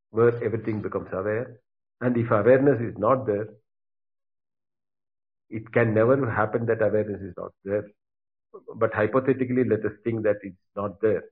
[0.10, 1.58] where everything becomes aware.
[2.02, 3.48] And if awareness is not there,
[5.50, 7.86] it can never happen that awareness is not there.
[8.76, 11.24] But hypothetically, let us think that it's not there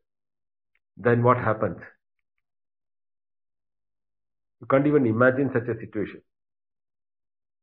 [0.99, 1.77] then what happens?
[4.61, 6.21] You can't even imagine such a situation.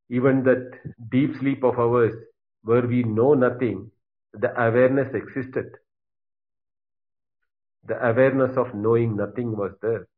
[0.08, 0.70] Even that
[1.10, 2.14] deep sleep of ours,
[2.62, 3.90] where we know nothing,
[4.32, 5.66] the awareness existed.
[7.84, 10.08] The awareness of knowing nothing was there.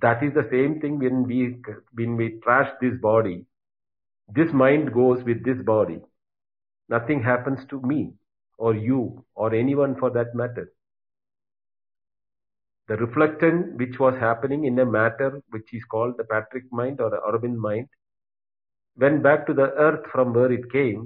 [0.00, 1.56] That is the same thing when we
[1.92, 3.44] when we trash this body.
[4.32, 5.98] This mind goes with this body.
[6.88, 8.12] Nothing happens to me
[8.56, 10.72] or you or anyone for that matter
[12.90, 17.08] the reflection which was happening in a matter which is called the Patrick mind or
[17.18, 17.86] Aurobind mind
[19.04, 21.02] went back to the earth from where it came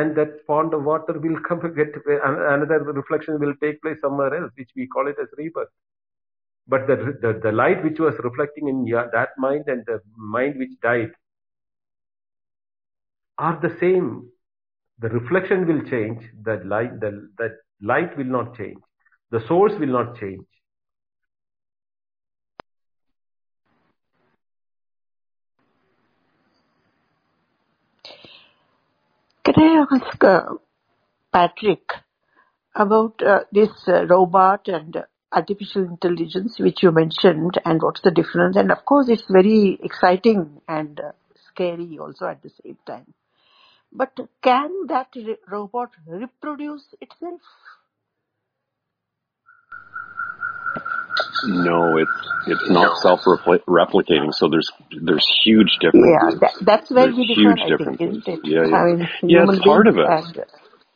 [0.00, 1.92] and that pond of water will come get
[2.30, 5.70] another reflection will take place somewhere else which we call it as rebirth
[6.66, 8.84] but the, the, the light which was reflecting in
[9.18, 10.00] that mind and the
[10.36, 11.12] mind which died
[13.48, 14.08] are the same
[15.04, 16.20] the reflection will change
[16.50, 17.12] the light the,
[17.42, 17.50] the
[17.94, 18.78] light will not change
[19.30, 20.46] the source will not change.
[29.44, 30.40] Can I ask uh,
[31.32, 31.90] Patrick
[32.74, 34.96] about uh, this uh, robot and
[35.30, 38.56] artificial intelligence which you mentioned and what's the difference?
[38.56, 40.98] And of course, it's very exciting and
[41.52, 43.12] scary also at the same time.
[43.92, 45.12] But can that
[45.46, 47.40] robot reproduce itself?
[51.44, 52.10] No, it's
[52.46, 52.94] it's not no.
[53.00, 54.34] self-replicating.
[54.34, 54.70] So there's
[55.00, 56.38] there's huge differences.
[56.38, 58.40] Yeah, that, that's very different, huge difference, isn't it?
[58.44, 58.76] Yeah, yeah.
[58.76, 60.06] I mean, yeah, it's part of it.
[60.06, 60.44] And,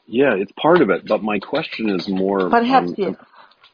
[0.07, 1.07] yeah, it's part of it.
[1.07, 2.51] But my question is more.
[2.51, 3.15] Perhaps um, yes.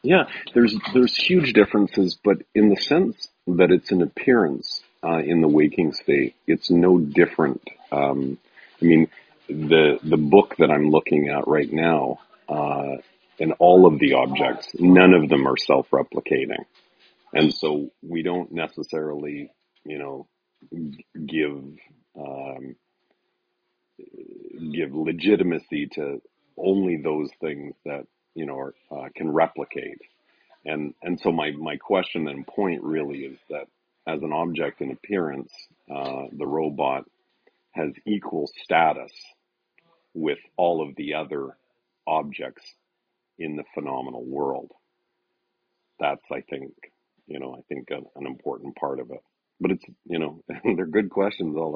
[0.02, 5.40] Yeah, there's there's huge differences, but in the sense that it's an appearance uh, in
[5.40, 7.66] the waking state, it's no different.
[7.90, 8.38] Um,
[8.82, 9.08] I mean,
[9.48, 12.98] the the book that I'm looking at right now uh,
[13.39, 16.65] in all of the objects, none of them are self-replicating.
[17.32, 19.51] And so we don't necessarily,
[19.85, 20.27] you know,
[21.27, 21.62] give,
[22.19, 22.74] um,
[24.73, 26.20] give legitimacy to
[26.56, 30.01] only those things that, you know, are, uh, can replicate.
[30.65, 33.69] And, and so my, my question and point really is that
[34.06, 35.52] as an object in appearance,
[35.94, 37.05] uh, the robot
[37.73, 39.12] has equal status
[40.15, 41.51] with all of the other
[42.06, 42.62] objects
[43.39, 44.70] in the phenomenal world.
[46.01, 46.73] That's, I think,
[47.27, 49.20] you know, I think an, an important part of it.
[49.60, 51.73] But it's, you know, they're good questions all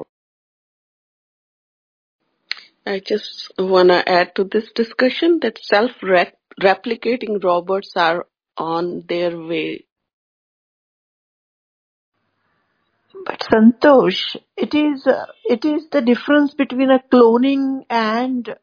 [2.85, 2.95] around.
[2.95, 5.91] I just want to add to this discussion that self
[6.59, 8.25] replicating robots are
[8.57, 9.85] on their way.
[13.25, 18.53] But Santosh, it is uh, it is the difference between a cloning and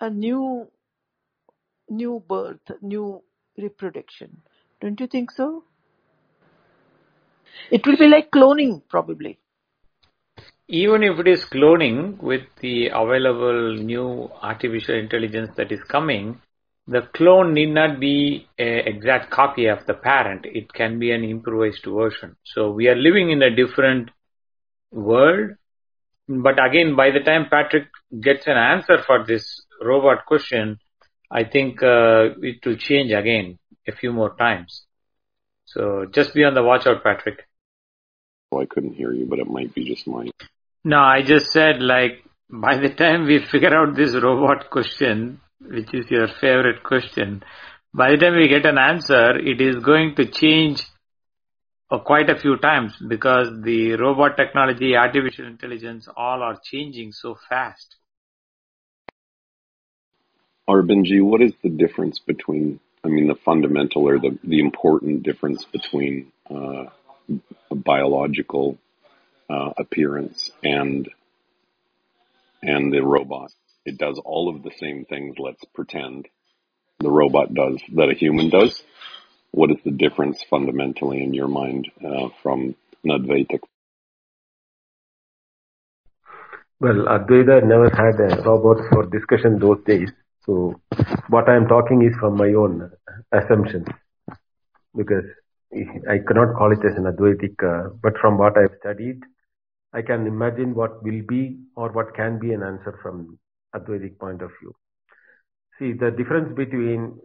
[0.00, 0.68] a new
[1.88, 3.22] new birth, new
[3.58, 4.42] reproduction.
[4.80, 5.64] Don't you think so?
[7.70, 9.38] It will be like cloning, probably.
[10.68, 16.40] Even if it is cloning with the available new artificial intelligence that is coming,
[16.88, 20.44] the clone need not be an exact copy of the parent.
[20.44, 22.36] It can be an improvised version.
[22.44, 24.10] So we are living in a different
[24.90, 25.52] world.
[26.28, 27.86] But again, by the time Patrick
[28.20, 30.78] gets an answer for this robot question,
[31.30, 34.84] I think uh, it will change again a few more times.
[35.64, 37.46] So just be on the watch out, Patrick.
[38.50, 40.30] Well, oh, I couldn't hear you, but it might be just mine.
[40.84, 45.92] No, I just said like by the time we figure out this robot question, which
[45.92, 47.42] is your favorite question,
[47.92, 50.84] by the time we get an answer, it is going to change
[51.90, 57.36] uh, quite a few times because the robot technology, artificial intelligence, all are changing so
[57.48, 57.96] fast.
[60.68, 65.64] Arbinji, what is the difference between, I mean, the fundamental or the, the important difference
[65.64, 66.86] between uh,
[67.70, 68.78] a biological
[69.48, 71.08] uh, appearance and
[72.62, 73.52] and the robot?
[73.84, 75.36] It does all of the same things.
[75.38, 76.26] Let's pretend
[76.98, 78.82] the robot does that a human does.
[79.52, 82.74] What is the difference fundamentally in your mind uh, from
[83.04, 83.60] an Advaitic
[86.78, 90.10] well, Advaita never had a robot for discussion those days.
[90.46, 90.80] So
[91.28, 92.88] what I am talking is from my own
[93.32, 93.88] assumptions
[94.96, 95.24] because
[96.08, 99.18] I cannot call it as an Advaitic, uh, but from what I have studied,
[99.92, 103.38] I can imagine what will be or what can be an answer from
[103.74, 104.72] Advaitic point of view.
[105.80, 107.18] See, the difference between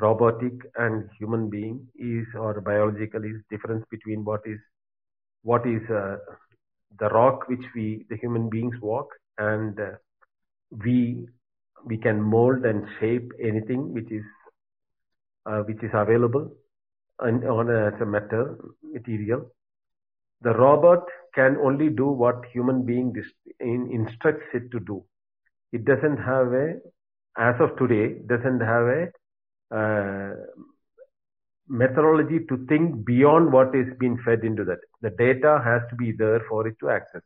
[0.00, 4.58] robotic and human being is or biological is difference between what is
[5.42, 6.16] what is uh,
[6.98, 9.08] the rock which we the human beings walk
[9.38, 9.92] and uh,
[10.84, 11.26] we
[11.86, 14.24] we can mold and shape anything which is
[15.46, 16.50] uh, which is available
[17.20, 19.46] on a, as a metal material.
[20.42, 21.04] The robot
[21.34, 23.14] can only do what human being
[23.60, 25.04] in, instructs it to do.
[25.72, 26.74] It doesn't have a
[27.38, 29.06] as of today doesn't have a
[29.74, 30.34] uh,
[31.68, 34.78] methodology to think beyond what is being fed into that.
[35.02, 37.22] The data has to be there for it to access.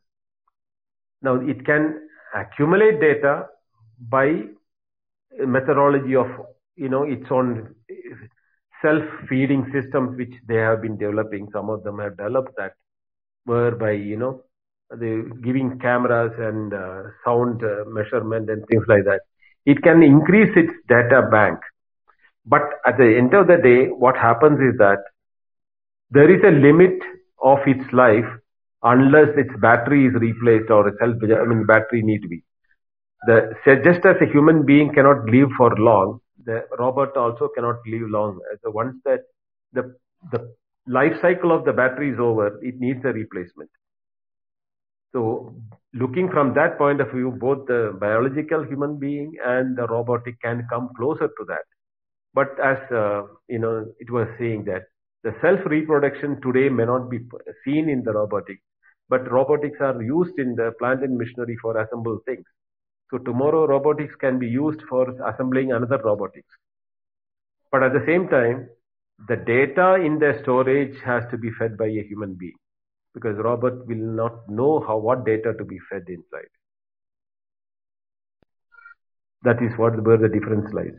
[1.21, 3.45] Now it can accumulate data
[3.99, 4.41] by
[5.45, 6.27] methodology of
[6.75, 7.73] you know its own
[8.81, 11.47] self-feeding systems which they have been developing.
[11.53, 12.73] Some of them have developed that
[13.45, 14.43] whereby you know
[14.93, 19.21] they giving cameras and uh, sound uh, measurement and things like that.
[19.65, 21.59] It can increase its data bank,
[22.45, 24.99] but at the end of the day, what happens is that
[26.11, 26.99] there is a limit
[27.43, 28.25] of its life
[28.83, 31.15] unless its battery is replaced or a self.
[31.23, 32.44] I mean, battery need to be
[33.25, 33.53] the,
[33.83, 38.39] just as a human being cannot live for long, the robot also cannot live long.
[38.63, 39.21] So once that
[39.73, 39.95] the
[40.31, 40.53] the
[40.85, 43.71] life cycle of the battery is over, it needs a replacement.
[45.11, 45.55] So
[45.95, 50.63] looking from that point of view, both the biological human being and the robotic can
[50.71, 51.65] come closer to that.
[52.35, 54.83] But as uh, you know, it was saying that
[55.23, 57.21] the self reproduction today may not be
[57.65, 58.61] seen in the robotics,
[59.09, 62.45] but robotics are used in the plant and machinery for assemble things.
[63.11, 66.49] So tomorrow robotics can be used for assembling another robotics.
[67.71, 68.69] But at the same time,
[69.27, 72.55] the data in the storage has to be fed by a human being
[73.13, 76.49] because robot will not know how what data to be fed inside.
[79.43, 80.97] That is what where the difference lies.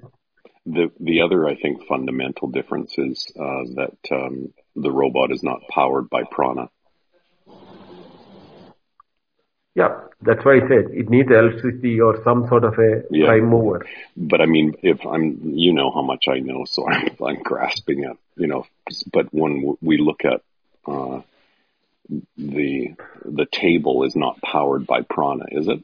[0.65, 5.61] The the other I think fundamental difference is uh, that um, the robot is not
[5.69, 6.69] powered by prana.
[9.77, 13.27] Yeah, that's why I said it needs electricity or some sort of a yeah.
[13.27, 13.85] prime mover.
[14.17, 18.05] But I mean, if I'm, you know how much I know, so I'm, I'm grasping
[18.05, 18.65] it, you know,
[19.13, 20.41] but when we look at,
[20.87, 21.21] uh,
[22.39, 22.95] the
[23.25, 25.81] the table is not powered by prana, is it?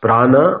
[0.00, 0.60] Prana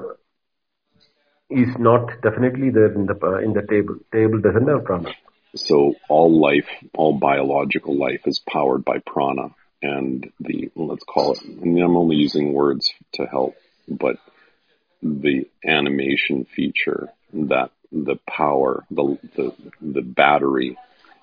[1.48, 3.94] is not definitely there in the uh, in the table.
[4.12, 5.12] Table doesn't have prana
[5.56, 9.50] so all life, all biological life is powered by prana
[9.82, 13.56] and the, let's call it, and I'm only using words to help,
[13.88, 14.16] but
[15.02, 20.76] the animation feature that the power, the, the, the battery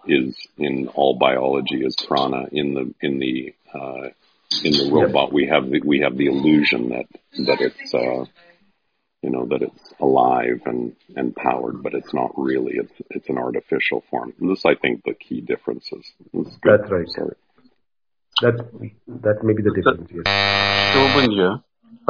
[0.08, 4.10] is in all biology is prana in the, in the, uh,
[4.64, 7.06] in the robot, we have the, we have the illusion that,
[7.46, 8.26] that it's, uh,
[9.24, 12.74] you know that it's alive and and powered, but it's not really.
[12.82, 14.34] It's it's an artificial form.
[14.40, 16.06] And this, I think, the key difference is.
[16.34, 17.10] is That's right.
[17.10, 17.36] Sorry.
[18.42, 18.56] That
[19.28, 20.12] that may be the difference.
[20.14, 20.26] Yes.
[20.98, 21.64] Shobhan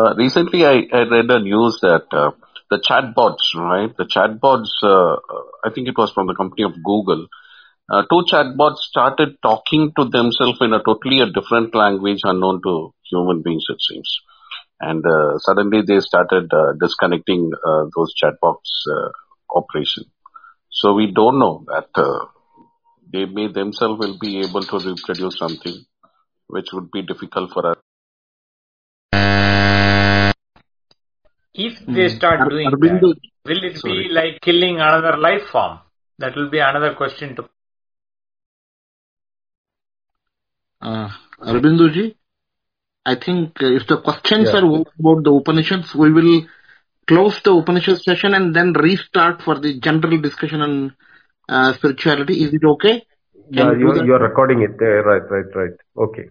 [0.04, 2.32] Uh, recently, I, I read a news that uh,
[2.70, 3.92] the chatbots, right?
[4.02, 4.72] The chatbots.
[4.84, 7.28] Uh, uh, I think it was from the company of Google.
[7.90, 12.94] Uh, two chatbots started talking to themselves in a totally a different language unknown to
[13.12, 13.66] human beings.
[13.70, 14.20] It seems
[14.80, 19.12] and uh, suddenly they started uh, disconnecting uh, those chatbots
[19.54, 20.04] operation.
[20.70, 22.28] So we don't know that
[23.12, 25.84] they may themselves will be able to reproduce something
[26.48, 27.78] which would be difficult for us.
[31.54, 34.08] If they start doing that, will it sorry.
[34.10, 35.80] be like killing another life form?
[36.20, 37.50] That will be another question to.
[40.80, 41.10] Uh,
[43.10, 44.58] I think uh, if the questions yeah.
[44.58, 46.42] are about the Upanishads, we will
[47.08, 50.94] close the Upanishad session and then restart for the general discussion on
[51.48, 52.44] uh, spirituality.
[52.44, 53.04] Is it okay?
[53.54, 54.76] Can yeah, you, you are recording it.
[54.84, 55.76] right, right, right.
[55.98, 56.26] Okay.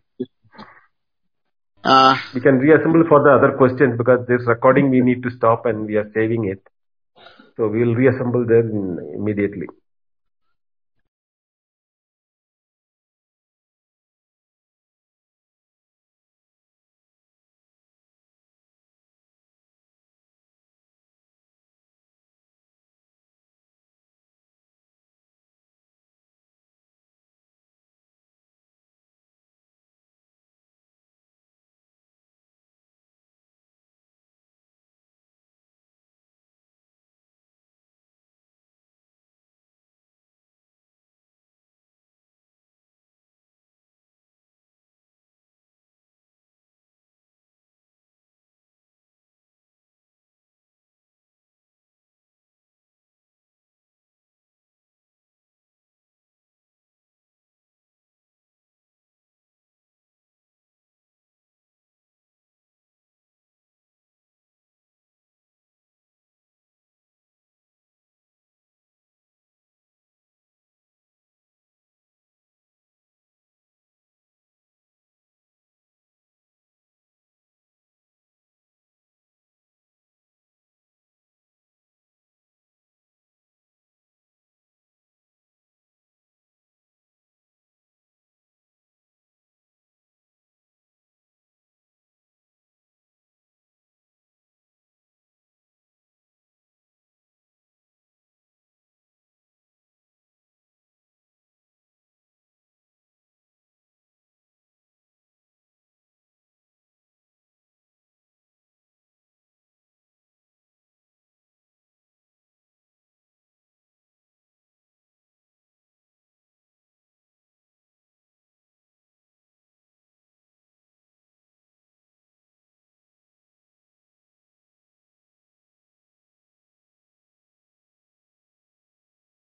[1.83, 5.65] Uh, we can reassemble for the other questions because this recording we need to stop
[5.65, 6.61] and we are saving it.
[7.57, 9.69] So we will reassemble them immediately.